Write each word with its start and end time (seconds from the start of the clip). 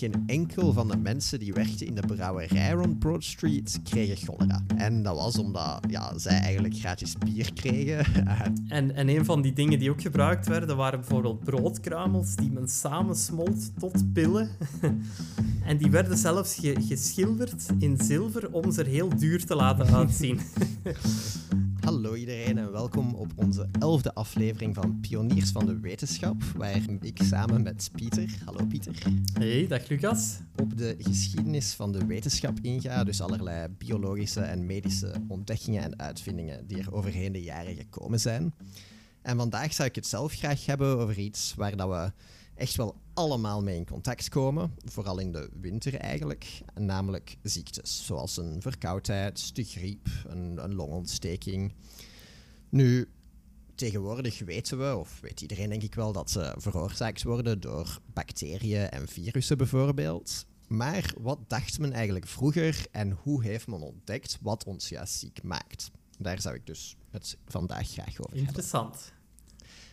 geen 0.00 0.22
enkel 0.26 0.72
van 0.72 0.88
de 0.88 0.96
mensen 0.96 1.38
die 1.38 1.52
werkten 1.52 1.86
in 1.86 1.94
de 1.94 2.06
brouwerij 2.06 2.70
rond 2.70 2.98
Broad 2.98 3.24
Street 3.24 3.80
kregen 3.84 4.16
cholera. 4.16 4.62
En 4.76 5.02
dat 5.02 5.16
was 5.16 5.38
omdat 5.38 5.84
ja, 5.88 6.18
zij 6.18 6.38
eigenlijk 6.38 6.74
gratis 6.76 7.14
bier 7.18 7.52
kregen. 7.52 8.06
En, 8.68 8.94
en 8.94 9.08
een 9.08 9.24
van 9.24 9.42
die 9.42 9.52
dingen 9.52 9.78
die 9.78 9.90
ook 9.90 10.02
gebruikt 10.02 10.46
werden, 10.46 10.76
waren 10.76 11.00
bijvoorbeeld 11.00 11.44
broodkruimels 11.44 12.36
die 12.36 12.50
men 12.50 12.68
samensmolt 12.68 13.78
tot 13.78 14.12
pillen. 14.12 14.48
en 15.70 15.76
die 15.76 15.90
werden 15.90 16.16
zelfs 16.18 16.54
ge- 16.54 16.76
geschilderd 16.88 17.66
in 17.78 17.98
zilver 18.00 18.52
om 18.52 18.72
ze 18.72 18.80
er 18.80 18.86
heel 18.88 19.16
duur 19.16 19.44
te 19.44 19.54
laten 19.54 19.86
uitzien. 20.00 20.40
Hallo 22.00 22.14
iedereen 22.14 22.58
en 22.58 22.72
welkom 22.72 23.14
op 23.14 23.32
onze 23.34 23.68
elfde 23.78 24.14
aflevering 24.14 24.74
van 24.74 25.00
Pioniers 25.00 25.50
van 25.50 25.66
de 25.66 25.80
Wetenschap, 25.80 26.42
waar 26.56 26.80
ik 27.00 27.22
samen 27.22 27.62
met 27.62 27.90
Pieter, 27.94 28.34
hallo 28.44 28.64
Pieter, 28.64 28.94
hey, 29.32 29.66
dag 29.66 29.88
Lucas. 29.88 30.38
op 30.56 30.78
de 30.78 30.96
geschiedenis 30.98 31.72
van 31.72 31.92
de 31.92 32.06
wetenschap 32.06 32.58
inga, 32.62 33.04
dus 33.04 33.20
allerlei 33.20 33.68
biologische 33.68 34.40
en 34.40 34.66
medische 34.66 35.12
ontdekkingen 35.28 35.82
en 35.82 35.98
uitvindingen 35.98 36.66
die 36.66 36.78
er 36.78 36.94
overheen 36.94 37.32
de 37.32 37.42
jaren 37.42 37.76
gekomen 37.76 38.20
zijn. 38.20 38.54
En 39.22 39.36
vandaag 39.36 39.72
zou 39.72 39.88
ik 39.88 39.94
het 39.94 40.06
zelf 40.06 40.32
graag 40.32 40.66
hebben 40.66 40.98
over 40.98 41.18
iets 41.18 41.54
waar 41.56 41.76
dat 41.76 41.88
we 41.88 42.12
echt 42.60 42.76
wel 42.76 42.96
allemaal 43.14 43.62
mee 43.62 43.76
in 43.76 43.86
contact 43.86 44.28
komen, 44.28 44.74
vooral 44.84 45.18
in 45.18 45.32
de 45.32 45.50
winter 45.60 45.94
eigenlijk, 45.94 46.62
namelijk 46.74 47.36
ziektes, 47.42 48.06
zoals 48.06 48.36
een 48.36 48.62
verkoudheid, 48.62 49.54
de 49.54 49.64
griep, 49.64 50.08
een, 50.26 50.64
een 50.64 50.74
longontsteking. 50.74 51.74
Nu, 52.68 53.08
tegenwoordig 53.74 54.38
weten 54.38 54.78
we, 54.78 54.96
of 54.96 55.20
weet 55.20 55.40
iedereen 55.40 55.68
denk 55.68 55.82
ik 55.82 55.94
wel, 55.94 56.12
dat 56.12 56.30
ze 56.30 56.54
veroorzaakt 56.56 57.22
worden 57.22 57.60
door 57.60 57.98
bacteriën 58.12 58.88
en 58.88 59.08
virussen 59.08 59.56
bijvoorbeeld. 59.56 60.46
Maar 60.68 61.14
wat 61.20 61.38
dacht 61.46 61.78
men 61.78 61.92
eigenlijk 61.92 62.26
vroeger 62.26 62.86
en 62.90 63.10
hoe 63.10 63.44
heeft 63.44 63.66
men 63.66 63.80
ontdekt 63.80 64.38
wat 64.40 64.64
ons 64.64 64.88
juist 64.88 65.14
ziek 65.14 65.42
maakt? 65.42 65.90
Daar 66.18 66.40
zou 66.40 66.54
ik 66.54 66.66
dus 66.66 66.96
het 67.10 67.36
vandaag 67.46 67.88
graag 67.88 68.08
over 68.08 68.22
hebben. 68.22 68.40
Interessant. 68.40 69.12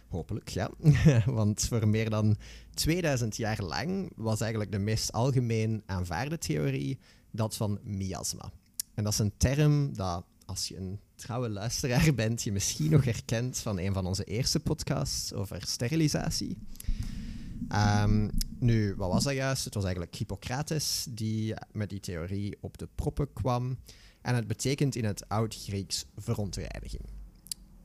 Hopelijk, 0.07 0.49
ja. 0.49 0.69
Want 1.25 1.65
voor 1.67 1.87
meer 1.87 2.09
dan 2.09 2.37
2000 2.73 3.37
jaar 3.37 3.63
lang 3.63 4.11
was 4.15 4.41
eigenlijk 4.41 4.71
de 4.71 4.79
meest 4.79 5.11
algemeen 5.11 5.83
aanvaarde 5.85 6.37
theorie 6.37 6.99
dat 7.31 7.55
van 7.55 7.79
miasma. 7.83 8.51
En 8.93 9.03
dat 9.03 9.13
is 9.13 9.19
een 9.19 9.37
term 9.37 9.95
dat, 9.95 10.25
als 10.45 10.67
je 10.67 10.77
een 10.77 10.99
trouwe 11.15 11.49
luisteraar 11.49 12.13
bent, 12.23 12.43
je 12.43 12.51
misschien 12.51 12.91
nog 12.91 13.05
herkent 13.05 13.57
van 13.57 13.79
een 13.79 13.93
van 13.93 14.05
onze 14.05 14.23
eerste 14.23 14.59
podcasts 14.59 15.33
over 15.33 15.61
sterilisatie. 15.65 16.57
Ehm, 17.67 18.29
nu, 18.59 18.95
wat 18.95 19.11
was 19.11 19.23
dat 19.23 19.33
juist? 19.33 19.65
Het 19.65 19.73
was 19.73 19.83
eigenlijk 19.83 20.15
Hippocrates 20.15 21.07
die 21.09 21.53
met 21.71 21.89
die 21.89 21.99
theorie 21.99 22.57
op 22.61 22.77
de 22.77 22.87
proppen 22.95 23.33
kwam. 23.33 23.77
En 24.21 24.35
het 24.35 24.47
betekent 24.47 24.95
in 24.95 25.05
het 25.05 25.29
Oud-Grieks 25.29 26.05
verontreiniging. 26.15 27.16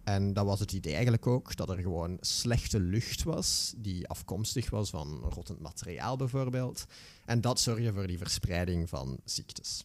En 0.05 0.33
dat 0.33 0.45
was 0.45 0.61
het 0.61 0.73
idee 0.73 0.93
eigenlijk 0.93 1.27
ook, 1.27 1.57
dat 1.57 1.71
er 1.71 1.79
gewoon 1.79 2.17
slechte 2.21 2.81
lucht 2.81 3.23
was, 3.23 3.75
die 3.77 4.09
afkomstig 4.09 4.71
was 4.71 4.91
van 4.91 5.19
rottend 5.19 5.61
materiaal 5.61 6.17
bijvoorbeeld. 6.17 6.87
En 7.25 7.41
dat 7.41 7.61
zorgde 7.61 7.93
voor 7.93 8.07
die 8.07 8.19
verspreiding 8.19 8.89
van 8.89 9.21
ziektes. 9.25 9.85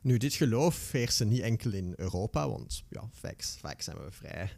Nu, 0.00 0.16
dit 0.16 0.34
geloof 0.34 0.90
heerste 0.90 1.24
niet 1.24 1.40
enkel 1.40 1.72
in 1.72 1.92
Europa, 1.96 2.48
want 2.48 2.82
ja, 2.88 3.08
vaak, 3.12 3.42
vaak 3.42 3.80
zijn 3.80 3.96
we 3.96 4.10
vrij 4.10 4.50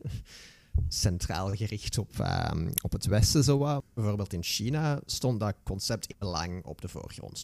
centraal 0.89 1.55
gericht 1.55 1.99
op, 1.99 2.21
ehm, 2.21 2.71
op 2.83 2.93
het 2.93 3.07
Westen. 3.07 3.45
Zo. 3.45 3.83
Bijvoorbeeld 3.95 4.33
in 4.33 4.43
China 4.43 5.01
stond 5.07 5.41
dat 5.41 5.55
concept 5.63 6.15
heel 6.19 6.31
lang 6.31 6.65
op 6.65 6.81
de 6.81 6.89
voorgrond. 6.89 7.43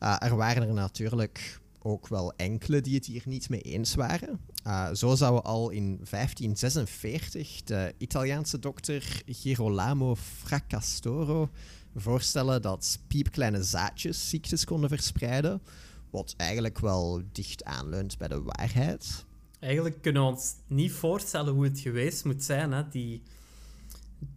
Uh, 0.00 0.16
er 0.18 0.36
waren 0.36 0.68
er 0.68 0.74
natuurlijk 0.74 1.60
ook 1.82 2.08
wel 2.08 2.32
enkele 2.36 2.80
die 2.80 2.94
het 2.94 3.06
hier 3.06 3.22
niet 3.24 3.48
mee 3.48 3.60
eens 3.60 3.94
waren. 3.94 4.40
Uh, 4.66 4.92
zo 4.92 5.14
zouden 5.14 5.44
al 5.44 5.70
in 5.70 5.86
1546 6.10 7.62
de 7.62 7.94
Italiaanse 7.98 8.58
dokter 8.58 9.22
Girolamo 9.26 10.14
Fracastoro 10.14 11.48
voorstellen 11.96 12.62
dat 12.62 12.98
piepkleine 13.06 13.62
zaadjes 13.62 14.28
ziektes 14.28 14.64
konden 14.64 14.88
verspreiden, 14.88 15.62
wat 16.10 16.34
eigenlijk 16.36 16.78
wel 16.78 17.22
dicht 17.32 17.64
aanleunt 17.64 18.18
bij 18.18 18.28
de 18.28 18.42
waarheid. 18.42 19.24
Eigenlijk 19.58 20.02
kunnen 20.02 20.22
we 20.22 20.28
ons 20.28 20.54
niet 20.66 20.92
voorstellen 20.92 21.54
hoe 21.54 21.64
het 21.64 21.80
geweest 21.80 22.24
moet 22.24 22.44
zijn. 22.44 22.72
Hè? 22.72 22.88
Die, 22.88 23.22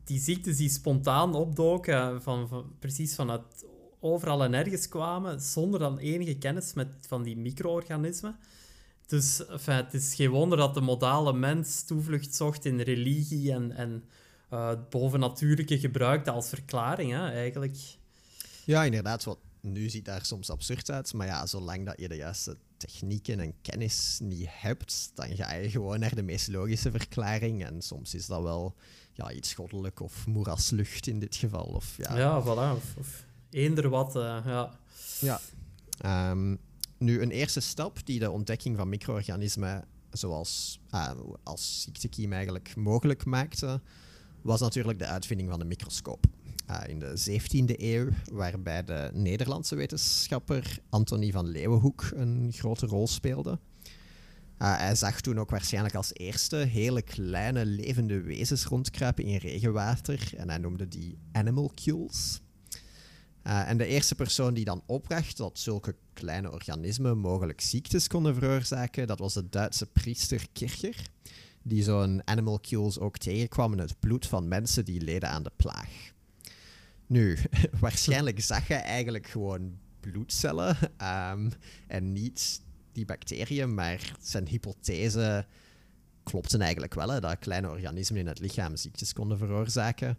die 0.04 0.20
ziektes 0.20 0.58
die 0.58 0.70
spontaan 0.70 1.36
opdoken, 1.36 2.22
van, 2.22 2.48
van, 2.48 2.66
precies 2.80 3.16
vanuit 3.16 3.66
overal 4.04 4.44
en 4.44 4.54
ergens 4.54 4.88
kwamen, 4.88 5.42
zonder 5.42 5.80
dan 5.80 5.98
enige 5.98 6.38
kennis 6.38 6.74
met, 6.74 6.88
van 7.08 7.24
die 7.24 7.38
micro-organismen. 7.38 8.36
Dus 9.08 9.46
enfin, 9.46 9.76
het 9.76 9.94
is 9.94 10.16
geen 10.16 10.30
wonder 10.30 10.58
dat 10.58 10.74
de 10.74 10.82
modale 10.82 11.34
mens 11.34 11.84
toevlucht 11.84 12.36
zocht 12.36 12.66
in 12.66 12.80
religie 12.80 13.52
en, 13.52 13.72
en 13.72 14.04
uh, 14.54 14.68
het 14.68 14.90
bovennatuurlijke 14.90 15.80
gebruikte 15.80 16.32
als 16.32 16.50
verklaring, 16.50 17.12
hè, 17.12 17.32
eigenlijk. 17.32 17.78
Ja, 18.66 18.84
inderdaad. 18.84 19.24
Wat 19.24 19.38
nu 19.62 19.90
ziet 19.90 20.06
daar 20.06 20.26
soms 20.26 20.50
absurd 20.50 20.92
uit, 20.92 21.14
maar 21.14 21.28
ja, 21.28 21.46
zolang 21.46 21.86
dat 21.86 22.00
je 22.00 22.08
de 22.08 22.16
juiste 22.16 22.58
technieken 22.78 23.40
en 23.40 23.54
kennis 23.62 24.20
niet 24.22 24.48
hebt, 24.50 25.12
dan 25.14 25.36
ga 25.36 25.54
je 25.54 25.70
gewoon 25.70 26.00
naar 26.00 26.16
de 26.16 26.24
meest 26.24 26.48
logische 26.48 26.92
verklaring. 26.92 27.66
En 27.66 27.82
soms 27.82 28.14
is 28.14 28.26
dat 28.26 28.42
wel 28.42 28.76
ja, 29.14 29.32
iets 29.32 29.54
goddelijk 29.54 30.00
of 30.00 30.28
moeraslucht 30.28 31.08
in 31.08 31.20
dit 31.20 31.36
geval. 31.36 31.64
Of, 31.64 31.98
ja, 31.98 32.18
ja 32.18 32.42
voilà. 32.42 32.78
Of, 32.78 32.96
of 32.98 33.26
eender 33.54 33.90
wat, 33.90 34.16
uh, 34.16 34.38
ja. 34.46 34.80
Ja. 35.20 35.40
Um, 36.32 36.60
nu, 36.98 37.22
een 37.22 37.32
eerste 37.32 37.60
stap 37.60 38.06
die 38.06 38.20
de 38.20 38.32
ontdekking 38.32 38.78
van 38.78 38.90
micro-organismen 38.90 39.86
zoals 40.12 40.80
uh, 40.94 41.12
als 41.44 41.82
ziektekiem 41.82 42.34
eigenlijk 42.34 42.76
mogelijk 42.76 43.26
maakte, 43.26 43.82
was 44.42 44.60
natuurlijk 44.60 45.00
de 45.00 45.06
uitvinding 45.06 45.50
van 45.50 45.60
de 45.60 45.66
microscoop. 45.66 46.26
Uh, 46.70 46.82
in 46.88 47.00
de 47.00 47.42
17e 47.42 47.82
eeuw, 47.82 48.10
waarbij 48.32 48.84
de 48.84 49.10
Nederlandse 49.14 49.76
wetenschapper 49.76 50.80
Antonie 50.90 51.32
van 51.32 51.48
Leeuwenhoek 51.48 52.10
een 52.16 52.50
grote 52.54 52.86
rol 52.86 53.08
speelde. 53.08 53.60
Uh, 54.60 54.78
hij 54.78 54.96
zag 54.96 55.22
toen 55.22 55.40
ook 55.40 55.50
waarschijnlijk 55.50 55.96
als 55.96 56.14
eerste 56.14 56.56
hele 56.56 57.02
kleine 57.02 57.66
levende 57.66 58.22
wezens 58.22 58.66
rondkruipen 58.66 59.24
in 59.24 59.38
regenwater 59.38 60.32
en 60.38 60.50
hij 60.50 60.58
noemde 60.58 60.88
die 60.88 61.18
animalcules. 61.32 62.42
Uh, 63.48 63.70
en 63.70 63.78
de 63.78 63.86
eerste 63.86 64.16
persoon 64.16 64.54
die 64.54 64.66
dan 64.66 64.84
opbracht 64.86 65.38
dat 65.38 65.60
zulke 65.60 65.96
kleine 66.14 66.52
organismen 66.52 67.18
mogelijk 67.18 67.62
ziektes 67.62 68.08
konden 68.08 68.36
veroorzaken, 68.36 69.08
dat 69.08 69.20
was 69.20 69.34
de 69.34 69.50
Duitse 69.50 69.86
priester 69.86 70.48
Kircher, 70.54 70.96
die 71.62 71.84
zo'n 71.84 72.22
animalcules 72.26 73.00
ook 73.00 73.18
tegenkwam 73.18 73.72
in 73.72 73.80
het 73.80 74.00
bloed 74.00 74.28
van 74.28 74.48
mensen 74.48 74.86
die 74.86 75.02
leden 75.02 75.30
aan 75.30 75.44
de 75.44 75.52
plaag. 75.56 76.12
Nu, 77.08 77.38
waarschijnlijk 77.80 78.42
zag 78.42 78.68
hij 78.68 78.82
eigenlijk 78.82 79.28
gewoon 79.28 79.78
bloedcellen 80.00 80.78
um, 81.32 81.52
en 81.88 82.12
niet 82.12 82.62
die 82.92 83.06
bacteriën, 83.06 83.74
maar 83.74 84.16
zijn 84.20 84.48
hypothese 84.48 85.46
klopte 86.24 86.58
eigenlijk 86.58 86.94
wel, 86.94 87.10
hè, 87.10 87.20
dat 87.20 87.40
kleine 87.40 87.70
organismen 87.70 88.22
in 88.22 88.28
het 88.28 88.40
lichaam 88.40 88.76
ziektes 88.76 89.14
konden 89.14 89.38
veroorzaken. 89.38 90.18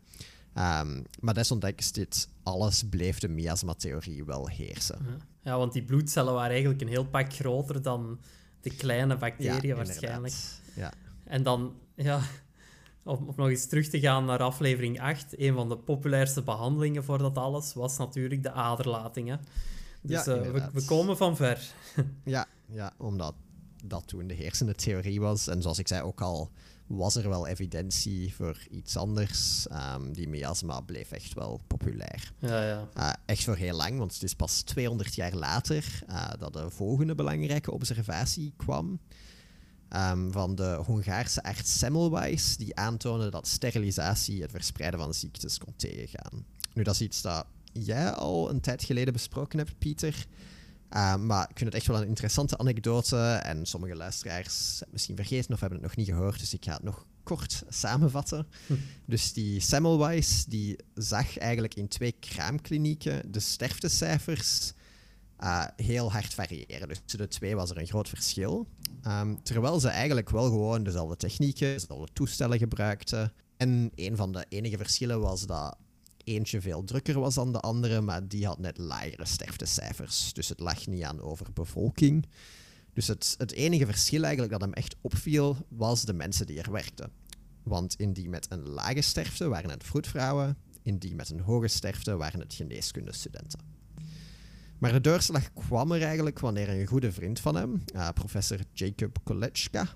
Um, 0.58 1.04
maar 1.20 1.34
desondanks 1.34 1.92
dit 1.92 2.28
alles 2.42 2.88
bleef 2.90 3.18
de 3.18 3.28
miasma-theorie 3.28 4.24
wel 4.24 4.48
heersen. 4.48 5.22
Ja. 5.42 5.58
want 5.58 5.72
die 5.72 5.84
bloedcellen 5.84 6.32
waren 6.32 6.50
eigenlijk 6.50 6.80
een 6.80 6.88
heel 6.88 7.06
pak 7.06 7.32
groter 7.32 7.82
dan 7.82 8.20
de 8.60 8.76
kleine 8.76 9.16
bacteriën 9.16 9.68
ja, 9.68 9.74
waarschijnlijk. 9.74 10.34
Ja. 10.76 10.92
En 11.24 11.42
dan, 11.42 11.74
ja, 11.94 12.20
om, 13.02 13.28
om, 13.28 13.34
nog 13.36 13.48
eens 13.48 13.66
terug 13.66 13.88
te 13.88 14.00
gaan 14.00 14.24
naar 14.24 14.38
aflevering 14.38 15.00
8, 15.00 15.38
een 15.38 15.54
van 15.54 15.68
de 15.68 15.76
populairste 15.76 16.42
behandelingen 16.42 17.04
voor 17.04 17.18
dat 17.18 17.36
alles 17.36 17.74
was 17.74 17.98
natuurlijk 17.98 18.42
de 18.42 18.52
aderlatingen. 18.52 19.40
Dus 20.00 20.24
ja, 20.24 20.36
uh, 20.36 20.50
we, 20.50 20.70
we, 20.72 20.84
komen 20.84 21.16
van 21.16 21.36
ver. 21.36 21.60
ja, 22.24 22.46
ja, 22.66 22.92
omdat 22.98 23.34
dat 23.84 24.08
toen 24.08 24.26
de 24.26 24.34
heersende 24.34 24.74
theorie 24.74 25.20
was. 25.20 25.46
En 25.46 25.62
zoals 25.62 25.78
ik 25.78 25.88
zei 25.88 26.02
ook 26.02 26.20
al, 26.20 26.50
was 26.86 27.16
er 27.16 27.28
wel 27.28 27.46
evidentie 27.46 28.34
voor 28.34 28.66
iets 28.70 28.96
anders. 28.96 29.66
Um, 29.96 30.12
die 30.12 30.28
miasma 30.28 30.80
bleef 30.80 31.10
echt 31.10 31.34
wel 31.34 31.60
populair. 31.66 32.32
Ja, 32.38 32.66
ja. 32.66 32.88
Uh, 32.96 33.12
echt 33.26 33.44
voor 33.44 33.56
heel 33.56 33.76
lang, 33.76 33.98
want 33.98 34.12
het 34.12 34.22
is 34.22 34.34
pas 34.34 34.62
200 34.62 35.14
jaar 35.14 35.34
later 35.34 36.02
uh, 36.08 36.30
dat 36.38 36.52
de 36.52 36.70
volgende 36.70 37.14
belangrijke 37.14 37.72
observatie 37.72 38.52
kwam. 38.56 39.00
Um, 39.90 40.32
van 40.32 40.54
de 40.54 40.80
Hongaarse 40.86 41.42
arts 41.42 41.78
Semmelweis, 41.78 42.56
die 42.56 42.76
aantoonde 42.76 43.30
dat 43.30 43.46
sterilisatie 43.46 44.42
het 44.42 44.50
verspreiden 44.50 45.00
van 45.00 45.14
ziektes 45.14 45.58
kon 45.58 45.74
tegengaan. 45.76 46.44
Nu, 46.72 46.82
dat 46.82 46.94
is 46.94 47.00
iets 47.00 47.22
dat 47.22 47.46
jij 47.72 48.10
al 48.10 48.50
een 48.50 48.60
tijd 48.60 48.82
geleden 48.84 49.12
besproken 49.12 49.58
hebt, 49.58 49.78
Pieter. 49.78 50.26
Uh, 50.90 51.16
maar 51.16 51.42
ik 51.50 51.58
vind 51.58 51.70
het 51.70 51.74
echt 51.74 51.86
wel 51.86 52.00
een 52.00 52.08
interessante 52.08 52.58
anekdote. 52.58 53.16
En 53.42 53.66
sommige 53.66 53.96
luisteraars 53.96 54.44
hebben 54.56 54.78
het 54.78 54.92
misschien 54.92 55.16
vergeten 55.16 55.52
of 55.52 55.60
hebben 55.60 55.78
het 55.78 55.86
nog 55.86 55.96
niet 55.96 56.08
gehoord. 56.08 56.38
Dus 56.38 56.54
ik 56.54 56.64
ga 56.64 56.72
het 56.72 56.82
nog 56.82 57.06
kort 57.22 57.62
samenvatten. 57.68 58.46
Dus 59.06 59.32
die 59.32 59.60
Semmelweis 59.60 60.44
die 60.44 60.78
zag 60.94 61.38
eigenlijk 61.38 61.74
in 61.74 61.88
twee 61.88 62.12
kraamklinieken 62.20 63.32
de 63.32 63.40
sterftecijfers 63.40 64.72
uh, 65.40 65.64
heel 65.76 66.12
hard 66.12 66.34
variëren. 66.34 66.88
Dus 66.88 67.00
tussen 67.00 67.18
de 67.18 67.28
twee 67.28 67.54
was 67.56 67.70
er 67.70 67.78
een 67.78 67.86
groot 67.86 68.08
verschil. 68.08 68.68
Um, 69.06 69.42
terwijl 69.42 69.80
ze 69.80 69.88
eigenlijk 69.88 70.30
wel 70.30 70.44
gewoon 70.44 70.82
dezelfde 70.82 71.16
technieken, 71.16 71.72
dezelfde 71.72 72.12
toestellen 72.12 72.58
gebruikten. 72.58 73.32
En 73.56 73.90
een 73.94 74.16
van 74.16 74.32
de 74.32 74.46
enige 74.48 74.76
verschillen 74.76 75.20
was 75.20 75.46
dat 75.46 75.76
eentje 76.24 76.60
veel 76.60 76.84
drukker 76.84 77.20
was 77.20 77.34
dan 77.34 77.52
de 77.52 77.60
andere, 77.60 78.00
maar 78.00 78.28
die 78.28 78.46
had 78.46 78.58
net 78.58 78.78
lagere 78.78 79.26
sterftecijfers. 79.26 80.32
Dus 80.32 80.48
het 80.48 80.60
lag 80.60 80.86
niet 80.86 81.02
aan 81.02 81.20
overbevolking. 81.20 82.26
Dus 82.92 83.06
het, 83.06 83.52
enige 83.52 83.86
verschil 83.86 84.22
eigenlijk 84.22 84.52
dat 84.52 84.60
hem 84.60 84.72
echt 84.72 84.96
opviel, 85.00 85.56
was 85.68 86.04
de 86.04 86.12
mensen 86.12 86.46
die 86.46 86.62
er 86.62 86.72
werkten. 86.72 87.10
Want 87.62 87.94
in 87.94 88.12
die 88.12 88.28
met 88.28 88.46
een 88.48 88.68
lage 88.68 89.00
sterfte 89.00 89.48
waren 89.48 89.70
het 89.70 89.84
vroedvrouwen, 89.84 90.56
in 90.82 90.98
die 90.98 91.14
met 91.14 91.30
een 91.30 91.40
hoge 91.40 91.68
sterfte 91.68 92.16
waren 92.16 92.40
het 92.40 92.54
geneeskundestudenten. 92.54 93.60
Maar 94.78 94.92
de 94.92 95.00
doorslag 95.00 95.52
kwam 95.52 95.92
er 95.92 96.02
eigenlijk 96.02 96.38
wanneer 96.38 96.68
een 96.68 96.86
goede 96.86 97.12
vriend 97.12 97.40
van 97.40 97.54
hem, 97.54 97.82
uh, 97.94 98.08
professor 98.08 98.58
Jacob 98.72 99.18
Kolechka, 99.22 99.88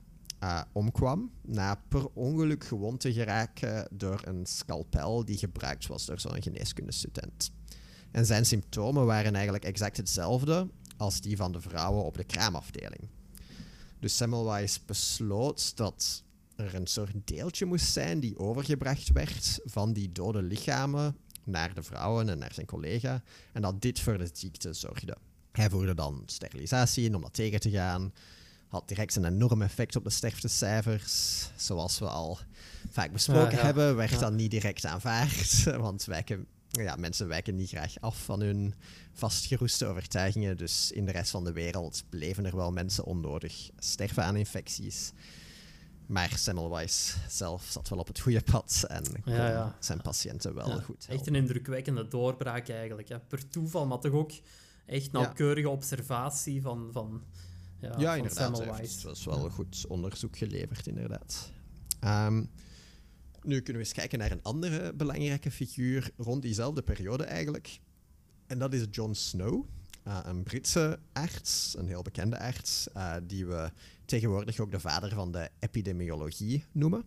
uh, 0.43 0.61
omkwam 0.73 1.31
na 1.43 1.75
per 1.89 2.09
ongeluk 2.13 2.65
gewond 2.65 3.01
te 3.01 3.13
geraken 3.13 3.89
door 3.91 4.21
een 4.25 4.47
scalpel 4.47 5.25
die 5.25 5.37
gebruikt 5.37 5.87
was 5.87 6.07
door 6.07 6.21
zo'n 6.21 6.43
geneeskundestudent. 6.43 7.51
En 8.11 8.27
zijn 8.27 8.47
symptomen 8.47 9.07
waren 9.07 9.35
eigenlijk 9.35 9.65
exact 9.65 9.97
hetzelfde 9.97 10.69
als 10.97 11.21
die 11.21 11.37
van 11.37 11.53
de 11.53 11.61
vrouwen 11.61 12.05
op 12.05 12.17
de 12.17 12.25
kraamafdeling. 12.25 13.09
Dus 14.01 14.17
Semmelweis 14.17 14.85
besloot 14.85 15.77
dat 15.77 16.23
er 16.57 16.75
een 16.75 16.87
soort 16.87 17.15
deeltje 17.25 17.65
moest 17.67 17.93
zijn 17.93 18.21
die 18.21 18.39
overgebracht 18.39 19.13
werd 19.13 19.61
van 19.65 19.93
die 19.93 20.13
dode 20.13 20.43
lichamen 20.43 21.17
naar 21.45 21.75
de 21.75 21.83
vrouwen 21.83 22.29
en 22.29 22.39
naar 22.39 22.53
zijn 22.53 22.67
collega, 22.67 23.23
en 23.53 23.63
dat 23.63 23.83
dit 23.83 24.01
voor 24.01 24.19
de 24.19 24.31
ziekte 24.33 24.73
zorgde. 24.73 25.17
Hij 25.53 25.71
voerde 25.71 25.95
dan 25.95 26.23
sterilisatie 26.27 27.05
in 27.05 27.15
om 27.15 27.23
dat 27.23 27.35
tegen 27.35 27.61
te 27.61 27.71
gaan. 27.71 28.13
Had 28.69 28.89
direct 28.89 29.17
een 29.17 29.25
enorm 29.25 29.63
effect 29.63 29.97
op 29.97 30.05
de 30.05 30.11
sterftecijfers. 30.11 31.47
Zoals 31.57 31.99
we 31.99 32.09
al 32.09 32.39
vaak 32.91 33.13
besproken 33.13 33.59
hebben, 33.59 33.97
werd 33.97 34.11
ja. 34.11 34.19
dat 34.19 34.33
niet 34.33 34.51
direct 34.51 34.85
aanvaard. 34.87 35.65
Want 35.87 36.05
wijken, 36.05 36.47
ja, 36.69 36.97
mensen 36.97 37.29
wijken 37.29 37.57
niet 37.57 37.69
graag 37.69 38.01
af 38.01 38.25
van 38.25 38.41
hun 38.41 38.75
vastgeroeste 39.13 39.87
overtuigingen. 39.87 40.57
Dus 40.57 40.93
in 40.93 41.05
de 41.05 41.13
rest 41.13 41.31
van 41.31 41.45
de 41.45 41.53
wereld 41.53 42.03
bleven 42.09 42.45
er 42.45 42.57
wel 42.57 42.73
mensen 42.73 43.05
onnodig 43.05 43.71
sterven 43.79 44.25
aan 44.25 44.37
infecties. 44.37 45.13
Maar 46.07 46.33
Semmelweis 46.37 47.17
zelf 47.29 47.65
zat 47.65 47.89
wel 47.89 47.99
op 47.99 48.07
het 48.07 48.21
goede 48.21 48.43
pad 48.43 48.85
en 48.89 49.23
kon 49.23 49.33
ja, 49.33 49.49
ja. 49.49 49.77
zijn 49.81 50.01
patiënten 50.01 50.55
wel 50.55 50.65
goed 50.65 50.87
helpen. 50.87 51.09
Echt 51.09 51.27
een 51.27 51.35
indrukwekkende 51.35 52.09
doorbraak 52.09 52.69
eigenlijk. 52.69 53.09
Hè. 53.09 53.19
Per 53.19 53.49
toeval, 53.49 53.87
maar 53.87 53.99
toch 53.99 54.13
ook 54.13 54.33
echt 54.87 55.13
nauwkeurige 55.13 55.69
observatie 55.69 56.63
van, 56.63 56.89
van, 56.93 57.23
ja, 57.81 57.95
ja 57.99 58.15
inderdaad. 58.15 58.59
Het 58.59 59.03
was 59.03 59.25
wel 59.25 59.51
goed 59.51 59.85
onderzoek 59.89 60.37
geleverd, 60.37 60.87
inderdaad. 60.87 61.53
Um, 62.05 62.51
nu 63.43 63.57
kunnen 63.57 63.83
we 63.83 63.89
eens 63.89 63.93
kijken 63.93 64.19
naar 64.19 64.31
een 64.31 64.43
andere 64.43 64.95
belangrijke 64.95 65.51
figuur 65.51 66.11
rond 66.17 66.43
diezelfde 66.43 66.83
periode 66.83 67.25
eigenlijk. 67.25 67.81
En 68.47 68.59
dat 68.59 68.73
is 68.73 68.85
John 68.91 69.13
Snow. 69.13 69.65
Uh, 70.07 70.21
een 70.25 70.43
Britse 70.43 70.99
arts, 71.13 71.75
een 71.79 71.87
heel 71.87 72.03
bekende 72.03 72.39
arts, 72.39 72.89
uh, 72.97 73.15
die 73.23 73.47
we 73.47 73.71
tegenwoordig 74.05 74.61
ook 74.61 74.71
de 74.71 74.81
vader 74.81 75.15
van 75.15 75.33
de 75.33 75.51
epidemiologie 75.59 76.65
noemen. 76.73 77.05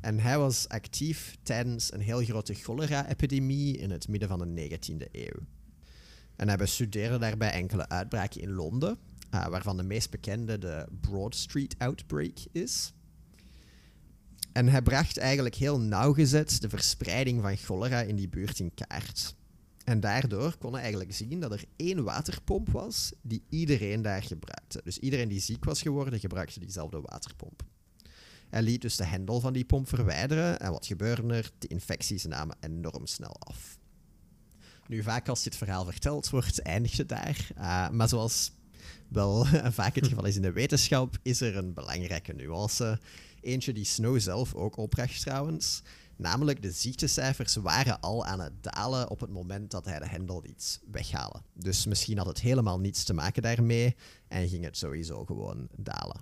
En 0.00 0.18
hij 0.18 0.38
was 0.38 0.68
actief 0.68 1.36
tijdens 1.42 1.92
een 1.92 2.00
heel 2.00 2.24
grote 2.24 2.54
cholera-epidemie 2.54 3.76
in 3.76 3.90
het 3.90 4.08
midden 4.08 4.28
van 4.28 4.38
de 4.38 4.68
19e 4.70 5.10
eeuw. 5.12 5.46
En 6.36 6.48
hij 6.48 6.56
bestudeerde 6.56 7.18
daarbij 7.18 7.50
enkele 7.50 7.88
uitbraken 7.88 8.40
in 8.40 8.52
Londen, 8.52 8.98
uh, 9.30 9.46
waarvan 9.46 9.76
de 9.76 9.82
meest 9.82 10.10
bekende 10.10 10.58
de 10.58 10.86
Broad 11.00 11.34
Street 11.34 11.74
Outbreak 11.78 12.38
is. 12.52 12.92
En 14.52 14.68
hij 14.68 14.82
bracht 14.82 15.18
eigenlijk 15.18 15.54
heel 15.54 15.80
nauwgezet 15.80 16.60
de 16.60 16.68
verspreiding 16.68 17.42
van 17.42 17.56
cholera 17.56 18.00
in 18.00 18.16
die 18.16 18.28
buurt 18.28 18.58
in 18.58 18.74
kaart. 18.74 19.34
En 19.84 20.00
daardoor 20.00 20.56
kon 20.58 20.72
hij 20.72 20.80
eigenlijk 20.80 21.14
zien 21.14 21.40
dat 21.40 21.52
er 21.52 21.64
één 21.76 22.04
waterpomp 22.04 22.70
was 22.70 23.12
die 23.22 23.42
iedereen 23.48 24.02
daar 24.02 24.22
gebruikte. 24.22 24.80
Dus 24.84 24.98
iedereen 24.98 25.28
die 25.28 25.40
ziek 25.40 25.64
was 25.64 25.82
geworden, 25.82 26.20
gebruikte 26.20 26.60
diezelfde 26.60 27.00
waterpomp. 27.00 27.62
Hij 28.48 28.62
liet 28.62 28.82
dus 28.82 28.96
de 28.96 29.04
hendel 29.04 29.40
van 29.40 29.52
die 29.52 29.64
pomp 29.64 29.88
verwijderen 29.88 30.60
en 30.60 30.70
wat 30.70 30.86
gebeurde 30.86 31.34
er? 31.34 31.50
De 31.58 31.66
infecties 31.66 32.24
namen 32.24 32.56
enorm 32.60 33.06
snel 33.06 33.36
af. 33.38 33.78
Nu, 34.86 35.02
vaak 35.02 35.28
als 35.28 35.44
het 35.44 35.56
verhaal 35.56 35.84
verteld 35.84 36.30
wordt, 36.30 36.62
eindigt 36.62 36.98
het 36.98 37.08
daar. 37.08 37.48
Uh, 37.58 37.90
maar 37.90 38.08
zoals 38.08 38.52
wel 39.08 39.44
vaak 39.80 39.94
het 39.94 40.06
geval 40.06 40.24
is 40.24 40.36
in 40.36 40.42
de 40.42 40.52
wetenschap, 40.52 41.18
is 41.22 41.40
er 41.40 41.56
een 41.56 41.72
belangrijke 41.72 42.32
nuance. 42.32 42.98
Eentje 43.40 43.72
die 43.72 43.84
Snow 43.84 44.20
zelf 44.20 44.54
ook 44.54 44.76
opbracht 44.76 45.20
trouwens. 45.20 45.82
Namelijk, 46.16 46.62
de 46.62 46.70
ziektecijfers 46.70 47.56
waren 47.56 48.00
al 48.00 48.24
aan 48.24 48.40
het 48.40 48.62
dalen 48.62 49.10
op 49.10 49.20
het 49.20 49.30
moment 49.30 49.70
dat 49.70 49.84
hij 49.84 49.98
de 49.98 50.08
hendel 50.08 50.42
liet 50.42 50.80
weghalen. 50.90 51.42
Dus 51.52 51.86
misschien 51.86 52.18
had 52.18 52.26
het 52.26 52.40
helemaal 52.40 52.80
niets 52.80 53.04
te 53.04 53.14
maken 53.14 53.42
daarmee 53.42 53.96
en 54.28 54.48
ging 54.48 54.64
het 54.64 54.76
sowieso 54.76 55.24
gewoon 55.24 55.68
dalen. 55.76 56.20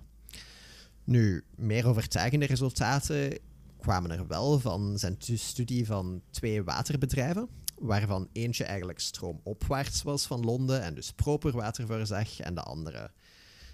Nu, 1.03 1.43
meer 1.55 1.87
overtuigende 1.87 2.45
resultaten 2.45 3.37
kwamen 3.79 4.11
er 4.11 4.27
wel 4.27 4.59
van 4.59 4.99
zijn 4.99 5.17
studie 5.19 5.85
van 5.85 6.21
twee 6.29 6.63
waterbedrijven, 6.63 7.49
waarvan 7.75 8.29
eentje 8.31 8.63
eigenlijk 8.63 8.99
stroomopwaarts 8.99 10.01
was 10.01 10.25
van 10.25 10.45
Londen 10.45 10.81
en 10.81 10.95
dus 10.95 11.11
proper 11.11 11.51
water 11.51 11.87
voorzag, 11.87 12.39
en 12.39 12.55
de 12.55 12.61
andere 12.61 13.11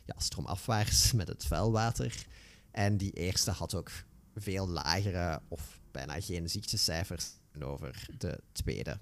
ja, 0.06 0.16
stroomafwaarts 0.18 1.12
met 1.20 1.28
het 1.28 1.46
vuilwater. 1.46 2.26
En 2.72 2.98
die 2.98 3.12
eerste 3.12 3.52
had 3.52 3.76
ook 3.76 3.92
veel 4.36 4.68
lagere 4.68 5.42
of 5.48 5.80
bijna 5.92 6.22
geen 6.22 6.50
ziektecijfers 6.50 7.30
over 7.60 8.06
de 8.18 8.40
tweede. 8.52 9.00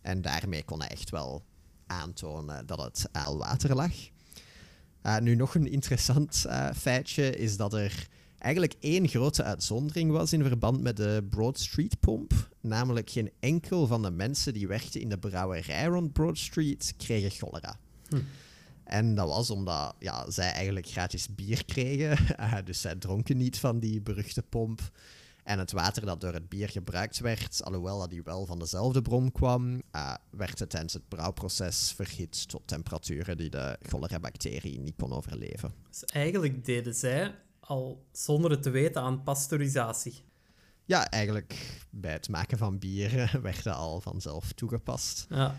En 0.00 0.22
daarmee 0.22 0.64
kon 0.64 0.80
hij 0.80 0.88
echt 0.88 1.10
wel 1.10 1.44
aantonen 1.86 2.66
dat 2.66 2.82
het 2.82 3.08
aan 3.12 3.36
water 3.36 3.74
lag. 3.74 3.92
Uh, 5.02 5.18
nu 5.18 5.34
nog 5.34 5.54
een 5.54 5.66
interessant 5.66 6.44
uh, 6.46 6.70
feitje 6.72 7.36
is 7.36 7.56
dat 7.56 7.74
er 7.74 8.08
eigenlijk 8.42 8.74
één 8.80 9.08
grote 9.08 9.42
uitzondering 9.42 10.10
was 10.10 10.32
in 10.32 10.42
verband 10.42 10.80
met 10.80 10.96
de 10.96 11.26
Broad 11.30 11.58
Street 11.58 12.00
pomp. 12.00 12.32
Namelijk 12.60 13.10
geen 13.10 13.30
enkel 13.40 13.86
van 13.86 14.02
de 14.02 14.10
mensen 14.10 14.52
die 14.52 14.66
werkten 14.66 15.00
in 15.00 15.08
de 15.08 15.18
brouwerij 15.18 15.84
rond 15.84 16.12
Broad 16.12 16.38
Street 16.38 16.94
kregen 16.96 17.30
cholera. 17.30 17.78
Hm. 18.08 18.16
En 18.84 19.14
dat 19.14 19.28
was 19.28 19.50
omdat 19.50 19.94
ja, 19.98 20.30
zij 20.30 20.50
eigenlijk 20.52 20.86
gratis 20.86 21.34
bier 21.34 21.64
kregen. 21.64 22.18
Uh, 22.40 22.56
dus 22.64 22.80
zij 22.80 22.94
dronken 22.94 23.36
niet 23.36 23.58
van 23.58 23.78
die 23.78 24.00
beruchte 24.00 24.42
pomp. 24.42 24.90
En 25.44 25.58
het 25.58 25.72
water 25.72 26.06
dat 26.06 26.20
door 26.20 26.32
het 26.32 26.48
bier 26.48 26.68
gebruikt 26.68 27.18
werd, 27.18 27.64
alhoewel 27.64 27.98
dat 27.98 28.10
die 28.10 28.22
wel 28.22 28.46
van 28.46 28.58
dezelfde 28.58 29.02
bron 29.02 29.32
kwam, 29.32 29.82
uh, 29.92 30.14
werd 30.30 30.58
het 30.58 30.70
tijdens 30.70 30.92
het 30.92 31.08
brouwproces 31.08 31.92
verhit 31.96 32.48
tot 32.48 32.62
temperaturen 32.64 33.36
die 33.36 33.50
de 33.50 33.78
cholera-bacterie 33.82 34.80
niet 34.80 34.94
kon 34.96 35.12
overleven. 35.12 35.72
Dus 35.88 36.04
eigenlijk 36.04 36.64
deden 36.64 36.94
zij 36.94 37.34
al 37.64 38.06
zonder 38.12 38.50
het 38.50 38.62
te 38.62 38.70
weten 38.70 39.02
aan 39.02 39.22
pasteurisatie. 39.22 40.24
Ja, 40.84 41.10
eigenlijk 41.10 41.80
bij 41.90 42.12
het 42.12 42.28
maken 42.28 42.58
van 42.58 42.78
bier 42.78 43.30
werd 43.42 43.64
dat 43.64 43.74
al 43.74 44.00
vanzelf 44.00 44.52
toegepast. 44.52 45.26
Ja. 45.28 45.56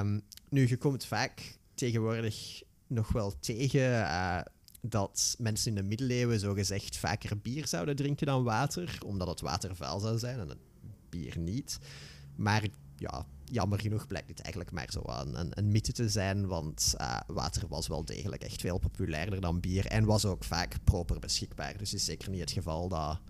Um, 0.00 0.22
nu, 0.48 0.68
je 0.68 0.76
komt 0.76 1.04
vaak 1.04 1.58
tegenwoordig 1.74 2.62
nog 2.86 3.12
wel 3.12 3.38
tegen 3.40 3.80
uh, 3.80 4.40
dat 4.80 5.34
mensen 5.38 5.68
in 5.68 5.74
de 5.74 5.88
middeleeuwen 5.88 6.40
zogezegd 6.40 6.96
vaker 6.96 7.38
bier 7.38 7.66
zouden 7.66 7.96
drinken 7.96 8.26
dan 8.26 8.44
water, 8.44 8.98
omdat 9.06 9.28
het 9.28 9.40
water 9.40 9.76
vuil 9.76 10.00
zou 10.00 10.18
zijn 10.18 10.40
en 10.40 10.48
het 10.48 10.58
bier 11.08 11.38
niet. 11.38 11.78
Maar 12.36 12.66
ja, 12.96 13.26
jammer 13.50 13.80
genoeg 13.80 14.06
blijkt 14.06 14.28
dit 14.28 14.40
eigenlijk 14.40 14.72
maar 14.72 14.88
zo 14.90 15.02
een, 15.04 15.40
een, 15.40 15.50
een 15.50 15.68
mythe 15.68 15.92
te 15.92 16.08
zijn, 16.08 16.46
want 16.46 16.94
uh, 17.00 17.20
water 17.26 17.68
was 17.68 17.86
wel 17.86 18.04
degelijk 18.04 18.42
echt 18.42 18.60
veel 18.60 18.78
populairder 18.78 19.40
dan 19.40 19.60
bier 19.60 19.86
en 19.86 20.04
was 20.04 20.24
ook 20.24 20.44
vaak 20.44 20.76
proper 20.84 21.18
beschikbaar. 21.18 21.78
Dus 21.78 21.94
is 21.94 22.04
zeker 22.04 22.30
niet 22.30 22.40
het 22.40 22.50
geval 22.50 22.88
dat 22.88 23.20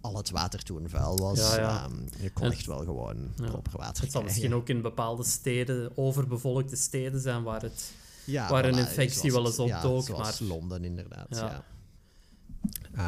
al 0.00 0.16
het 0.16 0.30
water 0.30 0.62
toen 0.62 0.88
vuil 0.88 1.16
was. 1.16 1.38
Ja, 1.38 1.56
ja. 1.56 1.84
Um, 1.84 2.04
je 2.20 2.32
kon 2.32 2.50
echt 2.50 2.66
wel 2.66 2.84
gewoon 2.84 3.32
ja. 3.36 3.46
proper 3.46 3.78
water 3.78 4.02
Het 4.02 4.12
zal 4.12 4.22
misschien 4.22 4.54
ook 4.54 4.68
in 4.68 4.82
bepaalde 4.82 5.24
steden, 5.24 5.96
overbevolkte 5.96 6.76
steden 6.76 7.20
zijn, 7.20 7.42
waar 7.42 7.62
het 7.62 7.92
waar 8.26 8.64
een 8.64 8.78
infectie 8.78 9.32
wel 9.32 9.46
eens 9.46 9.58
opdook. 9.58 10.06
Ja, 10.08 10.16
maar... 10.16 10.36
Londen 10.40 10.84
inderdaad, 10.84 11.26
ja. 11.28 11.64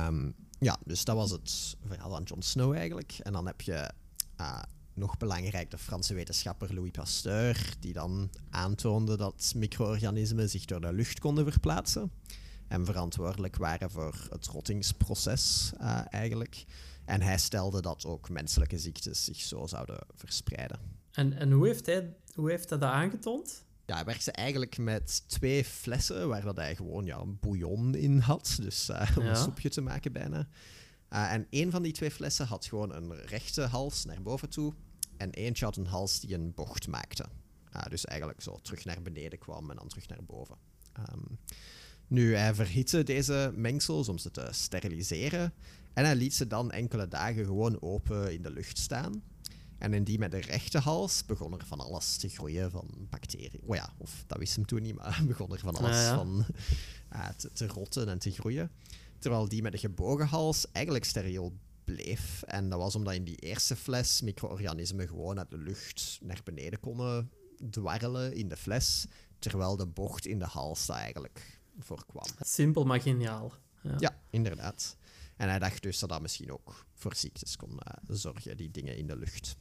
Um, 0.07 0.35
ja, 0.59 0.77
dus 0.85 1.05
dat 1.05 1.17
was 1.17 1.31
het 1.31 1.77
verhaal 1.87 2.11
van 2.11 2.23
John 2.23 2.41
Snow 2.41 2.75
eigenlijk. 2.75 3.19
En 3.23 3.33
dan 3.33 3.47
heb 3.47 3.61
je 3.61 3.91
uh, 4.41 4.63
nog 4.97 5.17
belangrijk 5.17 5.71
de 5.71 5.79
Franse 5.79 6.15
wetenschapper 6.15 6.75
Louis 6.75 6.91
Pasteur, 6.91 7.75
die 7.81 7.93
dan 7.93 8.31
aantoonde 8.51 9.17
dat 9.17 9.53
micro-organismen 9.57 10.49
zich 10.49 10.65
door 10.65 10.81
de 10.81 10.93
lucht 10.93 11.19
konden 11.19 11.51
verplaatsen. 11.51 12.11
en 12.69 12.85
verantwoordelijk 12.85 13.57
waren 13.57 13.91
voor 13.91 14.29
het 14.31 14.47
rottingsproces 14.47 15.73
uh, 15.81 16.01
eigenlijk. 16.11 16.65
En 17.05 17.23
hij 17.23 17.39
stelde 17.39 17.83
dat 17.83 18.05
ook 18.05 18.29
menselijke 18.29 18.79
ziektes 18.79 19.25
zich 19.25 19.41
zo 19.41 19.67
zouden 19.67 19.99
verspreiden. 20.15 20.79
En, 21.13 21.33
en 21.33 21.53
hoe, 21.53 21.67
heeft 21.67 21.87
hij, 21.87 22.15
hoe 22.35 22.51
heeft 22.51 22.71
hij 22.71 22.79
dat 22.79 22.91
aangetoond? 22.91 23.65
Ja, 23.87 23.95
hij 23.95 24.05
werkte 24.05 24.33
eigenlijk 24.33 24.79
met 24.79 25.25
twee 25.27 25.65
flessen 25.65 26.29
waar 26.29 26.43
dat 26.43 26.57
hij 26.57 26.77
gewoon 26.77 27.05
ja, 27.05 27.19
een 27.19 27.39
bouillon 27.41 27.95
in 27.95 28.19
had. 28.19 28.59
Dus 28.61 28.89
uh, 28.89 29.11
om 29.19 29.27
een 29.27 29.37
soepje 29.37 29.69
te 29.69 29.81
maken 29.81 30.13
bijna. 30.13 30.49
Uh, 31.11 31.33
en 31.33 31.47
een 31.51 31.71
van 31.71 31.83
die 31.83 31.93
twee 31.93 32.11
flessen 32.11 32.47
had 32.47 32.67
gewoon 32.67 32.95
een 32.95 33.15
rechte 33.15 33.63
hals 33.63 34.05
naar 34.05 34.23
boven 34.23 34.49
toe. 34.49 34.73
En 35.17 35.31
eentje 35.31 35.65
had 35.65 35.77
een 35.77 35.87
hals 35.87 36.21
die 36.21 36.35
een 36.35 36.55
bocht 36.55 36.89
maakte. 36.89 37.27
Uh, 37.77 37.83
dus 37.89 38.05
eigenlijk 38.05 38.43
zo 38.43 38.59
terug 38.63 38.85
naar 38.85 39.03
beneden 39.03 39.39
kwam 39.39 39.71
en 39.71 39.77
dan 39.77 39.89
terug 39.89 40.09
naar 40.09 40.25
boven. 40.25 40.57
Um, 41.13 41.39
nu, 42.07 42.35
hij 42.35 42.55
verhitte 42.55 43.03
deze 43.03 43.53
mengsels 43.55 44.09
om 44.09 44.19
ze 44.19 44.31
te 44.31 44.49
steriliseren. 44.51 45.53
En 45.93 46.05
hij 46.05 46.15
liet 46.15 46.35
ze 46.35 46.47
dan 46.47 46.71
enkele 46.71 47.09
dagen 47.09 47.45
gewoon 47.45 47.83
open 47.83 48.33
in 48.33 48.43
de 48.43 48.51
lucht 48.51 48.79
staan. 48.79 49.23
En 49.79 49.95
in 49.95 50.05
die 50.05 50.19
met 50.19 50.31
de 50.31 50.41
rechte 50.41 50.79
hals 50.79 51.25
begon 51.27 51.53
er 51.53 51.67
van 51.67 51.81
alles 51.81 52.17
te 52.17 52.29
groeien 52.29 52.71
van 52.71 52.89
bacteriën. 53.11 53.61
Oh 53.67 53.77
ja, 53.77 53.93
of 53.99 54.25
dat 54.27 54.39
wist 54.39 54.57
hem 54.57 54.67
toen 54.67 54.83
niet, 54.83 54.95
maar 54.95 55.23
begon 55.27 55.53
er 55.53 55.59
van 55.59 55.75
alles 55.75 56.07
van 56.07 56.45
uh, 57.13 57.29
te, 57.29 57.53
te, 57.53 57.67
rotten 57.67 58.09
en 58.09 58.19
te 58.19 58.31
groeien. 58.31 58.71
Terwijl 59.19 59.49
die 59.49 59.63
met 59.63 59.73
de 59.73 59.79
gebogen 59.79 60.27
hals 60.27 60.73
eigenlijk 60.73 61.05
steriel 61.05 61.53
bleef. 61.87 62.43
En 62.43 62.69
dat 62.69 62.79
was 62.79 62.95
omdat 62.95 63.15
in 63.15 63.25
die 63.25 63.37
eerste 63.37 63.77
fles 63.77 64.21
micro-organismen 64.21 65.09
gewoon 65.09 65.39
uit 65.39 65.51
de 65.51 65.59
lucht 65.59 66.19
naar 66.23 66.41
beneden 66.45 66.81
konden 66.81 67.31
dwarrelen 67.71 68.35
in 68.35 68.49
de 68.49 68.57
fles. 68.57 69.07
Terwijl 69.39 69.77
de 69.77 69.87
bocht 69.87 70.27
in 70.27 70.39
de 70.39 70.45
hals 70.45 70.89
eigenlijk 70.89 71.61
voorkwam. 71.79 72.27
Simpel, 72.41 72.85
maar 72.85 73.01
geniaal. 73.01 73.53
Ja. 73.83 73.95
ja, 73.99 74.21
inderdaad. 74.31 74.97
En 75.37 75.49
hij 75.49 75.59
dacht 75.59 75.83
dus 75.83 75.99
dat 75.99 76.09
dat 76.09 76.21
misschien 76.21 76.53
ook 76.53 76.87
voor 76.95 77.15
ziektes 77.15 77.57
kon 77.57 77.71
uh, 77.71 78.17
zorgen, 78.17 78.57
die 78.57 78.71
dingen 78.71 78.97
in 78.97 79.07
de 79.07 79.17
lucht. 79.17 79.57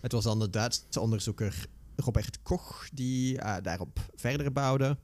Het 0.00 0.12
was 0.12 0.24
dan 0.24 0.38
de 0.38 0.50
Duitse 0.50 1.00
onderzoeker 1.00 1.66
Robert 1.96 2.42
Koch 2.42 2.88
die 2.92 3.36
uh, 3.36 3.56
daarop 3.62 4.10
verder 4.14 4.52
bouwde. 4.52 4.98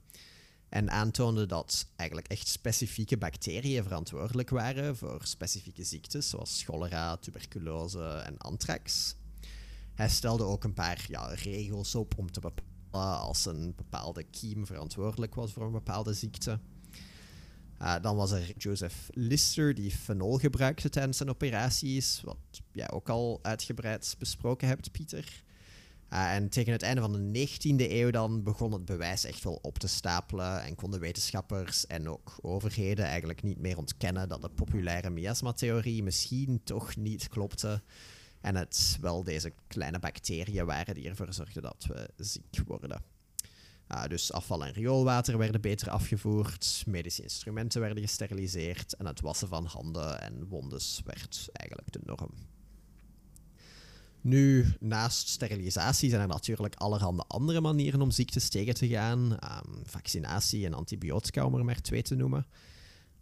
En 0.69 0.91
aantoonde 0.91 1.45
dat 1.45 1.87
eigenlijk 1.95 2.29
echt 2.29 2.47
specifieke 2.47 3.17
bacteriën 3.17 3.83
verantwoordelijk 3.83 4.49
waren 4.49 4.97
voor 4.97 5.21
specifieke 5.23 5.83
ziektes, 5.83 6.29
zoals 6.29 6.63
cholera, 6.63 7.17
tuberculose 7.17 8.03
en 8.03 8.37
anthrax. 8.37 9.15
Hij 9.95 10.09
stelde 10.09 10.43
ook 10.43 10.63
een 10.63 10.73
paar 10.73 11.07
regels 11.43 11.95
op 11.95 12.17
om 12.17 12.31
te 12.31 12.39
bepalen 12.39 13.19
als 13.19 13.45
een 13.45 13.73
bepaalde 13.75 14.23
kiem 14.23 14.65
verantwoordelijk 14.65 15.35
was 15.35 15.53
voor 15.53 15.65
een 15.65 15.71
bepaalde 15.71 16.13
ziekte. 16.13 16.59
Uh, 17.81 17.95
dan 18.01 18.15
was 18.15 18.31
er 18.31 18.57
Joseph 18.57 19.09
Lister, 19.13 19.73
die 19.73 19.91
fenol 19.91 20.37
gebruikte 20.37 20.89
tijdens 20.89 21.17
zijn 21.17 21.29
operaties, 21.29 22.21
wat 22.21 22.37
jij 22.71 22.91
ook 22.91 23.09
al 23.09 23.39
uitgebreid 23.41 24.15
besproken 24.19 24.67
hebt, 24.67 24.91
Pieter. 24.91 25.43
Uh, 26.13 26.33
en 26.33 26.49
tegen 26.49 26.71
het 26.71 26.81
einde 26.81 27.01
van 27.01 27.11
de 27.13 27.47
19e 27.47 27.91
eeuw 27.91 28.11
dan 28.11 28.43
begon 28.43 28.71
het 28.71 28.85
bewijs 28.85 29.23
echt 29.23 29.43
wel 29.43 29.59
op 29.61 29.77
te 29.79 29.87
stapelen 29.87 30.63
en 30.63 30.75
konden 30.75 30.99
wetenschappers 30.99 31.87
en 31.87 32.09
ook 32.09 32.37
overheden 32.41 33.05
eigenlijk 33.05 33.43
niet 33.43 33.59
meer 33.59 33.77
ontkennen 33.77 34.29
dat 34.29 34.41
de 34.41 34.49
populaire 34.49 35.09
miasmatheorie 35.09 36.03
misschien 36.03 36.61
toch 36.63 36.95
niet 36.95 37.27
klopte 37.27 37.81
en 38.41 38.55
het 38.55 38.97
wel 39.01 39.23
deze 39.23 39.53
kleine 39.67 39.99
bacteriën 39.99 40.65
waren 40.65 40.95
die 40.95 41.09
ervoor 41.09 41.33
zorgden 41.33 41.61
dat 41.61 41.85
we 41.87 42.09
ziek 42.15 42.61
worden. 42.65 43.03
Uh, 43.91 44.05
dus 44.05 44.31
afval 44.31 44.65
en 44.65 44.73
rioolwater 44.73 45.37
werden 45.37 45.61
beter 45.61 45.89
afgevoerd, 45.89 46.83
medische 46.85 47.23
instrumenten 47.23 47.81
werden 47.81 48.03
gesteriliseerd 48.03 48.93
en 48.93 49.05
het 49.05 49.21
wassen 49.21 49.47
van 49.47 49.65
handen 49.65 50.21
en 50.21 50.47
wondes 50.47 51.01
werd 51.05 51.47
eigenlijk 51.51 51.91
de 51.91 51.99
norm. 52.03 52.31
Nu, 54.27 54.65
naast 54.79 55.27
sterilisatie 55.27 56.09
zijn 56.09 56.21
er 56.21 56.27
natuurlijk 56.27 56.75
allerhande 56.75 57.23
andere 57.27 57.61
manieren 57.61 58.01
om 58.01 58.11
ziektes 58.11 58.49
tegen 58.49 58.73
te 58.73 58.87
gaan. 58.87 59.19
Um, 59.31 59.81
vaccinatie 59.83 60.65
en 60.65 60.73
antibiotica, 60.73 61.45
om 61.45 61.55
er 61.55 61.65
maar 61.65 61.81
twee 61.81 62.01
te 62.01 62.15
noemen. 62.15 62.45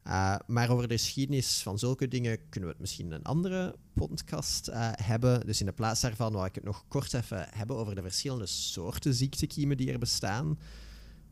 Uh, 0.07 0.35
maar 0.47 0.69
over 0.69 0.87
de 0.87 0.93
geschiedenis 0.93 1.61
van 1.61 1.79
zulke 1.79 2.07
dingen 2.07 2.49
kunnen 2.49 2.69
we 2.69 2.75
het 2.75 2.81
misschien 2.81 3.05
in 3.05 3.11
een 3.11 3.23
andere 3.23 3.75
podcast 3.93 4.69
uh, 4.69 4.91
hebben. 4.95 5.45
Dus 5.45 5.59
in 5.59 5.65
de 5.65 5.71
plaats 5.71 6.01
daarvan 6.01 6.31
wil 6.31 6.45
ik 6.45 6.55
het 6.55 6.63
nog 6.63 6.85
kort 6.87 7.13
even 7.13 7.47
hebben 7.49 7.75
over 7.75 7.95
de 7.95 8.01
verschillende 8.01 8.45
soorten 8.45 9.13
ziektekiemen 9.13 9.77
die 9.77 9.91
er 9.91 9.99
bestaan. 9.99 10.59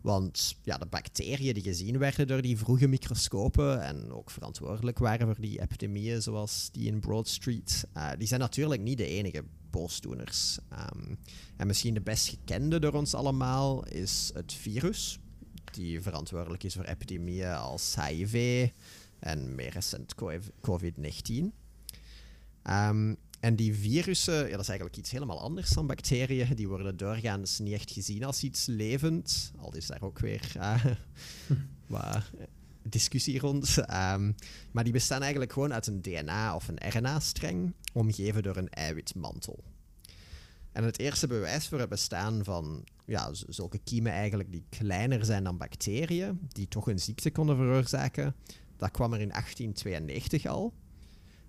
Want 0.03 0.55
ja, 0.63 0.77
de 0.77 0.85
bacteriën 0.85 1.53
die 1.53 1.63
gezien 1.63 1.97
werden 1.97 2.27
door 2.27 2.41
die 2.41 2.57
vroege 2.57 2.87
microscopen 2.87 3.83
en 3.83 4.11
ook 4.11 4.29
verantwoordelijk 4.29 4.99
waren 4.99 5.27
voor 5.27 5.41
die 5.41 5.61
epidemieën 5.61 6.21
zoals 6.21 6.69
die 6.71 6.87
in 6.87 6.99
Broad 6.99 7.27
Street, 7.27 7.87
uh, 7.97 8.09
die 8.17 8.27
zijn 8.27 8.39
natuurlijk 8.39 8.81
niet 8.81 8.97
de 8.97 9.07
enige 9.07 9.43
boosdoeners. 9.69 10.59
Um, 10.71 11.17
en 11.57 11.67
misschien 11.67 11.93
de 11.93 12.01
best 12.01 12.29
gekende 12.29 12.79
door 12.79 12.93
ons 12.93 13.13
allemaal 13.13 13.85
is 13.87 14.31
het 14.33 14.53
virus, 14.53 15.19
die 15.71 16.01
verantwoordelijk 16.01 16.63
is 16.63 16.73
voor 16.73 16.85
epidemieën 16.85 17.55
als 17.55 17.95
HIV 17.95 18.67
en 19.19 19.55
meer 19.55 19.71
recent 19.71 20.15
COVID-19. 20.61 21.33
Um, 21.33 21.53
ehm, 22.63 23.15
en 23.43 23.55
die 23.55 23.75
virussen, 23.75 24.33
ja, 24.33 24.51
dat 24.51 24.59
is 24.59 24.67
eigenlijk 24.67 24.97
iets 24.97 25.11
helemaal 25.11 25.41
anders 25.41 25.69
dan 25.69 25.87
bacteriën. 25.87 26.55
Die 26.55 26.67
worden 26.67 26.97
doorgaans 26.97 27.59
niet 27.59 27.73
echt 27.73 27.91
gezien 27.91 28.23
als 28.23 28.43
iets 28.43 28.65
levend. 28.65 29.51
Al 29.57 29.75
is 29.75 29.87
daar 29.87 30.01
ook 30.01 30.19
weer 30.19 30.51
uh, 31.91 32.15
discussie 32.81 33.39
rond. 33.39 33.77
Um, 33.77 34.35
maar 34.71 34.83
die 34.83 34.93
bestaan 34.93 35.21
eigenlijk 35.21 35.51
gewoon 35.51 35.73
uit 35.73 35.87
een 35.87 36.01
DNA- 36.01 36.55
of 36.55 36.67
een 36.67 36.91
RNA-streng, 36.91 37.73
omgeven 37.93 38.43
door 38.43 38.57
een 38.57 38.69
eiwitmantel. 38.69 39.63
En 40.71 40.83
het 40.83 40.99
eerste 40.99 41.27
bewijs 41.27 41.67
voor 41.67 41.79
het 41.79 41.89
bestaan 41.89 42.43
van 42.43 42.83
ja, 43.05 43.29
zulke 43.33 43.79
kiemen 43.83 44.11
eigenlijk 44.11 44.51
die 44.51 44.65
kleiner 44.69 45.25
zijn 45.25 45.43
dan 45.43 45.57
bacteriën, 45.57 46.39
die 46.47 46.67
toch 46.67 46.87
een 46.87 46.99
ziekte 46.99 47.31
konden 47.31 47.55
veroorzaken, 47.55 48.35
dat 48.77 48.91
kwam 48.91 49.13
er 49.13 49.21
in 49.21 49.29
1892 49.29 50.45
al. 50.45 50.73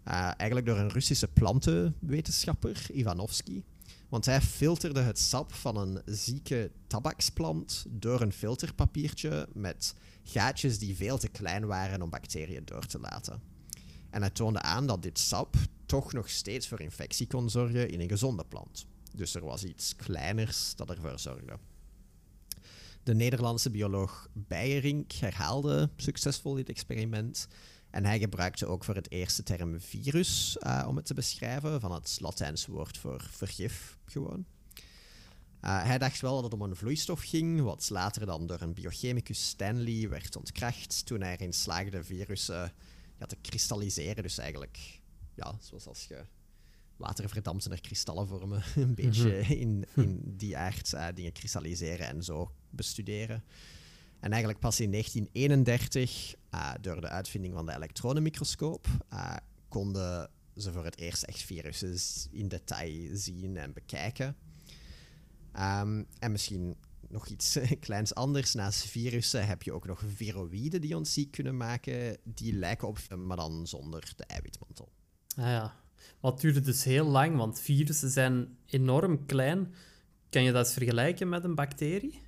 Uh, 0.08 0.30
eigenlijk 0.36 0.66
door 0.66 0.78
een 0.78 0.90
Russische 0.90 1.28
plantenwetenschapper, 1.28 2.86
Ivanovsky. 2.92 3.62
Want 4.08 4.24
hij 4.24 4.40
filterde 4.40 5.00
het 5.00 5.18
sap 5.18 5.52
van 5.52 5.76
een 5.76 6.02
zieke 6.04 6.70
tabaksplant 6.86 7.84
door 7.88 8.20
een 8.20 8.32
filterpapiertje 8.32 9.48
met 9.52 9.94
gaatjes 10.24 10.78
die 10.78 10.96
veel 10.96 11.18
te 11.18 11.28
klein 11.28 11.66
waren 11.66 12.02
om 12.02 12.10
bacteriën 12.10 12.64
door 12.64 12.86
te 12.86 12.98
laten. 12.98 13.42
En 14.10 14.20
hij 14.20 14.30
toonde 14.30 14.60
aan 14.60 14.86
dat 14.86 15.02
dit 15.02 15.18
sap 15.18 15.56
toch 15.86 16.12
nog 16.12 16.28
steeds 16.30 16.68
voor 16.68 16.80
infectie 16.80 17.26
kon 17.26 17.50
zorgen 17.50 17.90
in 17.90 18.00
een 18.00 18.08
gezonde 18.08 18.44
plant. 18.44 18.86
Dus 19.14 19.34
er 19.34 19.44
was 19.44 19.64
iets 19.64 19.96
kleiners 19.96 20.74
dat 20.76 20.90
ervoor 20.90 21.18
zorgde. 21.18 21.58
De 23.02 23.14
Nederlandse 23.14 23.70
bioloog 23.70 24.28
Beijerink 24.32 25.12
herhaalde 25.12 25.90
succesvol 25.96 26.54
dit 26.54 26.68
experiment. 26.68 27.46
En 27.94 28.04
hij 28.04 28.18
gebruikte 28.18 28.66
ook 28.66 28.84
voor 28.84 28.94
het 28.94 29.10
eerste 29.10 29.42
term 29.42 29.80
virus 29.80 30.56
uh, 30.60 30.84
om 30.88 30.96
het 30.96 31.06
te 31.06 31.14
beschrijven, 31.14 31.80
van 31.80 31.92
het 31.92 32.16
Latijnse 32.20 32.70
woord 32.70 32.98
voor 32.98 33.26
vergif 33.30 33.98
gewoon. 34.04 34.44
Uh, 35.64 35.84
hij 35.84 35.98
dacht 35.98 36.20
wel 36.20 36.34
dat 36.34 36.44
het 36.44 36.52
om 36.52 36.62
een 36.62 36.76
vloeistof 36.76 37.22
ging, 37.22 37.60
wat 37.60 37.90
later 37.90 38.26
dan 38.26 38.46
door 38.46 38.60
een 38.60 38.74
biochemicus 38.74 39.48
Stanley 39.48 40.08
werd 40.08 40.36
ontkracht 40.36 41.06
toen 41.06 41.20
hij 41.20 41.32
erin 41.32 41.52
slaagde 41.52 42.04
virussen 42.04 42.72
ja, 43.18 43.26
te 43.26 43.36
kristalliseren. 43.40 44.22
Dus 44.22 44.38
eigenlijk, 44.38 45.00
ja, 45.34 45.56
zoals 45.60 45.86
als 45.86 46.06
je 46.06 46.24
water 46.96 47.28
verdampt 47.28 47.64
en 47.64 47.72
er 47.72 47.80
kristallen 47.80 48.28
vormen. 48.28 48.62
een 48.76 48.94
beetje 48.94 49.40
mhm. 49.40 49.52
in, 49.52 49.86
in 49.94 50.34
die 50.36 50.56
aard 50.56 50.92
uh, 50.92 51.06
dingen 51.14 51.32
kristalliseren 51.32 52.06
en 52.06 52.22
zo 52.22 52.50
bestuderen. 52.70 53.44
En 54.24 54.30
eigenlijk 54.30 54.60
pas 54.60 54.80
in 54.80 54.90
1931, 54.90 56.34
uh, 56.54 56.60
eh, 56.60 56.74
door 56.80 57.00
de 57.00 57.08
uitvinding 57.08 57.54
van 57.54 57.66
de 57.66 57.74
elektronenmicroscoop, 57.74 58.86
uh, 59.12 59.36
konden 59.68 60.30
ze 60.56 60.72
voor 60.72 60.84
het 60.84 60.98
eerst 60.98 61.22
echt 61.22 61.42
virussen 61.42 61.96
in 62.30 62.48
detail 62.48 63.16
zien 63.16 63.56
en 63.56 63.72
bekijken. 63.72 64.36
Um, 65.58 66.06
en 66.18 66.32
misschien 66.32 66.76
nog 67.08 67.26
iets 67.26 67.58
kleins 67.80 68.14
anders. 68.14 68.54
Naast 68.54 68.84
virussen 68.84 69.46
heb 69.46 69.62
je 69.62 69.72
ook 69.72 69.86
nog 69.86 70.02
viroïden 70.14 70.80
die 70.80 70.96
ons 70.96 71.12
ziek 71.12 71.30
kunnen 71.30 71.56
maken. 71.56 72.16
Die 72.22 72.52
lijken 72.52 72.88
op, 72.88 72.98
maar 73.16 73.36
dan 73.36 73.66
zonder 73.66 74.12
de 74.16 74.24
eiwitmantel. 74.24 74.92
Ah 75.36 75.44
ja, 75.44 75.76
wat 76.20 76.40
duurde 76.40 76.60
dus 76.60 76.84
heel 76.84 77.06
lang, 77.06 77.36
want 77.36 77.60
virussen 77.60 78.10
zijn 78.10 78.56
enorm 78.66 79.26
klein. 79.26 79.74
Kan 80.28 80.42
je 80.42 80.52
dat 80.52 80.72
vergelijken 80.72 81.28
met 81.28 81.44
een 81.44 81.54
bacterie? 81.54 82.23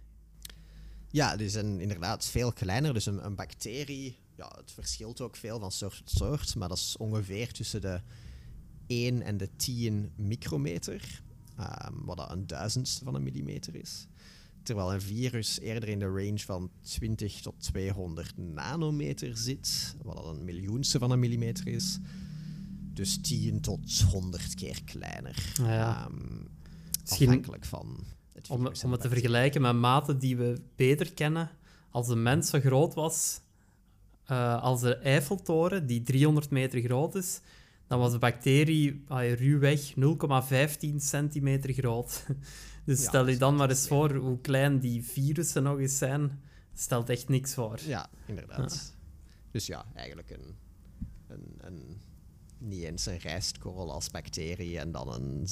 Ja, 1.16 1.36
die 1.36 1.48
zijn 1.48 1.80
inderdaad 1.80 2.26
veel 2.26 2.52
kleiner. 2.52 2.94
Dus 2.94 3.06
een, 3.06 3.24
een 3.24 3.34
bacterie, 3.34 4.16
ja, 4.34 4.52
het 4.56 4.72
verschilt 4.72 5.20
ook 5.20 5.36
veel 5.36 5.58
van 5.58 5.72
soort 5.72 5.96
tot 5.96 6.10
soort, 6.10 6.54
maar 6.54 6.68
dat 6.68 6.78
is 6.78 6.96
ongeveer 6.96 7.52
tussen 7.52 7.80
de 7.80 8.00
1 8.86 9.22
en 9.22 9.36
de 9.36 9.48
10 9.56 10.12
micrometer, 10.16 11.22
um, 11.60 12.04
wat 12.04 12.16
dat 12.16 12.30
een 12.30 12.46
duizendste 12.46 13.04
van 13.04 13.14
een 13.14 13.22
millimeter 13.22 13.74
is. 13.74 14.06
terwijl 14.62 14.92
een 14.92 15.00
virus 15.00 15.60
eerder 15.60 15.88
in 15.88 15.98
de 15.98 16.06
range 16.06 16.38
van 16.38 16.70
20 16.80 17.40
tot 17.40 17.54
200 17.60 18.36
nanometer 18.36 19.36
zit, 19.36 19.96
wat 20.02 20.16
al 20.16 20.34
een 20.34 20.44
miljoenste 20.44 20.98
van 20.98 21.10
een 21.10 21.20
millimeter 21.20 21.66
is. 21.66 21.98
Dus 22.92 23.18
10 23.20 23.60
tot 23.60 24.00
100 24.10 24.54
keer 24.54 24.84
kleiner. 24.84 25.52
Ja. 25.54 26.06
Um, 26.06 26.48
Misschien 27.00 27.28
afhankelijk 27.28 27.64
van 27.64 28.04
het 28.36 28.50
Om, 28.50 28.64
het 28.64 29.00
te 29.00 29.08
vergelijken 29.08 29.62
met 29.62 29.74
maten 29.74 30.18
die 30.18 30.36
we 30.36 30.60
beter 30.76 31.12
kennen. 31.12 31.50
Als 31.90 32.08
een 32.08 32.22
mens 32.22 32.50
zo 32.50 32.60
groot 32.60 32.94
was 32.94 33.40
eh, 34.26 34.62
als 34.62 34.80
de 34.80 34.96
Eiffeltoren, 34.96 35.86
die 35.86 36.02
300 36.02 36.50
meter 36.50 36.80
groot 36.80 37.14
is, 37.14 37.40
dan 37.86 37.98
was 37.98 38.12
de 38.12 38.18
bacterie 38.18 39.04
uh, 39.10 39.34
ruwweg 39.34 39.94
0,15 39.94 40.96
centimeter 40.96 41.72
groot. 41.72 42.26
dus 42.84 43.02
Ja, 43.02 43.08
stel 43.08 43.28
je 43.28 43.36
dan 43.36 43.56
maar 43.56 43.68
eens 43.68 43.88
voor 43.88 44.14
hoe 44.14 44.40
klein 44.40 44.78
die 44.78 45.04
virussen 45.04 45.62
nog 45.62 45.78
eens 45.78 45.98
zijn. 45.98 46.40
Stelt 46.74 47.08
echt 47.08 47.28
niks 47.28 47.54
voor. 47.54 47.78
Ja, 47.86 48.08
inderdaad. 48.26 48.94
Dus 49.50 49.66
ja, 49.66 49.84
eigenlijk 49.94 50.30
een, 50.30 50.56
een, 51.28 51.54
een, 51.58 52.00
niet 52.58 52.82
eens 52.82 53.06
een 53.06 53.18
rijstkorrel 53.18 53.92
als 53.92 54.10
bacterie 54.10 54.78
en 54.78 54.92
dan 54.92 55.12
een 55.12 55.48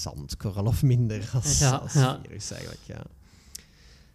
zandkorrel 0.00 0.64
of 0.64 0.82
minder 0.82 1.30
als, 1.34 1.58
Ja, 1.58 1.76
als 1.76 1.92
ja. 1.92 2.20
virus 2.22 2.50
eigenlijk. 2.50 2.82
Ja. 2.86 3.04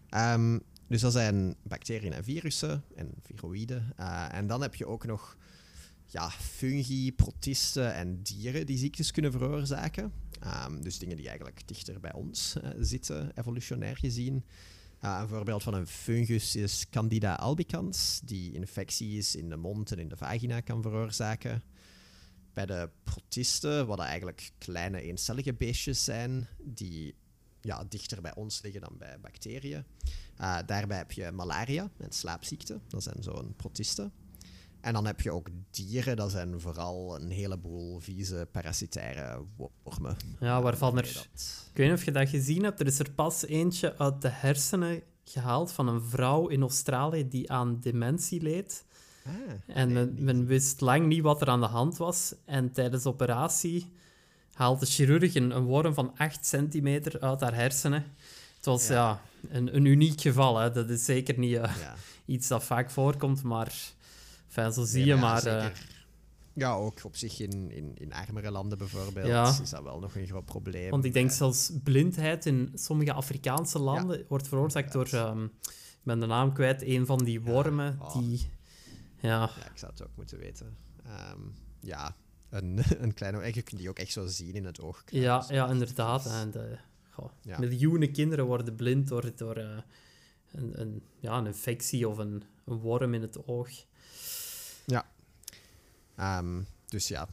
Ehm, 0.10 0.60
dus 0.88 1.02
dat 1.02 1.12
zijn 1.12 1.56
bacteriën 1.64 2.14
en 2.14 2.24
virussen 2.24 2.84
en 2.96 3.12
viroïden. 3.22 3.94
Eh, 3.96 4.34
en 4.34 4.48
dan 4.48 4.62
heb 4.62 4.76
je 4.76 4.86
ook 4.86 5.06
nog 5.06 5.38
ja, 6.06 6.30
fungi, 6.30 7.14
protisten 7.14 7.94
en 7.94 8.22
dieren 8.22 8.66
die 8.66 8.78
ziektes 8.78 9.12
kunnen 9.12 9.32
veroorzaken. 9.32 10.12
Ehm, 10.40 10.82
dus 10.82 11.00
dingen 11.00 11.18
die 11.18 11.28
eigenlijk 11.28 11.68
dichter 11.68 12.00
bij 12.00 12.14
ons 12.14 12.56
eh, 12.62 12.70
zitten, 12.80 13.32
evolutionair 13.36 13.98
gezien. 13.98 14.44
Uh, 15.04 15.18
een 15.22 15.28
voorbeeld 15.28 15.64
van 15.64 15.74
een 15.74 15.88
fungus 15.88 16.56
is 16.56 16.90
Candida 16.90 17.36
albicans, 17.36 18.22
die 18.24 18.54
infecties 18.54 19.36
in 19.36 19.50
de 19.50 19.56
mond 19.56 19.92
en 19.92 20.00
in 20.00 20.08
de 20.08 20.18
vagina 20.18 20.60
kan 20.60 20.82
veroorzaken. 20.82 21.64
Bij 22.54 22.66
de 22.66 22.90
protisten, 23.04 23.88
wat 23.88 24.00
eigenlijk 24.00 24.52
kleine 24.58 25.02
eencellige 25.02 25.54
beestjes 25.54 26.04
zijn, 26.04 26.48
die 26.60 27.16
ja, 27.62 27.84
dichter 27.90 28.22
bij 28.22 28.36
ons 28.36 28.62
liggen 28.62 28.82
dan 28.82 28.96
bij 28.98 29.20
bacteriën. 29.22 29.84
Uh, 30.42 30.58
daarbij 30.66 30.98
heb 30.98 31.12
je 31.12 31.32
malaria 31.32 31.90
en 31.98 32.12
slaapziekte, 32.12 32.80
dat 32.88 33.04
zijn 33.04 33.24
zo'n 33.24 33.54
protisten. 33.56 34.12
En 34.82 34.94
dan 34.94 35.06
heb 35.06 35.22
je 35.22 35.32
ook 35.32 35.48
dieren, 35.72 36.16
dat 36.16 36.32
zijn 36.32 36.60
vooral 36.60 37.16
een 37.22 37.30
heleboel 37.30 38.00
vieze 38.00 38.48
parasitaire 38.52 39.46
wormen. 39.84 40.18
Ja, 40.40 40.62
waarvan 40.62 40.98
er... 40.98 41.04
Dat- 41.14 41.66
Ik 41.72 41.78
weet 41.78 41.90
niet 41.90 41.98
of 41.98 42.06
je 42.06 42.12
dat 42.12 42.30
gezien 42.30 42.64
hebt. 42.64 42.80
Er 42.80 42.86
is 42.88 43.00
er 43.00 43.12
pas 43.12 43.46
eentje 43.46 43.98
uit 43.98 44.22
de 44.22 44.30
hersenen 44.30 45.04
gehaald 45.24 45.72
van 45.72 45.88
een 45.88 46.02
vrouw 46.02 46.48
in 46.48 46.62
Australië 46.62 47.28
die 47.28 47.52
aan 47.52 47.80
dementie 47.80 48.42
leed. 48.42 48.86
Ah, 49.26 49.76
En 49.76 50.14
men, 50.24 50.46
wist 50.46 50.82
lang 50.82 51.08
niet 51.08 51.22
wat 51.22 51.42
er 51.42 51.48
aan 51.48 51.60
de 51.60 51.66
hand 51.66 51.98
was. 51.98 52.34
En 52.46 52.72
tijdens 52.72 53.04
de 53.04 53.10
operatie 53.10 53.92
haalt 54.54 54.80
de 54.80 54.86
chirurg 54.86 55.36
een, 55.36 55.56
een 55.56 55.64
worm 55.64 55.94
van 55.94 56.12
8 56.18 56.46
centimeter 56.46 57.20
uit 57.20 57.42
haar 57.42 57.56
hersenen. 57.56 58.06
Het 58.56 58.66
was 58.66 58.88
ja. 58.88 58.94
Ja. 58.94 59.22
een, 59.50 59.76
een 59.76 59.86
uniek 59.86 60.22
geval. 60.22 60.58
Hè. 60.58 60.72
Dat 60.72 60.90
is 60.90 61.06
zeker 61.06 61.40
niet 61.40 61.56
eh, 61.56 61.76
Ja. 61.80 61.94
iets 62.34 62.48
dat 62.48 62.64
vaak 62.64 62.90
voorkomt, 62.90 63.44
maar 63.44 63.74
enfin, 64.48 64.72
zo 64.74 64.84
zie 64.86 64.98
Nee, 64.98 65.08
je 65.08 65.14
ja, 65.16 65.20
maar. 65.20 65.46
eh, 65.46 65.66
ja, 66.54 66.74
ook 66.74 67.00
op 67.04 67.16
zich 67.16 67.40
in, 67.40 67.72
in, 67.72 67.92
in 67.96 68.14
armere 68.14 68.52
landen 68.52 68.78
bijvoorbeeld 68.78 69.28
Ja. 69.28 69.58
is 69.62 69.70
dat 69.70 69.84
wel 69.84 70.00
nog 70.00 70.16
een 70.16 70.28
groot 70.28 70.46
probleem. 70.46 70.90
want 70.90 71.06
ik 71.06 71.14
denk 71.14 71.30
Eh, 71.30 71.36
zelfs 71.36 71.72
blindheid 71.84 72.46
in 72.46 72.72
sommige 72.74 73.14
Afrikaanse 73.14 73.80
landen 73.80 74.26
wordt 74.28 74.48
veroorzaakt 74.48 74.92
door, 74.94 75.08
ehm, 75.12 75.44
ik 75.44 76.04
ben 76.04 76.20
de 76.20 76.26
naam 76.26 76.54
kwijt, 76.54 76.82
een 76.82 77.06
van 77.06 77.18
die 77.18 77.42
wormen 77.42 77.98
oh. 78.02 78.14
die... 78.18 78.50
Ja, 79.22 79.50
Ja, 79.60 79.70
ik 79.70 79.78
zou 79.78 79.92
het 79.92 80.04
ook 80.04 80.16
moeten 80.16 80.38
weten. 80.38 80.78
Ehm, 81.06 81.40
ja, 81.80 82.16
een, 82.50 82.80
een 83.04 83.14
kleine... 83.14 83.42
en 83.42 83.54
Je 83.54 83.62
kunt 83.62 83.80
die 83.80 83.90
ook 83.90 84.00
echt 84.00 84.12
zo 84.12 84.28
zien 84.28 84.54
in 84.54 84.66
het 84.66 84.80
oog. 84.82 85.04
ja, 85.06 85.38
Dus 85.38 85.48
ja 85.48 85.66
is 85.66 85.72
inderdaad. 85.72 86.26
En 86.26 86.52
de, 86.52 86.78
goh, 87.10 87.32
Ja. 87.42 87.60
Miljoenen 87.60 88.12
kinderen 88.12 88.46
worden 88.46 88.76
blind 88.76 89.08
door, 89.08 89.36
door 89.36 89.56
eh, 89.56 89.78
een, 90.52 90.82
een, 90.82 91.04
ja, 91.20 91.38
een 91.38 91.46
infectie 91.46 92.08
of 92.10 92.18
een, 92.18 92.44
een 92.66 92.78
worm 92.78 93.14
in 93.14 93.22
het 93.22 93.48
oog. 93.48 93.70
Ehm, 96.16 96.62
dus 96.86 97.08
ja, 97.08 97.28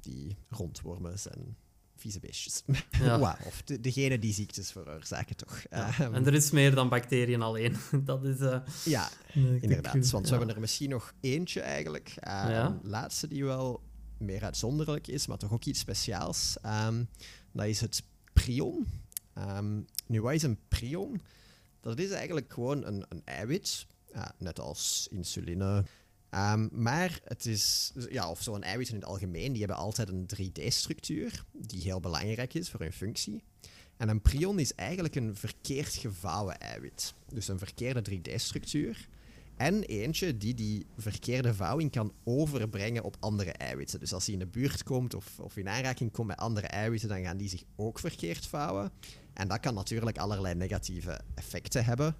die 0.00 0.36
rondwormen 0.48 1.18
zijn 1.18 1.56
vieze 2.04 2.20
beestjes. 2.20 2.62
Ja. 3.00 3.38
Of 3.46 3.62
de, 3.62 3.80
degene 3.80 4.18
die 4.18 4.32
ziektes 4.32 4.72
veroorzaken, 4.72 5.36
toch? 5.36 5.62
Ja. 5.70 5.88
Ehm, 5.98 6.14
En 6.14 6.26
er 6.26 6.34
is 6.34 6.50
meer 6.50 6.74
dan 6.74 6.88
bacteriën 6.88 7.42
alleen. 7.42 7.76
Dat 8.04 8.24
is... 8.24 8.38
eh, 8.40 8.60
ja, 8.84 9.08
de 9.34 9.58
Inderdaad, 9.60 10.10
want 10.10 10.28
we 10.28 10.36
hebben 10.36 10.54
er 10.54 10.60
misschien 10.60 10.90
nog 10.90 11.14
eentje 11.20 11.60
eigenlijk. 11.60 12.14
Een 12.20 12.80
laatste 12.82 13.28
die 13.28 13.44
wel 13.44 13.82
meer 14.18 14.42
uitzonderlijk 14.44 15.06
is, 15.06 15.26
maar 15.26 15.38
toch 15.38 15.52
ook 15.52 15.64
iets 15.64 15.80
speciaals. 15.80 16.56
Ehm, 16.62 17.04
dat 17.52 17.66
is 17.66 17.80
het 17.80 18.02
prion. 18.32 18.86
Ehm, 19.34 19.80
nu, 20.06 20.20
wat 20.22 20.32
is 20.32 20.42
een 20.42 20.58
prion? 20.68 21.20
Dat 21.80 21.98
is 21.98 22.10
eigenlijk 22.10 22.52
gewoon 22.52 22.84
een, 22.84 23.04
een 23.08 23.22
eiwit, 23.24 23.86
net 24.38 24.60
als 24.60 25.08
insuline. 25.10 25.84
Ehm, 26.34 26.68
maar 26.72 27.20
het 27.24 27.46
is, 27.46 27.92
ja, 28.10 28.30
of 28.30 28.42
zo'n 28.42 28.62
eiwit 28.62 28.88
in 28.88 28.94
het 28.94 29.04
algemeen, 29.04 29.52
die 29.52 29.58
hebben 29.58 29.76
altijd 29.76 30.08
een 30.08 30.26
3D-structuur, 30.26 31.44
die 31.52 31.80
heel 31.80 32.00
belangrijk 32.00 32.54
is 32.54 32.70
voor 32.70 32.80
hun 32.80 32.92
functie. 32.92 33.42
En 33.96 34.08
een 34.08 34.22
prion 34.22 34.58
is 34.58 34.74
eigenlijk 34.74 35.14
een 35.14 35.36
verkeerd 35.36 35.94
gevouwen 35.94 36.58
eiwit. 36.58 37.14
Dus 37.28 37.48
een 37.48 37.58
verkeerde 37.58 38.02
3D-structuur. 38.10 39.08
En 39.56 39.82
eentje 39.82 40.36
die 40.36 40.54
die 40.54 40.86
verkeerde 40.98 41.54
vouwing 41.54 41.90
kan 41.90 42.12
overbrengen 42.24 43.02
op 43.04 43.16
andere 43.20 43.52
eiwitten. 43.52 44.00
Dus 44.00 44.12
als 44.12 44.24
die 44.24 44.34
in 44.34 44.40
de 44.40 44.46
buurt 44.46 44.82
komt 44.82 45.14
of, 45.14 45.38
of 45.40 45.56
in 45.56 45.68
aanraking 45.68 46.12
komt 46.12 46.28
met 46.28 46.36
andere 46.36 46.66
eiwitten, 46.66 47.08
dan 47.08 47.22
gaan 47.22 47.36
die 47.36 47.48
zich 47.48 47.62
ook 47.76 47.98
verkeerd 47.98 48.46
vouwen. 48.46 48.90
En 49.32 49.48
dat 49.48 49.60
kan 49.60 49.74
natuurlijk 49.74 50.18
allerlei 50.18 50.54
negatieve 50.54 51.20
effecten 51.34 51.84
hebben. 51.84 52.16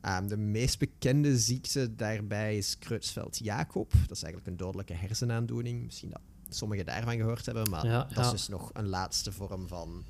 Ehm, 0.00 0.26
de 0.26 0.36
meest 0.36 0.78
bekende 0.78 1.38
ziekte 1.38 1.94
daarbij 1.94 2.56
is 2.56 2.78
Creutzfeldt-Jakob. 2.78 3.90
Dat 3.90 4.16
is 4.16 4.22
eigenlijk 4.22 4.46
een 4.46 4.56
dodelijke 4.56 4.92
hersenaandoening. 4.94 5.84
Misschien 5.84 6.10
dat 6.10 6.20
sommigen 6.48 6.86
daarvan 6.86 7.16
gehoord 7.16 7.46
hebben, 7.46 7.70
maar 7.70 7.86
Ja, 7.86 8.04
dat 8.04 8.14
ja. 8.14 8.22
is 8.22 8.30
dus 8.30 8.48
nog 8.48 8.70
een 8.72 8.88
laatste 8.88 9.32
vorm 9.32 9.68
van... 9.68 10.04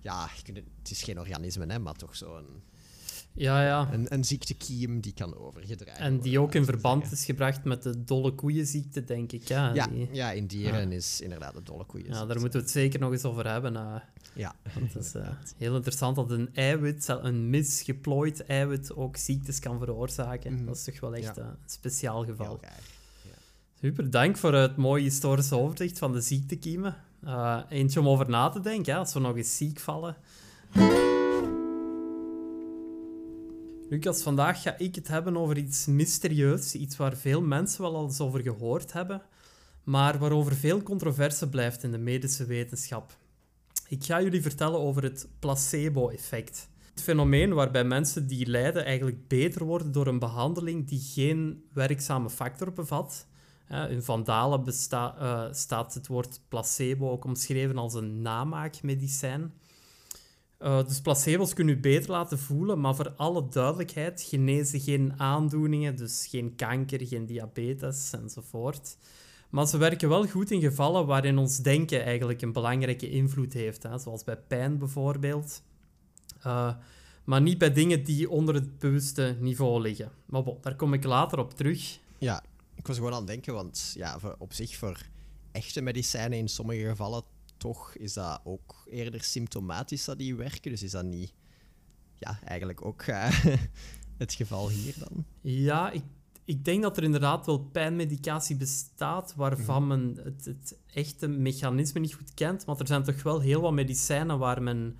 Ja, 0.00 0.26
het, 0.44 0.56
het 0.78 0.90
is 0.90 1.02
geen 1.02 1.18
organisme, 1.18 1.66
hè, 1.66 1.78
maar 1.78 1.94
toch 1.94 2.16
zo'n 2.16 2.62
Ja, 3.34 3.64
ja. 3.64 3.88
een, 3.92 4.06
een 4.14 4.24
ziektekiem 4.24 5.00
die 5.00 5.12
kan 5.14 5.36
overgedragen 5.38 6.04
En 6.04 6.20
die 6.20 6.40
ook 6.40 6.54
in 6.54 6.64
verband 6.64 7.00
zeggen. 7.00 7.18
is 7.18 7.24
gebracht 7.24 7.64
met 7.64 7.82
de 7.82 8.04
dolle 8.04 8.32
koeienziekte, 8.34 9.04
denk 9.04 9.32
ik. 9.32 9.48
Ja, 9.48 9.74
Ja, 9.74 9.86
die- 9.86 10.08
ja, 10.12 10.30
in 10.30 10.46
dieren 10.46 10.92
is 10.92 11.20
inderdaad 11.20 11.54
de 11.54 11.62
dolle 11.62 11.84
koeien. 11.84 12.06
ja 12.06 12.26
daar 12.26 12.40
moeten 12.40 12.58
we 12.58 12.64
het 12.64 12.70
zeker 12.70 13.00
nog 13.00 13.12
eens 13.12 13.24
over 13.24 13.50
hebben. 13.50 13.72
Ja, 14.34 14.54
Want 14.74 14.92
het 14.94 15.04
is 15.04 15.14
eh, 15.14 15.28
heel 15.56 15.74
interessant 15.74 16.16
dat 16.16 16.30
een 16.30 16.48
eiwit, 16.54 17.08
een 17.08 17.50
misgeplooid 17.50 18.46
eiwit, 18.46 18.94
ook 18.96 19.16
ziektes 19.16 19.58
kan 19.58 19.78
veroorzaken. 19.78 20.52
Mhm. 20.54 20.64
Dat 20.64 20.76
is 20.76 20.84
toch 20.84 21.00
wel 21.00 21.14
echt 21.14 21.36
Ja. 21.36 21.42
eh, 21.42 21.48
een 21.48 21.56
speciaal 21.66 22.24
geval. 22.24 22.58
raar. 22.60 22.80
Super, 23.80 24.10
dank 24.10 24.36
voor 24.36 24.54
het 24.54 24.76
mooie 24.76 25.02
historische 25.02 25.56
overzicht 25.56 25.98
van 25.98 26.12
de 26.12 26.20
ziektekiemen. 26.20 26.96
Eh, 27.24 27.58
eentje 27.68 28.00
om 28.00 28.08
over 28.08 28.28
na 28.28 28.48
te 28.48 28.60
denken, 28.60 28.92
hè, 28.92 28.98
als 28.98 29.12
we 29.14 29.20
nog 29.20 29.36
eens 29.36 29.56
ziek 29.56 29.80
vallen. 29.80 30.16
Lucas, 33.92 34.22
vandaag 34.22 34.62
ga 34.62 34.78
ik 34.78 34.94
het 34.94 35.08
hebben 35.08 35.36
over 35.36 35.56
iets 35.56 35.86
mysterieus, 35.86 36.74
iets 36.74 36.96
waar 36.96 37.16
veel 37.16 37.42
mensen 37.42 37.82
wel 37.82 37.96
al 37.96 38.04
eens 38.04 38.20
over 38.20 38.40
gehoord 38.40 38.92
hebben, 38.92 39.22
maar 39.82 40.18
waarover 40.18 40.54
veel 40.54 40.82
controverse 40.82 41.48
blijft 41.48 41.82
in 41.82 41.90
de 41.90 41.98
medische 41.98 42.44
wetenschap. 42.44 43.16
Ik 43.88 44.04
ga 44.04 44.22
jullie 44.22 44.42
vertellen 44.42 44.80
over 44.80 45.02
het 45.02 45.28
placebo-effect. 45.38 46.68
Het 46.90 47.02
fenomeen 47.02 47.54
waarbij 47.54 47.84
mensen 47.84 48.26
die 48.26 48.46
lijden 48.46 48.84
eigenlijk 48.84 49.28
beter 49.28 49.64
worden 49.64 49.92
door 49.92 50.06
een 50.06 50.18
behandeling 50.18 50.88
die 50.88 51.00
geen 51.00 51.64
werkzame 51.72 52.30
factor 52.30 52.72
bevat. 52.72 53.26
In 53.88 54.02
Vandalen 54.02 54.64
besta- 54.64 55.16
eh, 55.18 55.52
staat 55.52 55.94
het 55.94 56.06
woord 56.06 56.40
placebo 56.48 57.10
ook 57.10 57.24
omschreven 57.24 57.78
als 57.78 57.94
een 57.94 58.22
namaakmedicijn. 58.22 59.52
Eh, 60.62 60.86
dus 60.86 61.00
placebo's 61.00 61.54
kunnen 61.54 61.74
u 61.74 61.80
beter 61.80 62.10
laten 62.10 62.38
voelen, 62.38 62.80
maar 62.80 62.94
voor 62.94 63.12
alle 63.16 63.48
duidelijkheid 63.48 64.22
genezen 64.22 64.80
geen 64.80 65.12
aandoeningen, 65.16 65.96
dus 65.96 66.26
geen 66.26 66.54
kanker, 66.54 67.06
geen 67.06 67.26
diabetes 67.26 68.12
enzovoort. 68.12 68.96
Maar 69.50 69.66
ze 69.66 69.76
werken 69.76 70.08
wel 70.08 70.26
goed 70.26 70.50
in 70.50 70.60
gevallen 70.60 71.06
waarin 71.06 71.38
ons 71.38 71.58
denken 71.58 72.04
eigenlijk 72.04 72.42
een 72.42 72.52
belangrijke 72.52 73.10
invloed 73.10 73.52
heeft, 73.52 73.82
hè, 73.82 73.98
zoals 73.98 74.24
bij 74.24 74.36
pijn 74.36 74.78
bijvoorbeeld. 74.78 75.62
Eh, 76.42 76.74
maar 77.24 77.40
niet 77.40 77.58
bij 77.58 77.72
dingen 77.72 78.04
die 78.04 78.30
onder 78.30 78.54
het 78.54 78.78
bewuste 78.78 79.36
niveau 79.40 79.80
liggen. 79.80 80.10
Maar 80.26 80.42
bon, 80.42 80.58
daar 80.60 80.76
kom 80.76 80.92
ik 80.92 81.04
later 81.04 81.38
op 81.38 81.54
terug. 81.54 81.98
Ja, 82.18 82.42
ik 82.74 82.86
was 82.86 82.96
gewoon 82.96 83.12
aan 83.12 83.18
het 83.18 83.26
denken, 83.26 83.54
want 83.54 83.92
ja, 83.96 84.18
op 84.38 84.52
zich 84.52 84.76
voor 84.76 85.06
echte 85.52 85.80
medicijnen 85.80 86.38
in 86.38 86.48
sommige 86.48 86.84
gevallen 86.88 87.22
toch 87.62 87.94
is 87.96 88.12
dat 88.12 88.40
ook 88.44 88.82
eerder 88.90 89.22
symptomatisch 89.22 90.04
dat 90.04 90.18
die 90.18 90.34
werken. 90.34 90.70
Dus 90.70 90.82
is 90.82 90.90
dat 90.90 91.04
niet 91.04 91.34
ja, 92.14 92.38
eigenlijk 92.44 92.84
ook 92.84 93.04
het 94.24 94.32
geval 94.32 94.68
hier 94.68 94.94
dan. 94.98 95.24
Ja, 95.40 95.90
ik, 95.90 96.02
ik 96.44 96.64
denk 96.64 96.82
dat 96.82 96.96
er 96.96 97.02
inderdaad 97.02 97.46
wel 97.46 97.58
pijnmedicatie 97.58 98.56
bestaat 98.56 99.34
waarvan 99.36 99.86
mhm. 99.86 99.88
men 99.88 100.24
het, 100.24 100.44
het 100.44 100.78
echte 100.86 101.28
mechanisme 101.28 102.00
niet 102.00 102.14
goed 102.14 102.34
kent. 102.34 102.66
Maar 102.66 102.78
er 102.78 102.86
zijn 102.86 103.02
toch 103.02 103.22
wel 103.22 103.40
heel 103.40 103.60
wat 103.60 103.72
medicijnen 103.72 104.38
waar 104.38 104.62
men 104.62 104.98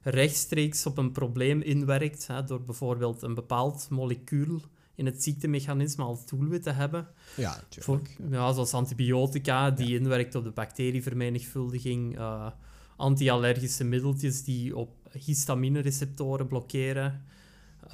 rechtstreeks 0.00 0.86
op 0.86 0.98
een 0.98 1.12
probleem 1.12 1.60
inwerkt. 1.60 2.26
Hè, 2.26 2.44
door 2.44 2.62
bijvoorbeeld 2.62 3.22
een 3.22 3.34
bepaald 3.34 3.86
molecuul 3.90 4.60
in 4.94 5.06
het 5.06 5.22
ziektemechanisme 5.22 6.04
als 6.04 6.26
doelwit 6.26 6.62
te 6.62 6.70
hebben. 6.70 7.08
Ja, 7.36 7.56
natuurlijk. 7.70 8.16
Ja, 8.30 8.52
zoals 8.52 8.74
antibiotica, 8.74 9.70
die 9.70 9.88
ja. 9.88 9.98
inwerkt 9.98 10.34
op 10.34 10.44
de 10.44 10.50
bacterievermenigvuldiging. 10.50 12.18
Uh, 12.18 12.50
anti-allergische 12.96 13.84
middeltjes 13.84 14.44
die 14.44 14.76
op 14.76 14.90
histamine-receptoren 15.12 16.46
blokkeren. 16.46 17.24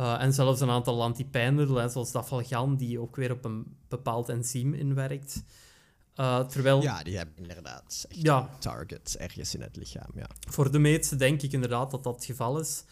Uh, 0.00 0.22
en 0.22 0.32
zelfs 0.32 0.60
een 0.60 0.70
aantal 0.70 1.02
antipijnmiddelen, 1.02 1.90
zoals 1.90 2.12
dafalgan, 2.12 2.76
die 2.76 3.00
ook 3.00 3.16
weer 3.16 3.32
op 3.32 3.44
een 3.44 3.76
bepaald 3.88 4.28
enzym 4.28 4.74
inwerkt. 4.74 5.44
Uh, 6.16 6.46
terwijl... 6.46 6.82
Ja, 6.82 7.02
die 7.02 7.16
hebben 7.16 7.36
inderdaad 7.36 8.06
ja. 8.08 8.48
targets 8.58 9.16
ergens 9.16 9.54
in 9.54 9.62
het 9.62 9.76
lichaam. 9.76 10.10
Ja. 10.14 10.26
Voor 10.48 10.72
de 10.72 10.78
meeste 10.78 11.16
denk 11.16 11.42
ik 11.42 11.52
inderdaad 11.52 11.90
dat 11.90 12.02
dat 12.02 12.14
het 12.14 12.24
geval 12.24 12.60
is. 12.60 12.84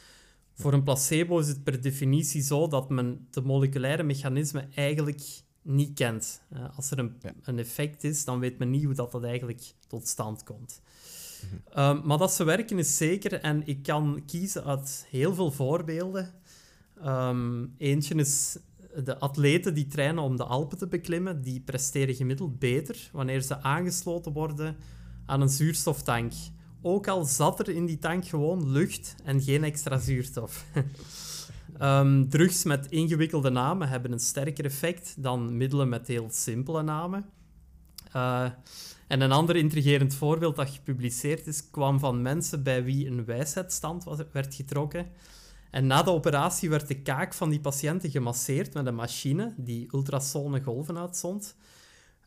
Voor 0.59 0.73
een 0.73 0.83
placebo 0.83 1.39
is 1.39 1.49
het 1.49 1.65
per 1.65 1.81
definitie 1.81 2.43
zo 2.43 2.69
dat 2.69 2.91
men 2.91 3.27
de 3.31 3.41
moleculaire 3.41 4.03
mechanismen 4.03 4.73
eigenlijk 4.75 5.23
niet 5.63 5.95
kent. 5.95 6.43
Uh, 6.53 6.77
als 6.77 6.91
er 6.91 6.99
een, 6.99 7.17
een, 7.43 7.59
effect 7.59 8.05
is, 8.05 8.25
dan 8.25 8.39
weet 8.39 8.59
men 8.59 8.71
niet 8.71 8.85
hoe 8.85 8.95
dat, 8.95 9.13
dat 9.13 9.25
eigenlijk 9.25 9.75
tot 9.87 10.09
stand 10.09 10.43
komt. 10.43 10.81
Mhm. 11.43 11.79
Uh, 11.79 12.03
maar 12.03 12.19
dat 12.19 12.33
ze 12.33 12.45
werken 12.45 12.79
is 12.79 12.97
zeker, 12.97 13.33
en 13.41 13.67
ik 13.67 13.83
kan 13.83 14.23
kiezen 14.27 14.65
uit 14.65 15.07
heel 15.11 15.35
veel 15.35 15.51
voorbeelden. 15.51 16.35
Um, 17.05 17.75
eentje 17.77 18.15
is 18.15 18.59
de 19.05 19.19
atleten 19.19 19.75
die 19.75 19.87
trainen 19.87 20.23
om 20.23 20.37
de 20.37 20.45
Alpen 20.45 20.79
te 20.79 20.87
beklimmen, 20.87 21.43
die 21.43 21.61
presteren 21.61 22.15
gemiddeld 22.15 22.59
beter 22.59 23.11
wanneer 23.13 23.41
ze 23.41 23.63
aangesloten 23.63 24.33
worden 24.33 24.77
aan 25.27 25.41
een 25.41 25.49
zuurstoftank. 25.49 26.33
Ook 26.83 27.09
al 27.09 27.25
zat 27.25 27.59
er 27.59 27.69
in 27.69 27.87
die 27.87 27.99
tank 27.99 28.27
gewoon 28.27 28.71
lucht 28.71 29.15
en 29.25 29.43
geen 29.43 29.65
extra 29.65 29.99
zuurstof. 29.99 30.65
um, 31.81 32.29
drugs 32.31 32.65
met 32.65 32.87
ingewikkelde 32.87 33.51
namen 33.51 33.89
hebben 33.89 34.13
een 34.13 34.21
sterker 34.21 34.65
effect 34.65 35.23
dan 35.23 35.57
middelen 35.57 35.89
met 35.89 36.07
heel 36.07 36.29
simpele 36.31 36.83
namen. 36.83 37.27
Uh, 38.17 38.51
en 39.07 39.21
een 39.21 39.33
ander 39.33 39.57
intrigerend 39.57 40.15
voorbeeld 40.15 40.57
dat 40.57 40.71
gepubliceerd 40.71 41.47
is, 41.47 41.71
kwam 41.71 41.99
van 41.99 42.23
mensen 42.23 42.63
bij 42.63 42.85
wie 42.85 43.07
een 43.07 43.25
wijsheidsstand 43.25 44.05
werd 44.33 44.55
getrokken. 44.55 45.07
En 45.71 45.87
na 45.87 46.03
de 46.03 46.11
operatie 46.11 46.71
werd 46.71 46.89
de 46.89 47.03
kaak 47.03 47.35
van 47.35 47.51
die 47.51 47.61
patiënten 47.61 48.11
gemasseerd 48.11 48.75
met 48.75 48.87
een 48.87 48.95
machine 48.95 49.55
die 49.57 49.89
ultrasone 49.93 50.63
golven 50.63 50.99
uitzond. 50.99 51.57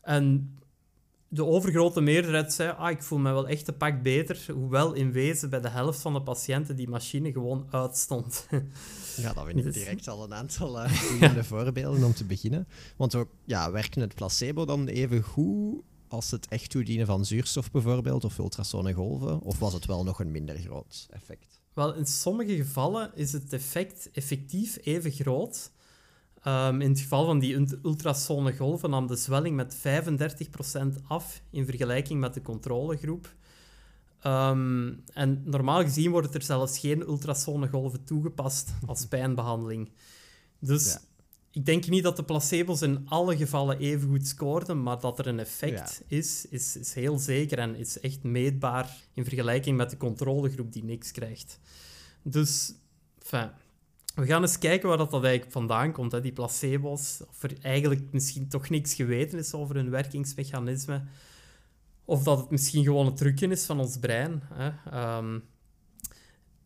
En 0.02 0.54
de 1.34 1.44
overgrote 1.44 2.00
meerderheid 2.00 2.52
zei, 2.52 2.70
ah, 2.70 2.90
ik 2.90 3.02
voel 3.02 3.18
me 3.18 3.32
wel 3.32 3.48
echt 3.48 3.68
een 3.68 3.76
pak 3.76 4.02
beter, 4.02 4.46
hoewel 4.52 4.92
in 4.92 5.12
wezen 5.12 5.50
bij 5.50 5.60
de 5.60 5.68
helft 5.68 6.00
van 6.00 6.12
de 6.12 6.22
patiënten 6.22 6.76
die 6.76 6.88
machine 6.88 7.32
gewoon 7.32 7.66
uitstond. 7.70 8.46
Ja, 9.16 9.32
dat 9.32 9.44
vind 9.44 9.58
ik 9.58 9.64
dus- 9.64 9.74
direct 9.74 10.08
al 10.08 10.24
een 10.24 10.34
aantal 10.34 10.84
uh, 10.84 11.42
voorbeelden 11.42 12.04
om 12.04 12.14
te 12.14 12.24
beginnen. 12.24 12.68
Want 12.96 13.14
ook, 13.14 13.28
ja, 13.44 13.70
werken 13.70 14.00
het 14.00 14.14
placebo 14.14 14.64
dan 14.64 14.86
even 14.86 15.22
goed 15.22 15.82
als 16.08 16.30
het 16.30 16.48
echt 16.48 16.70
toedienen 16.70 17.06
van 17.06 17.24
zuurstof 17.24 17.70
bijvoorbeeld, 17.70 18.24
of 18.24 18.38
ultrasone 18.38 18.92
golven, 18.92 19.40
of 19.40 19.58
was 19.58 19.72
het 19.72 19.86
wel 19.86 20.04
nog 20.04 20.20
een 20.20 20.30
minder 20.30 20.58
groot 20.58 21.06
effect? 21.10 21.60
Wel, 21.72 21.94
in 21.94 22.06
sommige 22.06 22.56
gevallen 22.56 23.10
is 23.14 23.32
het 23.32 23.52
effect 23.52 24.10
effectief 24.10 24.78
even 24.82 25.10
groot. 25.10 25.72
Um, 26.46 26.80
in 26.80 26.90
het 26.90 27.00
geval 27.00 27.24
van 27.24 27.38
die 27.38 27.78
ultrasone 27.82 28.56
golven 28.56 28.90
nam 28.90 29.06
de 29.06 29.16
zwelling 29.16 29.56
met 29.56 29.76
35% 29.76 29.80
af 31.06 31.42
in 31.50 31.64
vergelijking 31.64 32.20
met 32.20 32.34
de 32.34 32.42
controlegroep. 32.42 33.34
Um, 34.26 35.02
en 35.12 35.42
normaal 35.44 35.82
gezien 35.82 36.10
worden 36.10 36.32
er 36.32 36.42
zelfs 36.42 36.78
geen 36.78 37.00
ultrasone 37.00 37.68
golven 37.68 38.04
toegepast 38.04 38.72
als 38.86 39.06
pijnbehandeling. 39.14 39.90
Dus 40.58 40.98
ik 41.50 41.66
denk 41.66 41.86
niet 41.88 42.02
dat 42.02 42.16
de 42.16 42.24
placebo's 42.24 42.82
in 42.82 43.08
alle 43.08 43.36
gevallen 43.36 43.78
even 43.78 44.08
goed 44.08 44.26
scoorden, 44.26 44.82
maar 44.82 45.00
dat 45.00 45.18
er 45.18 45.26
een 45.26 45.38
effect 45.38 46.02
is, 46.06 46.46
is, 46.48 46.76
is 46.76 46.94
heel 46.94 47.18
zeker 47.18 47.58
en 47.58 47.74
is 47.74 48.00
echt 48.00 48.22
meetbaar 48.22 48.96
in 49.14 49.24
vergelijking 49.24 49.76
met 49.76 49.90
de 49.90 49.96
controlegroep 49.96 50.72
die 50.72 50.84
niks 50.84 51.10
krijgt. 51.10 51.58
Dus, 52.22 52.74
enfin, 53.22 53.50
we 54.14 54.26
gaan 54.26 54.42
eens 54.42 54.58
kijken 54.58 54.88
waar 54.88 54.98
dat, 54.98 55.10
dat 55.10 55.22
eigenlijk 55.24 55.52
vandaan 55.52 55.92
komt, 55.92 56.12
hè, 56.12 56.20
die 56.20 56.32
placebo's. 56.32 57.22
Of 57.28 57.42
er 57.42 57.56
eigenlijk 57.62 58.02
misschien 58.10 58.48
toch 58.48 58.68
niks 58.68 58.94
geweten 58.94 59.38
is 59.38 59.54
over 59.54 59.74
hun 59.74 59.90
werkingsmechanisme. 59.90 61.02
Of 62.04 62.22
dat 62.22 62.38
het 62.38 62.50
misschien 62.50 62.84
gewoon 62.84 63.06
een 63.06 63.14
trucje 63.14 63.48
is 63.48 63.64
van 63.64 63.80
ons 63.80 63.98
brein. 63.98 64.42
Hè. 64.52 65.16
Um, 65.16 65.42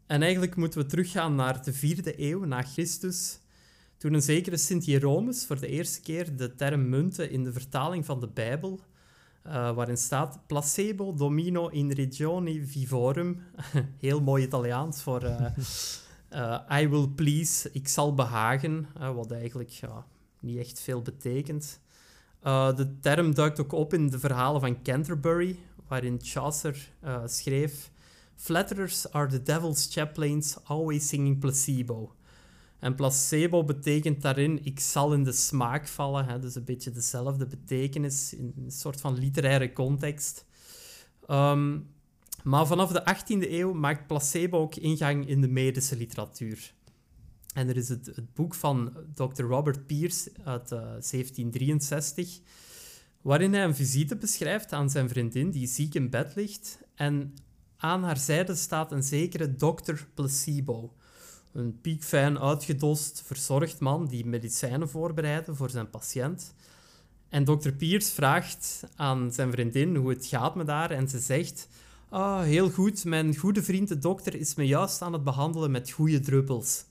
en 0.07 0.23
eigenlijk 0.23 0.57
moeten 0.57 0.81
we 0.81 0.87
teruggaan 0.87 1.35
naar 1.35 1.65
de 1.65 1.73
vierde 1.73 2.23
eeuw 2.23 2.45
na 2.45 2.63
Christus 2.63 3.41
toen 3.97 4.15
een 4.15 4.23
zekere 4.23 4.57
Sint 4.57 4.85
Jeromus 4.85 5.47
voor 5.47 5.61
de 5.61 5.67
eerste 5.67 6.01
keer 6.01 6.37
de 6.37 6.55
term 6.55 6.89
munten 6.89 7.31
in 7.31 7.45
de 7.45 7.53
vertaling 7.53 8.05
van 8.05 8.21
de 8.21 8.29
Bijbel, 8.29 8.81
uh, 9.47 9.53
waarin 9.75 9.97
staat 9.97 10.41
placebo 10.47 11.15
domino 11.15 11.69
in 11.69 11.91
regioni 11.91 12.67
vivorum, 12.67 13.43
heel 14.01 14.21
mooi 14.21 14.45
Italiaans 14.45 15.03
voor 15.03 15.23
uh, 15.23 15.47
I 16.81 16.89
will 16.89 17.09
please, 17.09 17.71
ik 17.73 17.89
zal 17.89 18.15
behagen, 18.15 18.87
wat 19.15 19.31
eigenlijk 19.31 19.71
ja, 19.71 20.07
niet 20.41 20.59
echt 20.59 20.81
veel 20.81 21.03
betekent. 21.03 21.81
de 22.77 22.97
term 23.01 23.35
duikt 23.35 23.61
ook 23.61 23.73
op 23.73 23.95
in 23.95 24.09
de 24.09 24.19
verhalen 24.19 24.61
van 24.61 24.83
Canterbury, 24.83 25.59
waarin 25.89 26.19
Chaucer 26.23 26.91
schreef 27.25 27.91
Flatterers 28.37 29.11
are 29.13 29.27
the 29.27 29.43
devil's 29.43 29.89
chaplains, 29.91 30.57
always 30.65 31.09
singing 31.09 31.39
placebo. 31.39 32.15
En 32.79 32.95
placebo 32.95 33.65
betekent 33.65 34.23
daarin, 34.23 34.65
ik 34.65 34.81
zal 34.81 35.13
in 35.13 35.25
de 35.25 35.33
smaak 35.33 35.87
vallen. 35.87 36.25
Hè, 36.25 36.39
dus 36.39 36.55
een 36.55 36.65
beetje 36.65 36.91
dezelfde 36.91 37.47
betekenis 37.47 38.35
in 38.35 38.53
een 38.65 38.71
soort 38.71 39.01
van 39.01 39.19
literaire 39.19 39.73
context. 39.73 40.47
Ehm, 41.27 41.79
maar 42.47 42.67
vanaf 42.67 42.93
de 42.93 43.15
18e 43.15 43.51
eeuw 43.51 43.73
maakt 43.73 44.07
placebo 44.07 44.59
ook 44.59 44.75
ingang 44.75 45.29
in 45.29 45.41
de 45.41 45.49
medische 45.49 45.97
literatuur. 45.97 46.75
En 47.55 47.69
er 47.69 47.77
is 47.77 47.89
het, 47.89 48.07
het 48.07 48.35
boek 48.35 48.55
van 48.55 48.93
Dr. 49.15 49.43
Robert 49.43 49.87
Pierce 49.87 50.33
uit 50.45 50.69
1763, 50.69 52.37
eh, 52.37 52.43
waarin 53.23 53.53
hij 53.53 53.65
een 53.65 53.75
visite 53.75 54.17
beschrijft 54.17 54.73
aan 54.73 54.91
zijn 54.91 55.09
vriendin 55.09 55.51
die 55.51 55.67
ziek 55.67 55.95
in 55.95 56.11
bed 56.11 56.35
ligt. 56.35 56.79
En 56.95 57.35
aan 57.77 58.03
haar 58.03 58.19
zijde 58.19 58.55
staat 58.55 58.93
een 58.93 59.03
zekere 59.03 59.55
dokter 59.55 60.09
Placebo. 60.15 60.95
Een 61.53 61.81
piekfijn, 61.81 62.39
uitgedost, 62.39 63.23
verzorgd 63.25 63.81
man 63.81 64.07
die 64.07 64.27
medicijnen 64.27 64.89
voorbereidde 64.89 65.55
voor 65.55 65.71
zijn 65.71 65.91
patiënt. 65.91 66.55
En 67.29 67.45
dokter 67.45 67.73
Piers 67.73 68.11
vraagt 68.11 68.85
aan 68.97 69.33
zijn 69.33 69.51
vriendin 69.51 69.97
hoe 69.97 70.11
het 70.11 70.27
gaat 70.27 70.55
met 70.55 70.69
haar 70.69 70.91
en 70.91 71.09
ze 71.09 71.19
zegt... 71.19 71.69
Ah, 72.17 72.43
heel 72.43 72.71
goed, 72.71 73.05
mijn 73.05 73.37
goede 73.37 73.63
vriend 73.63 73.89
de 73.89 73.99
dokter 73.99 74.35
is 74.35 74.55
me 74.55 74.67
juist 74.67 75.03
aan 75.03 75.13
het 75.13 75.25
behandelen 75.25 75.71
met 75.71 75.91
goede 75.91 76.21
druppels. 76.21 76.85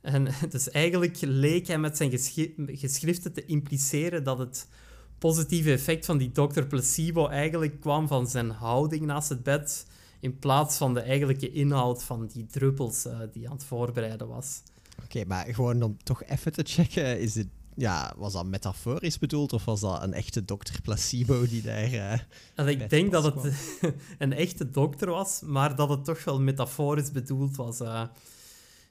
En 0.00 0.28
dus 0.50 0.70
eigenlijk 0.70 1.20
leek 1.20 1.66
hij 1.66 1.78
met 1.78 1.96
zijn 1.96 2.10
geschriften 2.66 3.32
te 3.32 3.44
impliceren 3.44 4.24
dat 4.24 4.38
het 4.38 4.68
positieve 5.18 5.72
effect 5.72 6.06
van 6.06 6.18
die 6.18 6.32
dokter 6.32 6.66
Placebo 6.66 7.26
eigenlijk 7.26 7.80
kwam 7.80 8.08
van 8.08 8.28
zijn 8.28 8.50
houding 8.50 9.06
naast 9.06 9.28
het 9.28 9.42
bed 9.42 9.86
in 10.20 10.38
plaats 10.38 10.76
van 10.76 10.94
de 10.94 11.00
eigenlijke 11.00 11.52
inhoud 11.52 12.02
van 12.02 12.26
die 12.26 12.46
druppels 12.46 13.06
uh, 13.06 13.18
die 13.32 13.48
aan 13.48 13.54
het 13.54 13.64
voorbereiden 13.64 14.28
was. 14.28 14.62
Oké, 15.04 15.24
maar 15.24 15.46
gewoon 15.54 15.82
om 15.82 15.96
toch 16.02 16.24
even 16.24 16.52
te 16.52 16.62
checken, 16.66 17.20
is 17.20 17.34
het, 17.34 17.48
ja, 17.76 18.14
was 18.16 18.32
dat 18.32 18.46
metaforisch 18.46 19.18
bedoeld 19.18 19.52
of 19.52 19.64
was 19.64 19.80
dat 19.80 20.02
een 20.02 20.12
echte 20.12 20.44
dokter 20.44 20.80
placebo 20.80 21.46
die 21.46 21.62
daar... 21.62 21.92
Uh, 22.56 22.68
ik 22.68 22.90
denk 22.90 23.12
dat 23.12 23.24
het 23.24 23.54
een 24.18 24.32
echte 24.32 24.70
dokter 24.70 25.10
was, 25.10 25.40
maar 25.44 25.76
dat 25.76 25.88
het 25.88 26.04
toch 26.04 26.24
wel 26.24 26.40
metaforisch 26.40 27.10
bedoeld 27.10 27.56
was. 27.56 27.80
Uh, 27.80 28.02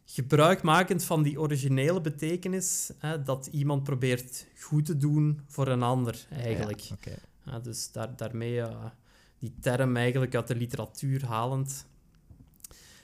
gebruikmakend 0.06 1.04
van 1.04 1.24
die 1.24 1.39
originele 1.39 2.02
betekenis, 2.02 2.91
dat 3.26 3.50
iemand 3.52 3.84
probeert 3.84 4.48
goed 4.60 4.86
te 4.86 4.98
doen 4.98 5.41
voor 5.48 5.67
een 5.67 5.84
ander, 5.84 6.26
eigenlijk. 6.30 6.89
Ja, 7.44 7.60
dus 7.60 7.91
daar, 7.91 8.15
daarmee 8.15 8.63
die 9.39 9.56
term 9.62 9.96
eigenlijk 9.96 10.36
uit 10.36 10.48
de 10.48 10.56
literatuur 10.56 11.26
halend. 11.26 11.86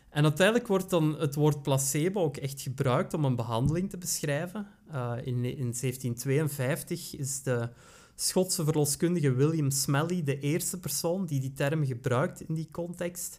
En 0.10 0.24
uiteindelijk 0.24 0.68
wordt 0.68 0.90
dan 0.90 1.20
het 1.20 1.36
woord 1.36 1.62
placebo 1.62 2.22
ook 2.22 2.38
echt 2.38 2.62
gebruikt 2.62 3.14
om 3.14 3.26
een 3.26 3.36
behandeling 3.36 3.90
te 3.90 3.98
beschrijven. 3.98 4.68
Uh, 4.92 5.14
in, 5.24 5.46
in 5.46 5.74
1752 5.80 7.16
is 7.16 7.44
de 7.44 7.70
Schotse 8.16 8.64
verloskundige 8.64 9.34
William 9.34 9.72
Smalley 9.72 10.24
de 10.24 10.40
eerste 10.40 10.80
persoon 10.80 11.26
die 11.26 11.40
die 11.40 11.54
term 11.54 11.86
gebruikt 11.86 12.42
in 12.42 12.54
die 12.54 12.68
context. 12.72 13.38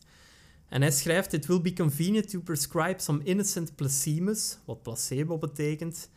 En 0.68 0.80
hij 0.80 0.90
schrijft: 0.90 1.32
It 1.32 1.46
will 1.46 1.60
be 1.60 1.72
convenient 1.72 2.30
to 2.30 2.40
prescribe 2.40 3.00
some 3.02 3.24
innocent 3.24 3.74
placemus, 3.74 4.58
wat 4.64 4.82
placebo 4.82 5.38
betekent, 5.38 6.10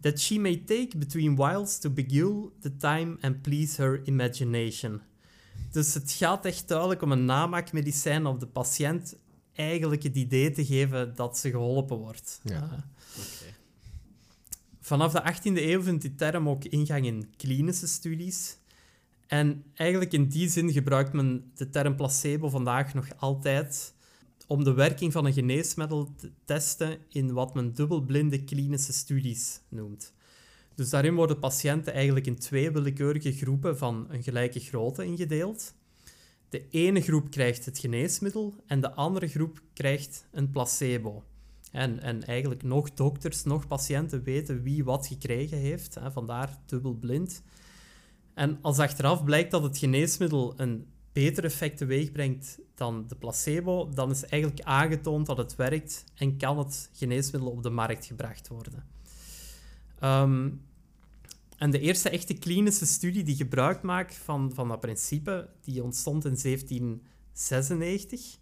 that 0.00 0.20
she 0.20 0.38
may 0.38 0.56
take 0.56 0.98
between 0.98 1.36
whiles 1.36 1.78
to 1.78 1.90
beguile 1.90 2.50
the 2.60 2.76
time 2.76 3.16
and 3.20 3.42
please 3.42 3.82
her 3.82 4.00
imagination. 4.04 5.00
Dus 5.70 5.94
het 5.94 6.12
gaat 6.12 6.44
echt 6.44 6.68
duidelijk 6.68 7.02
om 7.02 7.12
een 7.12 7.24
namaakmedicijn 7.24 8.26
om 8.26 8.38
de 8.38 8.46
patiënt 8.46 9.16
eigenlijk 9.54 10.02
het 10.02 10.16
idee 10.16 10.50
te 10.50 10.64
geven 10.64 11.14
dat 11.14 11.38
ze 11.38 11.50
geholpen 11.50 11.96
wordt. 11.96 12.40
Ja. 12.44 12.62
Uh, 12.72 12.78
Vanaf 14.80 15.12
de 15.12 15.34
18e 15.34 15.56
eeuw 15.56 15.82
vindt 15.82 16.02
die 16.02 16.14
term 16.14 16.48
ook 16.48 16.64
ingang 16.64 17.06
in 17.06 17.30
klinische 17.36 17.86
studies. 17.86 18.58
En 19.26 19.64
eigenlijk 19.74 20.12
in 20.12 20.28
die 20.28 20.48
zin 20.48 20.72
gebruikt 20.72 21.12
men 21.12 21.50
de 21.54 21.68
term 21.68 21.96
placebo 21.96 22.48
vandaag 22.48 22.94
nog 22.94 23.08
altijd 23.16 23.94
om 24.46 24.64
de 24.64 24.72
werking 24.72 25.12
van 25.12 25.24
een 25.24 25.32
geneesmiddel 25.32 26.14
te 26.16 26.30
testen 26.44 26.98
in 27.08 27.32
wat 27.32 27.54
men 27.54 27.72
dubbelblinde 27.72 28.44
klinische 28.44 28.92
studies 28.92 29.60
noemt. 29.68 30.12
Dus 30.74 30.90
daarin 30.90 31.14
worden 31.14 31.38
patiënten 31.38 31.92
eigenlijk 31.92 32.26
in 32.26 32.38
twee 32.38 32.70
willekeurige 32.70 33.32
groepen 33.32 33.78
van 33.78 34.06
een 34.08 34.22
gelijke 34.22 34.60
grootte 34.60 35.04
ingedeeld. 35.04 35.74
De 36.50 36.68
ene 36.68 37.00
groep 37.00 37.30
krijgt 37.30 37.64
het 37.64 37.78
geneesmiddel 37.78 38.54
en 38.66 38.80
de 38.80 38.94
andere 38.94 39.28
groep 39.28 39.62
krijgt 39.72 40.28
een 40.30 40.50
placebo. 40.50 41.24
En, 41.72 42.00
en 42.00 42.24
eigenlijk 42.24 42.62
nog 42.62 42.94
dokters, 42.94 43.44
nog 43.44 43.66
patiënten 43.66 44.22
weten 44.22 44.62
wie 44.62 44.84
wat 44.84 45.06
gekregen 45.06 45.58
heeft. 45.58 45.94
Hè, 45.94 46.12
vandaar 46.12 46.58
dubbelblind. 46.66 47.42
En 48.34 48.58
als 48.60 48.78
achteraf 48.78 49.24
blijkt 49.24 49.50
dat 49.50 49.62
het 49.62 49.78
geneesmiddel 49.78 50.54
een 50.56 50.86
beter 51.12 51.44
effect 51.44 51.76
teweeg 51.76 52.12
brengt 52.12 52.58
dan 52.74 53.06
de 53.06 53.14
placebo, 53.14 53.88
dan 53.88 54.10
is 54.10 54.24
eigenlijk 54.24 54.62
aangetoond 54.62 55.26
dat 55.26 55.36
het 55.36 55.56
werkt 55.56 56.04
en 56.14 56.36
kan 56.36 56.58
het 56.58 56.90
geneesmiddel 56.92 57.50
op 57.50 57.62
de 57.62 57.70
markt 57.70 58.06
gebracht 58.06 58.48
worden. 58.48 58.84
Um, 60.02 60.60
en 61.60 61.70
de 61.70 61.80
eerste 61.80 62.10
echte 62.10 62.34
klinische 62.34 62.86
studie 62.86 63.22
die 63.22 63.36
gebruik 63.36 63.82
maakt 63.82 64.14
van, 64.14 64.52
van 64.54 64.68
dat 64.68 64.80
principe, 64.80 65.48
die 65.60 65.82
ontstond 65.82 66.24
in 66.24 66.38
1796. 66.42 68.38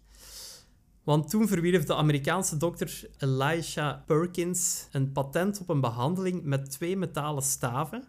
Want 1.03 1.29
toen 1.29 1.47
verwierf 1.47 1.83
de 1.83 1.95
Amerikaanse 1.95 2.57
dokter 2.57 3.09
Elisha 3.17 4.03
Perkins 4.05 4.87
een 4.91 5.11
patent 5.11 5.59
op 5.59 5.69
een 5.69 5.81
behandeling 5.81 6.43
met 6.43 6.71
twee 6.71 6.97
metalen 6.97 7.43
staven, 7.43 8.03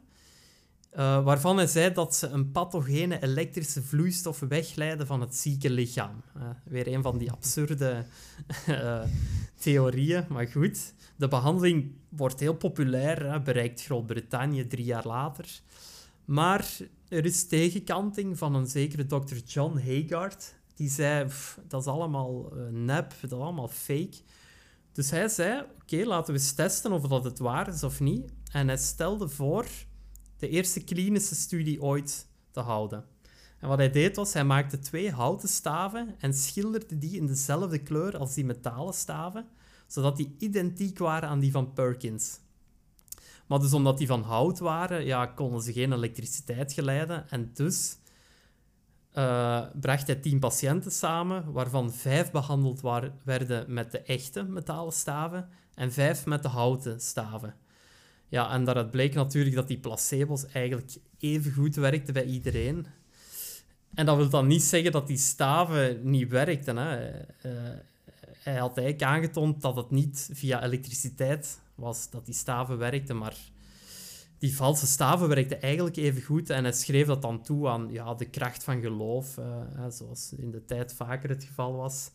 uh, 0.92 1.24
waarvan 1.24 1.56
hij 1.56 1.66
zei 1.66 1.92
dat 1.92 2.14
ze 2.14 2.26
een 2.28 2.50
pathogene 2.50 3.22
elektrische 3.22 3.82
vloeistof 3.82 4.38
wegleiden 4.38 5.06
van 5.06 5.20
het 5.20 5.36
zieke 5.36 5.70
lichaam. 5.70 6.22
Uh, 6.36 6.42
weer 6.64 6.88
een 6.88 7.02
van 7.02 7.18
die 7.18 7.30
absurde 7.30 8.04
uh, 8.68 9.02
theorieën, 9.60 10.24
maar 10.28 10.46
goed. 10.46 10.94
De 11.16 11.28
behandeling 11.28 11.92
wordt 12.08 12.40
heel 12.40 12.54
populair, 12.54 13.42
bereikt 13.42 13.82
Groot-Brittannië 13.82 14.66
drie 14.66 14.84
jaar 14.84 15.06
later. 15.06 15.60
Maar 16.24 16.78
er 17.08 17.24
is 17.24 17.46
tegenkanting 17.46 18.38
van 18.38 18.54
een 18.54 18.66
zekere 18.66 19.06
dokter 19.06 19.36
John 19.36 19.78
Haygard. 19.78 20.54
Die 20.74 20.88
zei, 20.88 21.28
dat 21.68 21.80
is 21.80 21.86
allemaal 21.86 22.56
uh, 22.56 22.68
nep, 22.70 23.14
dat 23.20 23.32
is 23.32 23.38
allemaal 23.38 23.68
fake. 23.68 24.16
Dus 24.92 25.10
hij 25.10 25.28
zei, 25.28 25.64
oké, 25.82 26.04
laten 26.04 26.34
we 26.34 26.40
eens 26.40 26.52
testen 26.52 26.92
of 26.92 27.02
dat 27.02 27.24
het 27.24 27.38
waar 27.38 27.68
is 27.68 27.82
of 27.82 28.00
niet. 28.00 28.32
En 28.52 28.66
hij 28.66 28.76
stelde 28.76 29.28
voor 29.28 29.66
de 30.36 30.48
eerste 30.48 30.84
klinische 30.84 31.34
studie 31.34 31.82
ooit 31.82 32.26
te 32.50 32.60
houden. 32.60 33.04
En 33.60 33.68
wat 33.68 33.78
hij 33.78 33.90
deed 33.90 34.16
was, 34.16 34.32
hij 34.32 34.44
maakte 34.44 34.78
twee 34.78 35.10
houten 35.10 35.48
staven 35.48 36.14
en 36.18 36.34
schilderde 36.34 36.98
die 36.98 37.16
in 37.16 37.26
dezelfde 37.26 37.78
kleur 37.78 38.18
als 38.18 38.34
die 38.34 38.44
metalen 38.44 38.94
staven 38.94 39.46
zodat 39.90 40.16
die 40.16 40.34
identiek 40.38 40.98
waren 40.98 41.28
aan 41.28 41.40
die 41.40 41.50
van 41.50 41.72
Perkins. 41.72 42.40
Maar 43.46 43.58
dus 43.58 43.72
omdat 43.72 43.98
die 43.98 44.06
van 44.06 44.22
hout 44.22 44.58
waren, 44.58 45.04
ja, 45.04 45.26
konden 45.26 45.62
ze 45.62 45.72
geen 45.72 45.92
elektriciteit 45.92 46.72
geleiden. 46.72 47.30
En 47.30 47.50
dus 47.54 47.96
uh, 49.14 49.66
bracht 49.80 50.06
hij 50.06 50.16
tien 50.16 50.38
patiënten 50.38 50.92
samen, 50.92 51.52
waarvan 51.52 51.92
vijf 51.92 52.30
behandeld 52.30 52.80
waren, 52.80 53.18
werden 53.24 53.72
met 53.72 53.90
de 53.90 53.98
echte 53.98 54.42
metalen 54.42 54.92
staven 54.92 55.48
en 55.74 55.92
vijf 55.92 56.26
met 56.26 56.42
de 56.42 56.48
houten 56.48 57.00
staven. 57.00 57.54
Ja, 58.28 58.50
en 58.50 58.64
daaruit 58.64 58.90
bleek 58.90 59.14
natuurlijk 59.14 59.54
dat 59.54 59.68
die 59.68 59.80
placebo's 59.80 60.46
eigenlijk 60.46 60.96
even 61.18 61.52
goed 61.52 61.74
werkten 61.74 62.14
bij 62.14 62.24
iedereen. 62.24 62.86
En 63.94 64.06
dat 64.06 64.16
wil 64.16 64.28
dan 64.28 64.46
niet 64.46 64.62
zeggen 64.62 64.92
dat 64.92 65.06
die 65.06 65.18
staven 65.18 66.10
niet 66.10 66.28
werkten. 66.28 66.76
Hè. 66.76 67.10
Uh, 67.10 67.52
hij 68.38 68.56
had 68.56 68.76
eigenlijk 68.76 69.02
aangetoond 69.02 69.62
dat 69.62 69.76
het 69.76 69.90
niet 69.90 70.30
via 70.32 70.64
elektriciteit 70.64 71.60
was 71.74 72.10
dat 72.10 72.24
die 72.26 72.34
staven 72.34 72.78
werkten, 72.78 73.18
maar 73.18 73.36
die 74.38 74.56
valse 74.56 74.86
staven 74.86 75.28
werkten 75.28 75.62
eigenlijk 75.62 75.96
even 75.96 76.22
goed. 76.22 76.50
En 76.50 76.64
hij 76.64 76.72
schreef 76.72 77.06
dat 77.06 77.22
dan 77.22 77.42
toe 77.42 77.68
aan 77.68 77.88
ja, 77.90 78.14
de 78.14 78.24
kracht 78.24 78.64
van 78.64 78.80
geloof, 78.80 79.36
uh, 79.36 79.86
zoals 79.88 80.32
in 80.36 80.50
de 80.50 80.64
tijd 80.64 80.92
vaker 80.92 81.28
het 81.28 81.44
geval 81.44 81.76
was. 81.76 82.10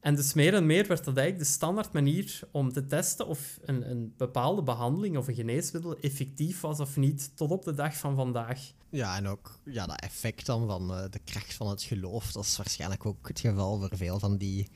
En 0.00 0.14
dus 0.14 0.34
meer 0.34 0.54
en 0.54 0.66
meer 0.66 0.86
werd 0.86 1.04
dat 1.04 1.16
eigenlijk 1.16 1.48
de 1.48 1.54
standaard 1.54 1.92
manier 1.92 2.40
om 2.50 2.72
te 2.72 2.86
testen 2.86 3.26
of 3.26 3.58
een, 3.64 3.90
een 3.90 4.14
bepaalde 4.16 4.62
behandeling 4.62 5.16
of 5.16 5.28
een 5.28 5.34
geneesmiddel 5.34 5.98
effectief 5.98 6.60
was 6.60 6.80
of 6.80 6.96
niet, 6.96 7.30
tot 7.34 7.50
op 7.50 7.64
de 7.64 7.74
dag 7.74 7.96
van 7.96 8.14
vandaag. 8.14 8.72
Ja, 8.90 9.16
en 9.16 9.26
ook 9.26 9.58
ja, 9.64 9.86
dat 9.86 10.00
effect 10.00 10.46
dan 10.46 10.66
van 10.66 10.90
uh, 10.90 11.04
de 11.10 11.20
kracht 11.24 11.54
van 11.54 11.68
het 11.68 11.82
geloof, 11.82 12.32
dat 12.32 12.44
is 12.44 12.56
waarschijnlijk 12.56 13.06
ook 13.06 13.28
het 13.28 13.40
geval 13.40 13.78
voor 13.78 13.96
veel 13.96 14.18
van 14.18 14.36
die 14.36 14.68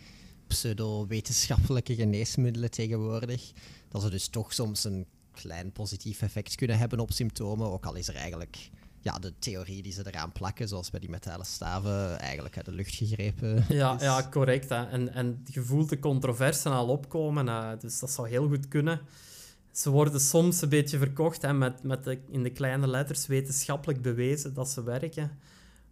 pseudo-wetenschappelijke 0.47 1.95
geneesmiddelen 1.95 2.71
tegenwoordig. 2.71 3.53
Dat 3.89 4.03
ze 4.03 4.11
dus 4.11 4.29
toch 4.29 4.53
soms 4.53 4.85
een 4.85 5.07
klein 5.31 5.73
positief 5.73 6.23
effect 6.23 6.55
kunnen 6.55 6.79
hebben 6.79 7.01
op 7.01 7.13
symptomen. 7.13 7.71
Ook 7.71 7.87
al 7.87 7.95
is 7.95 8.09
er 8.09 8.15
eigenlijk 8.15 8.71
ja, 9.01 9.19
de 9.19 9.33
theorie 9.39 9.83
die 9.83 9.93
ze 9.93 10.07
eraan 10.07 10.33
plakken, 10.33 10.69
zoals 10.69 10.91
bij 10.91 11.01
die 11.01 11.11
metalen 11.11 11.47
staven, 11.47 12.19
eigenlijk 12.19 12.57
uit 12.57 12.67
de 12.67 12.73
lucht 12.73 12.95
gegrepen. 12.95 13.65
Ja, 13.69 13.97
ja 14.01 14.29
correct. 14.31 14.69
Hè. 14.69 14.85
En, 14.89 15.13
en 15.15 15.43
je 15.45 15.63
voelt 15.63 15.89
de 15.89 15.99
controversen 15.99 16.73
al 16.73 16.89
opkomen, 16.89 17.47
uh, 17.47 17.71
dus 17.79 17.99
dat 17.99 18.11
zou 18.11 18.29
heel 18.29 18.49
goed 18.49 18.69
kunnen. 18.69 19.01
Ze 19.73 19.91
worden 19.91 20.21
soms 20.21 20.63
een 20.63 20.69
beetje 20.69 20.99
verkocht 20.99 21.43
hè, 21.43 21.53
met, 21.53 21.83
met 21.83 22.05
de, 22.05 22.19
in 22.29 22.43
de 22.43 22.51
kleine 22.51 22.87
letters 22.87 23.27
wetenschappelijk 23.27 24.03
bewezen 24.03 24.55
dat 24.55 24.69
ze 24.69 24.83
werken. 24.83 25.39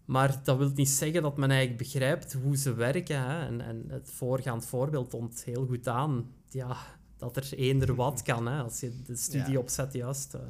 Maar 0.04 0.40
dat 0.44 0.56
wil 0.56 0.70
niet 0.74 0.88
zeggen 0.88 1.22
dat 1.22 1.36
men 1.36 1.50
eigenlijk 1.50 1.82
begrijpt 1.82 2.32
hoe 2.32 2.56
ze 2.56 2.74
werken. 2.74 3.22
Hè? 3.22 3.46
En, 3.46 3.60
en 3.60 3.84
het 3.88 4.10
voorgaand 4.10 4.66
voorbeeld 4.66 5.10
toont 5.10 5.44
heel 5.44 5.66
goed 5.66 5.88
aan 5.88 6.30
ja, 6.48 6.76
dat 7.16 7.36
er 7.36 7.52
eender 7.52 7.94
wat 7.94 8.22
kan, 8.32 8.46
hè? 8.46 8.62
als 8.62 8.80
je 8.80 9.02
de 9.06 9.16
studieopzet 9.16 9.92
juist 9.92 10.34
uh, 10.34 10.40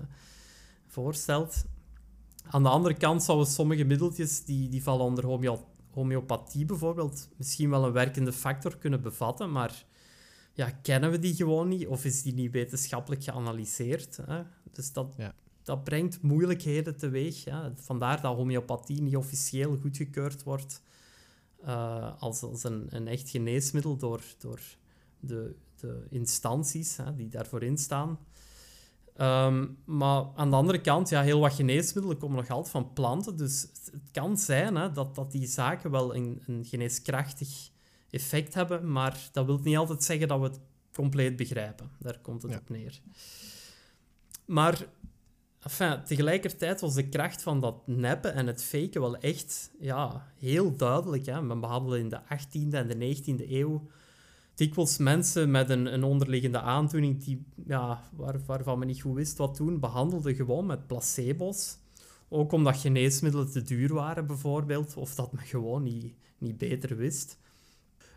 voorstelt. 0.86 1.64
Aan 2.50 2.62
de 2.62 2.68
andere 2.68 2.94
kant 2.94 3.22
zouden 3.22 3.46
sommige 3.46 3.84
middeltjes 3.84 4.44
die, 4.44 4.68
die 4.68 4.82
vallen 4.82 5.04
onder 5.04 5.26
homeo 5.26 5.68
homeopathie 5.90 6.64
bijvoorbeeld 6.64 7.28
misschien 7.36 7.70
wel 7.70 7.84
een 7.84 7.92
werkende 7.92 8.32
factor 8.32 8.76
kunnen 8.76 9.02
bevatten, 9.02 9.52
maar 9.52 9.84
ja, 10.60 10.70
kennen 10.82 11.10
we 11.10 11.18
die 11.18 11.34
gewoon 11.34 11.68
niet 11.68 11.86
of 11.86 12.04
is 12.04 12.22
die 12.22 12.34
niet 12.34 12.52
wetenschappelijk 12.52 13.24
geanalyseerd? 13.24 14.16
Hè? 14.26 14.42
Dus 14.72 14.92
dat, 14.92 15.14
ja 15.16 15.34
dat 15.62 15.84
brengt 15.84 16.22
moeilijkheden 16.22 16.96
teweeg. 16.96 17.44
Ja. 17.44 17.72
Vandaar 17.76 18.20
dat 18.20 18.36
homeopathie 18.36 19.02
niet 19.02 19.16
officieel 19.16 19.76
goedgekeurd 19.76 20.42
wordt 20.42 20.82
uh, 21.64 22.12
als, 22.18 22.42
als 22.42 22.64
een, 22.64 22.86
een 22.88 23.08
echt 23.08 23.30
geneesmiddel 23.30 23.96
door, 23.96 24.22
door 24.38 24.60
de, 25.20 25.54
de 25.76 26.06
instanties 26.08 26.96
hè, 26.96 27.16
die 27.16 27.28
daarvoor 27.28 27.62
instaan. 27.62 28.18
Um, 29.16 29.78
maar 29.84 30.24
aan 30.34 30.50
de 30.50 30.56
andere 30.56 30.80
kant, 30.80 31.08
ja, 31.08 31.22
heel 31.22 31.40
wat 31.40 31.52
geneesmiddelen 31.52 32.18
komen 32.18 32.36
nog 32.36 32.50
altijd 32.50 32.70
van 32.70 32.92
planten. 32.92 33.36
Dus 33.36 33.62
het, 33.62 33.92
kan 34.12 34.38
zijn 34.38 34.76
hè, 34.76 34.92
dat, 34.92 35.14
dat 35.14 35.32
die 35.32 35.46
zaken 35.46 35.90
wel 35.90 36.14
een, 36.14 36.42
een 36.46 36.64
geneeskrachtig 36.64 37.70
effect 38.10 38.54
hebben, 38.54 38.92
maar 38.92 39.28
dat 39.32 39.46
wil 39.46 39.60
niet 39.62 39.76
altijd 39.76 40.04
zeggen 40.04 40.28
dat 40.28 40.40
we 40.40 40.46
het 40.46 40.60
compleet 40.92 41.36
begrijpen. 41.36 41.90
Daar 41.98 42.18
komt 42.18 42.42
het 42.42 42.56
op 42.56 42.68
neer. 42.68 43.00
Maar 44.44 44.86
Enfin, 45.62 46.04
tegelijkertijd 46.04 46.80
was 46.80 46.94
de 46.94 47.08
kracht 47.08 47.42
van 47.42 47.60
dat 47.60 47.86
neppen 47.86 48.34
en 48.34 48.46
het 48.46 48.64
faken 48.64 49.00
wel 49.00 49.16
echt 49.16 49.70
ja, 49.80 50.26
heel 50.38 50.76
duidelijk. 50.76 51.26
Hè. 51.26 51.42
Men 51.42 51.60
behandelde 51.60 51.98
in 51.98 52.08
de 52.08 52.20
18e 52.20 52.70
en 52.70 52.88
de 52.88 53.16
19e 53.16 53.50
eeuw 53.50 53.88
dikwijls 54.54 54.98
mensen 54.98 55.50
met 55.50 55.70
een, 55.70 55.94
een 55.94 56.04
onderliggende 56.04 56.60
aandoening 56.60 57.24
die, 57.24 57.44
ja, 57.66 58.02
waar, 58.12 58.40
waarvan 58.46 58.78
men 58.78 58.86
niet 58.86 59.00
goed 59.00 59.14
wist 59.14 59.36
wat 59.36 59.56
doen, 59.56 59.80
behandelde 59.80 60.34
gewoon 60.34 60.66
met 60.66 60.86
placebo's. 60.86 61.78
Ook 62.28 62.52
omdat 62.52 62.76
geneesmiddelen 62.76 63.50
te 63.50 63.62
duur 63.62 63.94
waren, 63.94 64.26
bijvoorbeeld, 64.26 64.96
of 64.96 65.14
dat 65.14 65.32
men 65.32 65.44
gewoon 65.44 65.82
niet, 65.82 66.14
niet 66.38 66.58
beter 66.58 66.96
wist. 66.96 67.38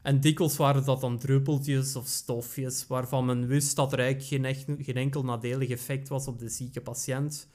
En 0.03 0.19
dikwijls 0.19 0.57
waren 0.57 0.85
dat 0.85 1.01
dan 1.01 1.17
druppeltjes 1.17 1.95
of 1.95 2.07
stofjes 2.07 2.87
waarvan 2.87 3.25
men 3.25 3.47
wist 3.47 3.75
dat 3.75 3.93
er 3.93 3.99
eigenlijk 3.99 4.55
geen, 4.55 4.83
geen 4.83 4.95
enkel 4.95 5.23
nadelig 5.23 5.69
effect 5.69 6.07
was 6.07 6.27
op 6.27 6.39
de 6.39 6.49
zieke 6.49 6.81
patiënt. 6.81 7.47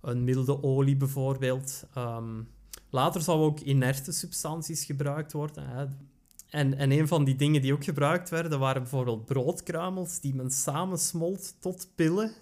Een 0.00 0.24
milde 0.24 0.62
olie 0.62 0.96
bijvoorbeeld. 0.96 1.84
Um, 1.98 2.48
later 2.90 3.20
zou 3.20 3.40
ook 3.40 3.60
inerte 3.60 4.12
substanties 4.12 4.84
gebruikt 4.84 5.32
worden. 5.32 5.68
Hè. 5.68 5.86
En, 6.50 6.78
en 6.78 6.90
een 6.90 7.08
van 7.08 7.24
die 7.24 7.36
dingen 7.36 7.62
die 7.62 7.72
ook 7.72 7.84
gebruikt 7.84 8.30
werden, 8.30 8.58
waren 8.58 8.82
bijvoorbeeld 8.82 9.24
broodkruimels 9.24 10.20
die 10.20 10.34
men 10.34 10.50
samensmolt 10.50 11.54
tot 11.60 11.88
pillen. 11.94 12.32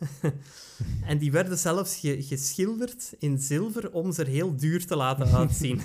en 1.10 1.18
die 1.18 1.32
werden 1.32 1.58
zelfs 1.58 1.96
geschilderd 2.00 3.14
in 3.18 3.38
zilver 3.38 3.92
om 3.92 4.12
ze 4.12 4.22
er 4.22 4.28
heel 4.28 4.56
duur 4.56 4.86
te 4.86 4.96
laten 4.96 5.26
uitzien. 5.38 5.80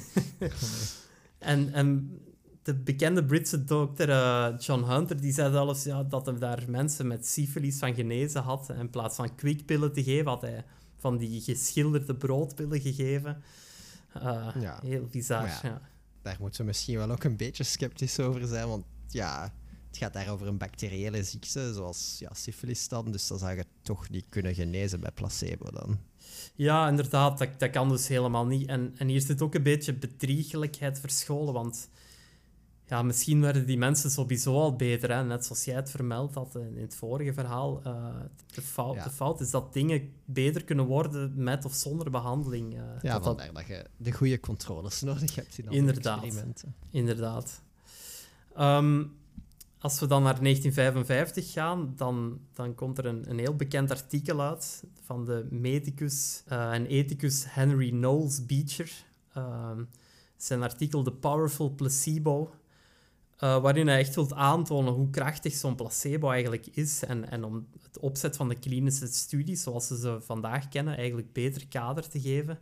en, 1.38 1.74
en 1.74 2.20
de 2.66 2.74
bekende 2.74 3.26
Britse 3.26 3.64
dokter 3.64 4.10
uh, 4.10 4.48
John 4.60 4.84
Hunter 4.84 5.22
die 5.22 5.34
zei 5.34 5.52
zelfs 5.52 5.84
ja, 5.84 6.04
dat 6.04 6.26
hij 6.26 6.38
daar 6.38 6.64
mensen 6.68 7.08
met 7.08 7.28
syfilis 7.28 7.78
van 7.78 7.96
genezen 7.96 8.42
had. 8.42 8.70
In 8.70 8.90
plaats 8.90 9.16
van 9.16 9.36
kwikpillen 9.36 9.94
te 9.94 10.04
geven, 10.04 10.28
had 10.28 10.42
hij 10.42 10.66
van 10.98 11.18
die 11.18 11.42
geschilderde 11.42 12.16
broodpillen 12.16 12.82
gegeven. 12.82 13.44
Uh, 14.18 14.48
ja. 14.60 14.80
Heel 14.82 15.08
bizar, 15.12 15.48
ja 15.64 15.82
daar 16.26 16.38
moeten 16.40 16.60
we 16.60 16.68
misschien 16.68 16.98
wel 16.98 17.12
ook 17.12 17.24
een 17.24 17.38
beetje 17.38 17.64
sceptisch 17.64 18.20
over 18.20 18.48
zijn. 18.48 18.68
Want 18.68 18.86
ja, 19.08 19.54
het 19.88 19.98
gaat 19.98 20.14
daar 20.14 20.30
over 20.30 20.48
een 20.48 20.58
bacteriële 20.58 21.24
ziekte, 21.24 21.74
zoals 21.74 22.16
ja, 22.20 22.34
syfilis 22.34 22.88
dan. 22.88 23.12
Dus 23.12 23.28
dan 23.28 23.40
zou 23.40 23.56
je 23.56 23.66
toch 23.82 24.10
niet 24.10 24.26
kunnen 24.30 24.54
genezen 24.54 25.00
bij 25.00 25.12
placebo 25.12 25.72
dan. 25.72 26.00
Ja, 26.56 26.90
inderdaad, 26.90 27.38
dat, 27.38 27.50
dat 27.58 27.70
kan 27.70 27.90
dus 27.90 28.08
helemaal 28.08 28.46
niet. 28.46 28.68
En, 28.68 28.94
en 28.98 29.08
hier 29.08 29.22
zit 29.22 29.42
ook 29.42 29.56
een 29.56 29.64
beetje 29.64 29.94
bedriegelijkheid 29.94 31.00
verscholen, 31.00 31.54
want 31.54 31.90
ja, 32.88 33.02
misschien 33.02 33.42
werden 33.42 33.66
die 33.66 33.78
mensen 33.78 34.12
sowieso 34.12 34.54
al 34.54 34.76
beter. 34.76 35.12
Hè? 35.12 35.24
Net 35.24 35.46
zoals 35.46 35.66
jij 35.66 35.76
het 35.76 35.90
vermeld 35.90 36.34
had 36.34 36.56
in 36.56 36.82
het 36.82 36.96
vorige 36.96 37.34
verhaal. 37.34 37.82
Uh, 37.88 38.06
de, 38.54 38.62
fout, 38.62 39.04
de 39.04 39.10
fout 39.10 39.40
is 39.40 39.52
dat 39.52 39.74
dingen 39.74 40.14
beter 40.26 40.64
kunnen 40.64 40.86
worden 40.86 41.34
met 41.36 41.66
of 41.66 41.74
zonder 41.74 42.12
behandeling. 42.12 42.74
Uh, 42.74 42.80
ja, 43.02 43.14
dat 43.14 43.24
vandaar 43.24 43.54
dat 43.54 43.68
je 43.68 43.86
de 43.98 44.12
goede 44.12 44.40
controles 44.40 45.02
nodig 45.02 45.36
hebt 45.36 45.58
in 45.58 45.72
inderdaad, 45.72 46.24
experimenten. 46.24 46.76
Inderdaad. 46.90 47.62
Um, 48.60 49.18
als 49.80 50.00
we 50.00 50.08
dan 50.08 50.24
naar 50.24 50.42
1955 50.42 51.52
gaan, 51.52 51.94
dan, 51.96 52.40
dan 52.54 52.76
komt 52.76 52.98
er 52.98 53.06
een, 53.06 53.30
een 53.30 53.40
heel 53.40 53.56
bekend 53.56 53.92
artikel 53.92 54.42
uit 54.42 54.84
van 55.04 55.26
de 55.26 55.48
medicus 55.50 56.44
uh, 56.52 56.74
en 56.74 56.86
ethicus 56.86 57.46
Henry 57.48 57.90
Knowles 57.90 58.46
Beecher. 58.46 58.92
Uh, 59.38 59.72
zijn 60.38 60.64
artikel 60.64 61.04
The 61.04 61.12
Powerful 61.12 61.70
Placebo 61.70 62.54
uh, 63.44 63.62
waarin 63.62 63.88
hij 63.88 64.00
echt 64.00 64.16
wilt 64.16 64.34
aantonen 64.34 64.94
hoe 64.94 65.10
krachtig 65.10 65.54
zo'n 65.54 65.76
placebo 65.76 66.30
eigenlijk 66.30 66.68
is 66.68 67.04
en, 67.04 67.30
en 67.30 67.44
om 67.44 67.68
het 67.82 68.00
opzet 68.00 68.36
van 68.36 68.50
de 68.50 68.60
klinische 68.60 69.08
studies, 69.08 69.64
zoals 69.64 69.88
ze 69.88 69.98
ze 69.98 70.18
vandaag 70.22 70.68
kennen, 70.68 70.98
eigenlijk 70.98 71.34
beter 71.34 71.68
kader 71.68 72.10
te 72.10 72.22
geven. 72.22 72.60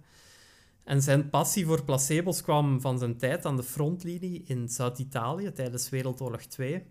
En 0.83 1.01
zijn 1.01 1.29
passie 1.29 1.65
voor 1.65 1.83
placebo's 1.83 2.41
kwam 2.41 2.81
van 2.81 2.99
zijn 2.99 3.17
tijd 3.17 3.45
aan 3.45 3.55
de 3.55 3.63
frontlinie 3.63 4.43
in 4.45 4.69
Zuid-Italië 4.69 5.51
tijdens 5.51 5.89
Wereldoorlog 5.89 6.41
2. 6.41 6.73
Um, 6.73 6.83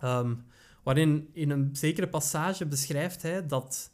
ehm, 0.00 0.34
waarin 0.82 1.28
in 1.32 1.50
een 1.50 1.68
zekere 1.72 2.08
passage 2.08 2.66
beschrijft 2.66 3.22
hij 3.22 3.46
dat 3.46 3.90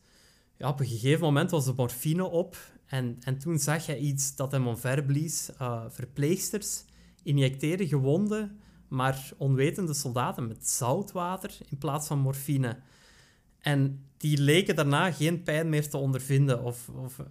ja, 0.57 0.69
op 0.69 0.81
een 0.81 0.87
gegeven 0.87 1.21
moment 1.21 1.51
was 1.51 1.65
de 1.65 1.73
morfine 1.77 2.25
op 2.25 2.57
en, 2.87 3.17
en 3.21 3.39
toen 3.39 3.59
zag 3.59 3.87
hij 3.87 3.99
iets 3.99 4.37
dat 4.37 4.53
hem 4.53 4.67
omverblies. 4.67 5.51
Uh, 5.61 5.85
verpleegsters 5.89 6.85
injecteren 7.23 7.87
gewonden 7.87 8.61
maar 8.91 9.31
onwetende 9.37 9.95
soldaten 9.95 10.47
met 10.47 10.69
zoutwater 10.69 11.59
in 11.69 11.79
plaats 11.79 12.07
van 12.07 12.19
morfine. 12.19 12.79
En 13.59 14.05
die 14.17 14.39
leken 14.39 14.77
daarna 14.77 15.13
geen 15.13 15.43
pijn 15.43 15.69
meer 15.69 15.89
te 15.89 15.97
ondervinden. 15.97 16.63
Of, 16.63 16.89
of, 16.89 17.19
eh, 17.19 17.27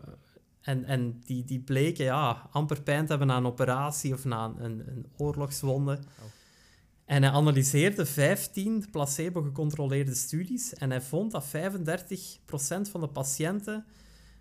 en 0.61 0.85
en 0.85 1.21
die, 1.25 1.45
die 1.45 1.59
bleken 1.59 2.05
ja, 2.05 2.47
amper 2.51 2.81
pijn 2.81 3.03
te 3.03 3.09
hebben 3.09 3.27
na 3.27 3.37
een 3.37 3.45
operatie 3.45 4.13
of 4.13 4.25
na 4.25 4.53
een, 4.57 4.87
een 4.87 5.05
oorlogswonde. 5.17 5.91
Oh. 5.91 6.25
En 7.05 7.23
hij 7.23 7.31
analyseerde 7.31 8.05
15 8.05 8.85
placebo-gecontroleerde 8.91 10.15
studies 10.15 10.73
en 10.73 10.89
hij 10.89 11.01
vond 11.01 11.31
dat 11.31 11.45
35% 11.47 11.49
van 12.91 13.01
de 13.01 13.07
patiënten 13.07 13.85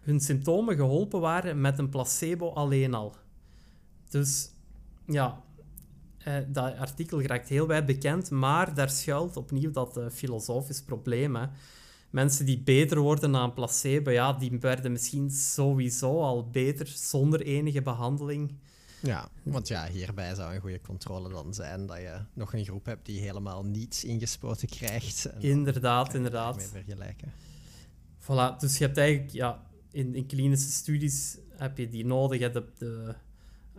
hun 0.00 0.20
symptomen 0.20 0.76
geholpen 0.76 1.20
waren 1.20 1.61
met 1.61 1.78
een 1.78 1.88
placebo 1.88 2.48
alleen 2.48 2.94
al. 2.94 3.14
Dus 4.09 4.50
ja, 5.07 5.42
uh, 6.28 6.36
dat 6.48 6.76
artikel 6.76 7.22
raakt 7.22 7.48
heel 7.48 7.66
wijd 7.66 7.86
bekend, 7.86 8.30
maar 8.30 8.74
daar 8.74 8.90
schuilt 8.90 9.36
opnieuw 9.36 9.70
dat 9.70 9.96
uh, 9.96 10.06
filosofisch 10.10 10.82
probleem. 10.82 11.36
Hè. 11.36 11.46
Mensen 12.10 12.46
die 12.46 12.60
beter 12.60 12.98
worden 12.98 13.30
na 13.30 13.42
een 13.42 13.52
placebo, 13.52 14.10
ja, 14.10 14.32
die 14.32 14.58
werden 14.60 14.92
misschien 14.92 15.30
sowieso 15.30 16.22
al 16.22 16.50
beter 16.50 16.86
zonder 16.86 17.40
enige 17.42 17.82
behandeling. 17.82 18.54
Ja, 19.02 19.28
want 19.42 19.68
ja, 19.68 19.86
hierbij 19.86 20.34
zou 20.34 20.54
een 20.54 20.60
goede 20.60 20.80
controle 20.80 21.28
dan 21.28 21.54
zijn 21.54 21.86
dat 21.86 21.96
je 21.96 22.20
nog 22.32 22.54
een 22.54 22.64
groep 22.64 22.86
hebt 22.86 23.06
die 23.06 23.20
helemaal 23.20 23.64
niets 23.64 24.04
ingespoten 24.04 24.68
krijgt. 24.68 25.28
Inderdaad, 25.38 26.14
inderdaad. 26.14 26.56
Mee 26.56 26.66
vergelijken. 26.66 27.32
Voilà, 28.20 28.58
dus 28.58 28.78
je 28.78 28.84
hebt 28.84 28.96
eigenlijk, 28.96 29.32
ja, 29.32 29.62
in, 29.90 30.14
in 30.14 30.26
klinische 30.26 30.70
studies 30.70 31.38
heb 31.56 31.78
je 31.78 31.88
die 31.88 32.06
nodig, 32.06 32.40
hè, 32.40 32.50
de, 32.50 32.64
de, 32.78 33.14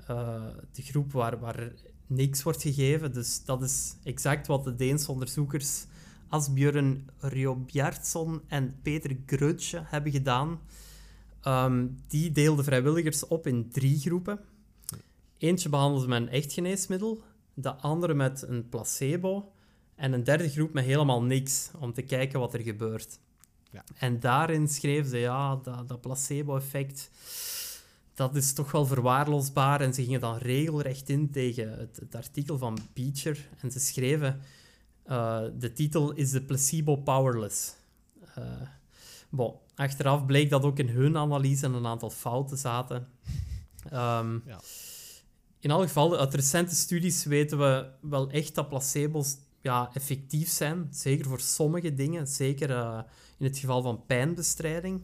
uh, 0.09 0.45
de 0.71 0.81
groep 0.81 1.11
waar, 1.11 1.39
waar 1.39 1.71
niks 2.09 2.43
wordt 2.43 2.61
gegeven. 2.61 3.13
Dus 3.13 3.43
dat 3.45 3.61
is 3.61 3.95
exact 4.03 4.47
wat 4.47 4.63
de 4.63 4.75
Deense 4.75 5.11
onderzoekers 5.11 5.85
Asbjörn 6.27 7.09
Rjobjartsson 7.19 8.41
en 8.47 8.75
Peter 8.81 9.17
Grutje 9.25 9.81
hebben 9.85 10.11
gedaan. 10.11 10.59
Um, 11.47 12.03
die 12.07 12.31
deelden 12.31 12.65
vrijwilligers 12.65 13.27
op 13.27 13.47
in 13.47 13.69
drie 13.69 13.99
groepen. 13.99 14.39
Eentje 15.37 15.69
behandelde 15.69 16.07
met 16.07 16.21
een 16.21 16.29
echt 16.29 16.53
geneesmiddel, 16.53 17.23
de 17.53 17.75
andere 17.75 18.13
met 18.13 18.41
een 18.41 18.69
placebo 18.69 19.51
en 19.95 20.13
een 20.13 20.23
derde 20.23 20.49
groep 20.49 20.73
met 20.73 20.85
helemaal 20.85 21.23
niks, 21.23 21.71
om 21.79 21.93
te 21.93 22.01
kijken 22.01 22.39
wat 22.39 22.53
er 22.53 22.59
gebeurt. 22.59 23.19
Ja. 23.71 23.83
En 23.97 24.19
daarin 24.19 24.67
schreven 24.67 25.09
ze, 25.09 25.17
ja, 25.17 25.55
dat, 25.55 25.87
dat 25.87 26.01
placebo-effect 26.01 27.09
dat 28.19 28.35
is 28.35 28.53
toch 28.53 28.71
wel 28.71 28.85
verwaarloosbaar. 28.85 29.81
En 29.81 29.93
ze 29.93 30.03
gingen 30.03 30.19
dan 30.19 30.37
regelrecht 30.37 31.09
in 31.09 31.31
tegen 31.31 31.77
het, 31.77 31.97
het 31.99 32.15
artikel 32.15 32.57
van 32.57 32.77
Beecher. 32.93 33.49
En 33.59 33.71
ze 33.71 33.79
schreven, 33.79 34.41
uh, 35.07 35.41
de 35.59 35.73
titel 35.73 36.11
is 36.11 36.31
The 36.31 36.41
Placebo 36.41 36.95
Powerless. 36.95 37.75
Uh, 38.37 38.45
bon, 39.29 39.53
achteraf 39.75 40.25
bleek 40.25 40.49
dat 40.49 40.63
ook 40.63 40.79
in 40.79 40.89
hun 40.89 41.17
analyse 41.17 41.65
een 41.65 41.85
aantal 41.85 42.09
fouten 42.09 42.57
zaten. 42.57 43.07
Um, 43.93 44.43
ja. 44.45 44.59
In 45.59 45.69
elk 45.69 45.83
geval, 45.83 46.17
uit 46.17 46.33
recente 46.33 46.75
studies 46.75 47.23
weten 47.23 47.57
we 47.57 47.89
wel 48.01 48.29
echt 48.29 48.55
dat 48.55 48.69
placebo's 48.69 49.37
ja, 49.61 49.89
effectief 49.93 50.49
zijn. 50.49 50.87
Zeker 50.91 51.25
voor 51.25 51.39
sommige 51.39 51.93
dingen. 51.93 52.27
Zeker 52.27 52.69
uh, 52.69 52.99
in 53.37 53.45
het 53.45 53.57
geval 53.57 53.81
van 53.81 54.05
pijnbestrijding. 54.05 55.01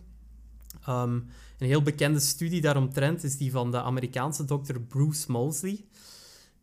Um, 0.90 1.28
een 1.58 1.68
heel 1.68 1.82
bekende 1.82 2.20
studie 2.20 2.62
daaromtrent 2.62 3.24
is 3.24 3.38
die 3.38 3.52
van 3.52 3.72
de 3.72 3.82
Amerikaanse 3.82 4.46
dokter 4.46 4.82
Bruce 4.82 5.32
Mosley. 5.32 5.86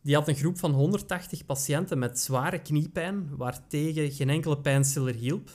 Die 0.03 0.15
had 0.15 0.29
een 0.29 0.35
groep 0.35 0.59
van 0.59 0.73
180 0.73 1.47
patiënten 1.47 1.99
met 1.99 2.19
zware 2.19 2.63
kniepijn, 2.63 3.37
waartegen 3.37 4.13
geen 4.13 4.31
enkele 4.31 4.59
pijnstiller 4.59 5.15
hielp. 5.15 5.51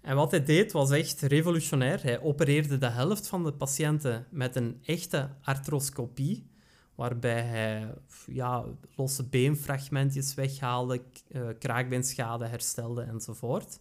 En 0.00 0.16
wat 0.16 0.30
hij 0.30 0.44
deed 0.44 0.72
was 0.72 0.90
echt 0.90 1.20
revolutionair. 1.20 2.02
Hij 2.02 2.20
opereerde 2.20 2.78
de 2.78 2.88
helft 2.88 3.26
van 3.26 3.44
de 3.44 3.52
patiënten 3.52 4.26
met 4.30 4.56
een 4.56 4.80
echte 4.84 5.30
arthroscopie, 5.42 6.50
waarbij 6.94 7.42
hij 7.42 7.94
ja, 8.26 8.64
losse 8.96 9.24
beenfragmentjes 9.24 10.34
weghaalde, 10.34 11.02
uh, 11.28 11.48
kraakbeenschade 11.58 12.46
herstelde 12.46 13.02
enzovoort. 13.02 13.78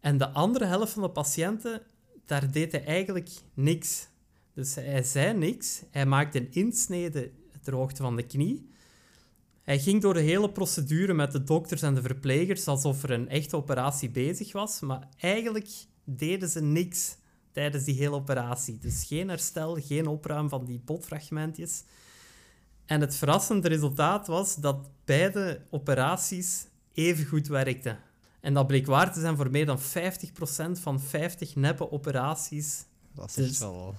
En 0.00 0.18
de 0.18 0.30
andere 0.30 0.64
helft 0.64 0.92
van 0.92 1.02
de 1.02 1.10
patiënten 1.10 1.82
daar 2.26 2.50
deed 2.50 2.72
hij 2.72 2.84
eigenlijk 2.84 3.30
niks. 3.54 4.08
Dus 4.54 4.74
hij 4.74 5.02
zei 5.02 5.38
niks. 5.38 5.82
Hij 5.90 6.06
maakte 6.06 6.38
een 6.38 6.52
insnede 6.52 7.30
ter 7.62 7.74
hoogte 7.74 8.02
van 8.02 8.16
de 8.16 8.22
knie. 8.22 8.70
Hij 9.62 9.78
ging 9.78 10.02
door 10.02 10.14
de 10.14 10.20
hele 10.20 10.52
procedure 10.52 11.14
met 11.14 11.32
de 11.32 11.44
dokters 11.44 11.82
en 11.82 11.94
de 11.94 12.02
verplegers 12.02 12.68
alsof 12.68 13.02
er 13.02 13.10
een 13.10 13.28
echte 13.28 13.56
operatie 13.56 14.10
bezig 14.10 14.52
was, 14.52 14.80
maar 14.80 15.08
eigenlijk 15.18 15.68
deden 16.04 16.48
ze 16.48 16.62
niks 16.62 17.16
tijdens 17.52 17.84
die 17.84 17.94
hele 17.94 18.14
operatie. 18.14 18.78
Dus 18.78 19.04
geen 19.04 19.28
herstel, 19.28 19.74
geen 19.74 20.06
opruim 20.06 20.48
van 20.48 20.64
die 20.64 20.80
botfragmentjes. 20.84 21.84
En 22.84 23.00
het 23.00 23.16
verrassende 23.16 23.68
resultaat 23.68 24.26
was 24.26 24.56
dat 24.56 24.90
beide 25.04 25.60
operaties 25.70 26.66
even 26.92 27.26
goed 27.26 27.46
werkten. 27.46 27.98
En 28.46 28.54
dat 28.54 28.66
bleek 28.66 28.86
waar 28.86 29.12
te 29.12 29.20
zijn 29.20 29.36
voor 29.36 29.50
meer 29.50 29.66
dan 29.66 29.78
50% 29.78 29.82
van 30.80 31.00
50 31.00 31.54
neppe 31.54 31.90
operaties. 31.90 32.84
Dat 33.14 33.28
is 33.28 33.34
dus... 33.34 33.58
wel 33.58 33.94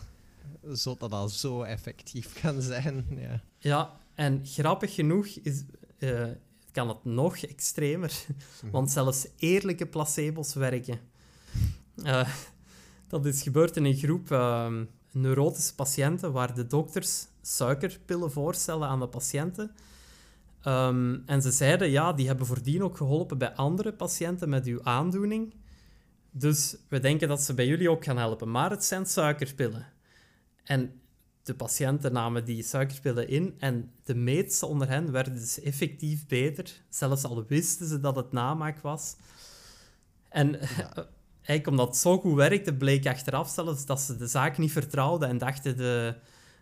zo 0.75 0.95
dat 0.97 1.09
dat 1.09 1.31
zo 1.31 1.61
effectief 1.61 2.33
kan 2.41 2.61
zijn. 2.61 3.05
Ja, 3.09 3.41
ja 3.57 3.99
en 4.13 4.41
grappig 4.45 4.93
genoeg 4.93 5.27
is, 5.27 5.63
uh, 5.99 6.25
kan 6.71 6.87
het 6.87 7.05
nog 7.05 7.37
extremer, 7.37 8.25
mhm. 8.61 8.71
want 8.71 8.91
zelfs 8.91 9.27
eerlijke 9.37 9.85
placebo's 9.85 10.53
werken. 10.53 10.99
Uh, 11.95 12.29
dat 13.07 13.25
is 13.25 13.41
gebeurd 13.41 13.75
in 13.75 13.85
een 13.85 13.97
groep 13.97 14.31
uh, 14.31 14.73
neurotische 15.11 15.75
patiënten 15.75 16.31
waar 16.31 16.55
de 16.55 16.67
dokters 16.67 17.27
suikerpillen 17.41 18.31
voorstellen 18.31 18.87
aan 18.87 18.99
de 18.99 19.07
patiënten. 19.07 19.71
Ehm, 20.67 21.19
en 21.25 21.41
ze 21.41 21.51
zeiden, 21.51 21.89
ja, 21.89 22.13
die 22.13 22.27
hebben 22.27 22.45
voordien 22.45 22.83
ook 22.83 22.97
geholpen 22.97 23.37
bij 23.37 23.53
andere 23.53 23.93
patiënten 23.93 24.49
met 24.49 24.65
uw 24.65 24.83
aandoening. 24.83 25.53
Dus 26.31 26.77
we 26.89 26.99
denken 26.99 27.27
dat 27.27 27.41
ze 27.41 27.53
bij 27.53 27.67
jullie 27.67 27.89
ook 27.89 28.03
gaan 28.03 28.17
helpen. 28.17 28.51
Maar 28.51 28.69
het 28.69 28.83
zijn 28.83 29.05
suikerpillen. 29.05 29.85
En 30.63 31.01
de 31.43 31.55
patiënten 31.55 32.13
namen 32.13 32.45
die 32.45 32.63
suikerpillen 32.63 33.27
in 33.27 33.55
en 33.57 33.91
de 34.03 34.15
meeste 34.15 34.65
onder 34.65 34.87
hen 34.87 35.11
werden 35.11 35.33
dus 35.33 35.61
effectief 35.61 36.27
beter. 36.27 36.81
Zelfs 36.89 37.23
al 37.23 37.45
wisten 37.47 37.87
ze 37.87 37.99
dat 37.99 38.15
het 38.15 38.31
namaak 38.31 38.79
was. 38.79 39.15
En 40.29 40.59
eigenlijk 41.47 41.67
omdat 41.67 41.87
het 41.87 41.97
zo 41.97 42.19
goed 42.19 42.35
werkte, 42.35 42.73
bleek 42.73 43.07
achteraf 43.07 43.49
zelfs 43.49 43.85
dat 43.85 44.01
ze 44.01 44.17
de 44.17 44.27
zaak 44.27 44.57
niet 44.57 44.71
vertrouwden 44.71 45.29
en 45.29 45.37
dachten 45.37 45.77
de, 45.77 46.15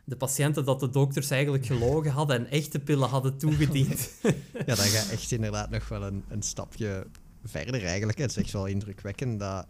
de 0.05 0.15
patiënten 0.15 0.65
dat 0.65 0.79
de 0.79 0.89
dokters 0.89 1.29
eigenlijk 1.29 1.65
gelogen 1.65 2.11
hadden 2.11 2.37
en 2.37 2.51
echte 2.51 2.79
pillen 2.79 3.09
hadden 3.09 3.37
toegediend. 3.37 4.11
ja, 4.65 4.75
dan 4.75 4.85
ga 4.85 5.11
echt 5.11 5.31
inderdaad 5.31 5.69
nog 5.69 5.87
wel 5.87 6.03
een, 6.03 6.23
een 6.27 6.43
stapje 6.43 7.07
verder 7.43 7.85
eigenlijk. 7.85 8.17
Het 8.17 8.29
is 8.29 8.37
echt 8.37 8.51
wel 8.51 8.65
indrukwekkend 8.65 9.39
dat 9.39 9.67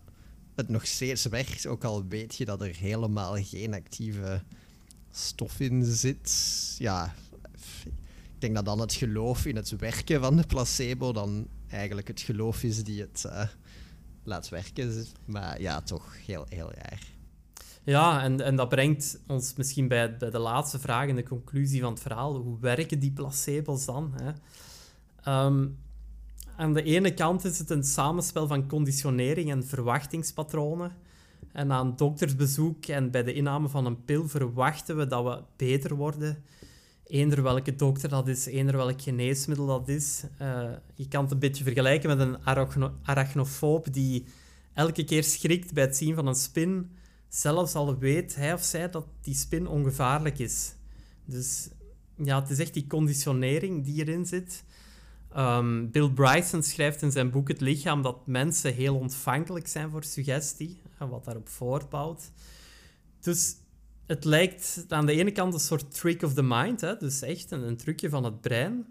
het 0.56 0.70
nog 0.70 0.86
steeds 0.86 1.26
werkt, 1.26 1.68
ook 1.68 1.84
al 1.84 2.06
weet 2.08 2.36
je 2.36 2.46
dat 2.46 2.62
er 2.62 2.76
helemaal 2.76 3.36
geen 3.44 3.74
actieve 3.74 4.42
stof 5.12 5.60
in 5.60 5.86
zit. 5.86 6.32
Ja, 6.78 7.16
ik 8.36 8.42
denk 8.42 8.56
dat 8.56 8.66
dan 8.66 8.80
het 8.80 8.94
geloof 8.94 9.46
in 9.46 9.56
het 9.56 9.70
werken 9.70 10.22
van 10.22 10.36
de 10.36 10.46
placebo 10.48 11.12
dan 11.12 11.48
eigenlijk 11.68 12.08
het 12.08 12.22
geloof 12.22 12.64
is 12.64 12.84
die 12.84 13.02
het 13.02 13.24
uh, 13.26 13.44
laat 14.24 14.50
werken. 14.50 15.06
Maar 15.26 15.62
ja, 15.62 15.82
toch 15.82 16.16
heel, 16.26 16.46
heel 16.50 16.72
raar. 16.72 17.15
Ja, 17.86 18.24
en, 18.24 18.42
en 18.42 18.56
dat 18.56 18.70
brengt 18.70 19.20
ons 19.28 19.54
misschien 19.56 19.88
bij, 19.88 20.18
bij 20.18 20.30
de 20.30 20.40
laatste 20.40 20.80
vraag 20.80 21.08
en 21.08 21.16
de 21.16 21.24
conclusie 21.24 21.82
van 21.82 21.92
het 21.92 22.02
verhaal. 22.02 22.36
Hoe 22.36 22.60
werken 22.60 23.00
die 23.00 23.12
placebo's 23.12 23.86
dan? 23.86 24.14
Hè? 24.16 24.32
Ehm, 25.22 25.68
aan 26.58 26.74
de 26.74 26.84
ene 26.84 27.14
kant 27.14 27.44
is 27.44 27.60
het 27.60 27.70
een 27.70 27.84
samenspel 27.84 28.48
van 28.48 28.68
conditionering 28.68 29.52
en 29.52 29.66
verwachtingspatronen. 29.66 30.92
En 31.52 31.72
aan 31.72 31.96
doktersbezoek 31.96 32.86
en 32.86 33.12
bij 33.12 33.24
de 33.24 33.34
inname 33.34 33.70
van 33.70 33.86
een 33.86 34.06
pil 34.06 34.28
verwachten 34.28 34.98
we 34.98 35.08
dat 35.08 35.24
we 35.24 35.44
beter 35.56 35.96
worden. 35.96 36.44
Eender 37.08 37.44
welke 37.44 37.76
dokter 37.76 38.10
dat 38.10 38.28
is, 38.28 38.46
eender 38.46 38.78
welk 38.78 39.02
geneesmiddel 39.02 39.66
dat 39.66 39.88
is. 39.88 40.24
Uh, 40.42 40.70
je 40.96 41.08
kan 41.08 41.24
het 41.24 41.32
een 41.32 41.40
beetje 41.40 41.64
vergelijken 41.64 42.18
met 42.18 42.20
een 42.20 42.38
arachnofoob 43.04 43.94
die 43.94 44.26
elke 44.74 45.04
keer 45.04 45.24
schrikt 45.24 45.74
bij 45.74 45.84
het 45.84 45.98
zien 45.98 46.16
van 46.16 46.28
een 46.28 46.36
spin, 46.36 46.92
zelfs 47.36 47.76
al 47.76 47.98
weet 47.98 48.36
hij 48.36 48.54
of 48.54 48.64
zij 48.64 48.90
dat 48.90 49.08
die 49.22 49.36
spin 49.36 49.68
ongevaarlijk 49.68 50.40
is. 50.40 50.76
Dus 51.26 51.70
ja, 52.18 52.42
het 52.42 52.50
is 52.50 52.60
echt 52.60 52.74
die 52.74 52.88
conditionering 52.88 53.86
die 53.86 54.06
erin 54.06 54.26
zit. 54.26 54.64
Um, 55.38 55.92
Bill 55.92 56.10
Bryson 56.10 56.64
schrijft 56.64 57.02
in 57.02 57.12
zijn 57.12 57.32
boek 57.32 57.48
Het 57.48 57.62
Lichaam 57.62 58.02
dat 58.02 58.28
mensen 58.28 58.74
heel 58.74 58.96
ontvankelijk 58.96 59.68
zijn 59.68 59.90
voor 59.90 60.04
suggestie 60.04 60.82
en 60.98 61.10
wat 61.10 61.26
daarop 61.26 61.50
voortbouwt. 61.50 62.32
Dus 63.20 63.56
het 64.06 64.24
lijkt 64.24 64.86
aan 64.88 65.06
de 65.06 65.12
ene 65.12 65.32
kant 65.32 65.54
een 65.54 65.60
soort 65.60 65.94
trick 65.94 66.22
of 66.22 66.34
the 66.34 66.44
mind, 66.44 66.82
hè? 66.82 66.98
dus 66.98 67.22
echt 67.22 67.52
een, 67.52 67.62
een 67.62 67.78
trucje 67.78 68.10
van 68.10 68.24
het 68.24 68.42
brein. 68.42 68.86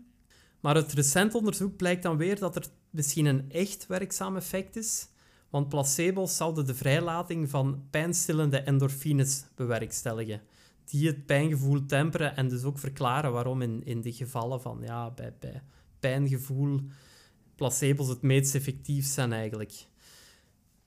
Maar 0.60 0.74
het 0.74 0.92
recent 0.92 1.34
onderzoek 1.34 1.76
blijkt 1.76 2.02
dan 2.02 2.16
weer 2.16 2.38
dat 2.38 2.56
er 2.56 2.66
misschien 2.90 3.26
een 3.26 3.50
echt 3.50 3.86
werkzaam 3.86 4.36
effect 4.36 4.76
is, 4.76 5.08
want 5.54 5.68
placebo's 5.68 6.36
zouden 6.36 6.66
de 6.66 6.74
vrijlating 6.74 7.50
van 7.50 7.82
pijnstillende 7.90 8.58
endorfines 8.58 9.44
bewerkstelligen, 9.54 10.40
die 10.84 11.06
het 11.06 11.26
pijngevoel 11.26 11.86
temperen 11.86 12.36
en 12.36 12.48
dus 12.48 12.64
ook 12.64 12.78
verklaren 12.78 13.32
waarom 13.32 13.62
in, 13.62 13.84
in 13.84 14.00
de 14.00 14.12
gevallen 14.12 14.60
van 14.60 14.78
ja, 14.82 15.10
bij, 15.10 15.34
bij 15.40 15.62
pijngevoel 16.00 16.80
placebo's 17.54 18.08
het 18.08 18.22
meest 18.22 18.54
effectief 18.54 19.06
zijn 19.06 19.32
eigenlijk. 19.32 19.86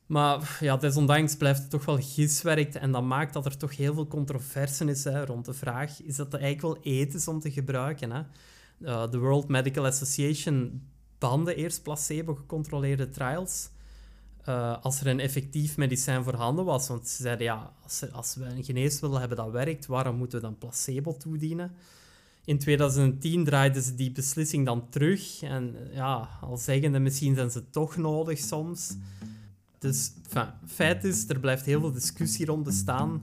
Maar 0.06 0.58
ja, 0.60 0.78
desondanks 0.78 1.36
blijft 1.36 1.62
het 1.62 1.70
toch 1.70 1.86
wel 1.86 2.00
giswerk 2.02 2.74
en 2.74 2.92
dat 2.92 3.04
maakt 3.04 3.34
dat 3.34 3.46
er 3.46 3.58
toch 3.58 3.76
heel 3.76 3.94
veel 3.94 4.08
controverse 4.08 4.86
is 4.86 5.04
hè, 5.04 5.26
rond 5.26 5.46
de 5.46 5.54
vraag, 5.54 6.02
is 6.02 6.16
dat 6.16 6.34
eigenlijk 6.34 6.62
wel 6.62 6.94
ethisch 6.94 7.28
om 7.28 7.40
te 7.40 7.52
gebruiken? 7.52 8.12
Hè? 8.12 8.22
Uh, 8.80 9.12
de 9.12 9.18
World 9.18 9.48
Medical 9.48 9.86
Association 9.86 10.88
bande 11.18 11.56
eerst 11.56 11.84
placebo-gecontroleerde 11.84 13.10
trials 13.10 13.70
uh, 14.50 14.84
als 14.84 15.00
er 15.00 15.08
een 15.08 15.20
effectief 15.20 15.78
medicijn 15.78 16.24
voorhanden 16.24 16.66
was. 16.66 16.88
Want 16.88 17.08
ze 17.08 17.22
zeiden, 17.22 17.46
ja, 17.46 17.74
als, 17.84 18.12
als 18.12 18.36
we 18.36 18.46
een 18.46 18.64
geneesmiddel 18.64 19.20
hebben 19.20 19.38
dat 19.38 19.52
werkt, 19.52 19.86
waarom 19.86 20.16
moeten 20.16 20.40
we 20.40 20.46
dan 20.46 20.58
placebo 20.58 21.18
toedienen? 21.18 21.72
In 22.46 22.60
2010 22.60 23.44
draaiden 23.44 23.84
ze 23.84 23.96
die 23.96 24.12
beslissing 24.12 24.66
dan 24.66 24.90
terug. 24.90 25.42
En 25.42 25.76
ja, 25.92 26.30
al 26.42 26.58
zeggende, 26.58 27.00
misschien 27.00 27.36
zijn 27.36 27.52
ze 27.52 27.70
toch 27.70 27.98
nodig 27.98 28.40
soms. 28.40 28.96
Dus 29.80 30.12
feit 30.66 31.04
is, 31.04 31.30
er 31.30 31.40
blijft 31.40 31.66
heel 31.66 31.80
veel 31.80 31.92
discussie 31.92 32.46
rond 32.46 32.64
bestaan. 32.64 33.22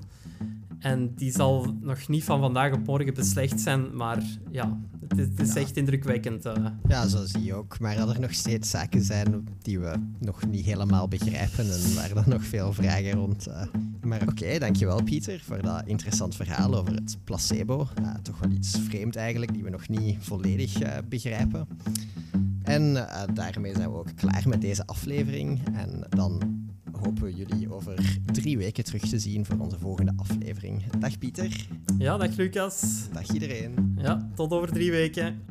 En 0.84 1.14
die 1.14 1.32
zal 1.32 1.76
nog 1.80 2.08
niet 2.08 2.24
van 2.24 2.40
vandaag 2.40 2.72
op 2.72 2.86
morgen 2.86 3.14
beslecht 3.14 3.60
zijn, 3.60 3.96
maar 3.96 4.22
ja, 4.50 4.80
het, 5.08 5.40
is 5.40 5.54
echt 5.54 5.76
indrukwekkend. 5.76 6.46
Uh. 6.46 6.66
Ja, 6.88 7.06
zo 7.08 7.24
zie 7.24 7.44
je 7.44 7.54
ook. 7.54 7.78
Maar 7.78 7.96
dat 7.96 8.14
er 8.14 8.20
nog 8.20 8.34
steeds 8.34 8.70
zaken 8.70 9.02
zijn 9.02 9.48
die 9.62 9.78
we 9.78 9.92
nog 10.18 10.46
niet 10.46 10.64
helemaal 10.64 11.08
begrijpen 11.08 11.72
en 11.72 11.94
waar 11.94 12.14
dan 12.14 12.24
nog 12.26 12.44
veel 12.44 12.72
vragen 12.72 13.10
rond. 13.10 13.48
Uh. 13.48 13.62
Maar 14.02 14.22
oké, 14.28 14.58
dankjewel 14.58 15.02
Pieter 15.02 15.40
voor 15.44 15.62
dat 15.62 15.82
interessant 15.86 16.36
verhaal 16.36 16.74
over 16.74 16.94
het 16.94 17.18
placebo. 17.24 17.88
toch 18.22 18.38
wel 18.38 18.50
iets 18.50 18.78
vreemd 18.78 19.16
eigenlijk, 19.16 19.52
die 19.52 19.62
we 19.62 19.70
nog 19.70 19.88
niet 19.88 20.16
volledig 20.20 20.82
uh, 20.82 20.88
begrijpen. 21.08 21.68
En 22.62 23.06
daarmee 23.34 23.74
zijn 23.74 23.90
we 23.90 23.96
ook 23.96 24.16
klaar 24.16 24.48
met 24.48 24.60
deze 24.60 24.86
aflevering. 24.86 25.60
En 25.74 26.06
dan 26.08 26.63
hopen 26.96 27.22
we 27.22 27.34
jullie 27.34 27.72
over 27.72 28.18
drie 28.32 28.58
weken 28.58 28.84
terug 28.84 29.02
te 29.02 29.18
zien 29.18 29.44
voor 29.44 29.58
onze 29.58 29.78
volgende 29.78 30.12
aflevering. 30.16 30.82
Dag 30.98 31.18
Pieter. 31.18 31.66
Ja, 31.98 32.16
dag 32.16 32.36
Lucas. 32.36 33.06
Dag 33.12 33.32
iedereen. 33.32 33.94
Ja, 33.98 34.30
tot 34.34 34.52
over 34.52 34.72
drie 34.72 34.90
weken. 34.90 35.42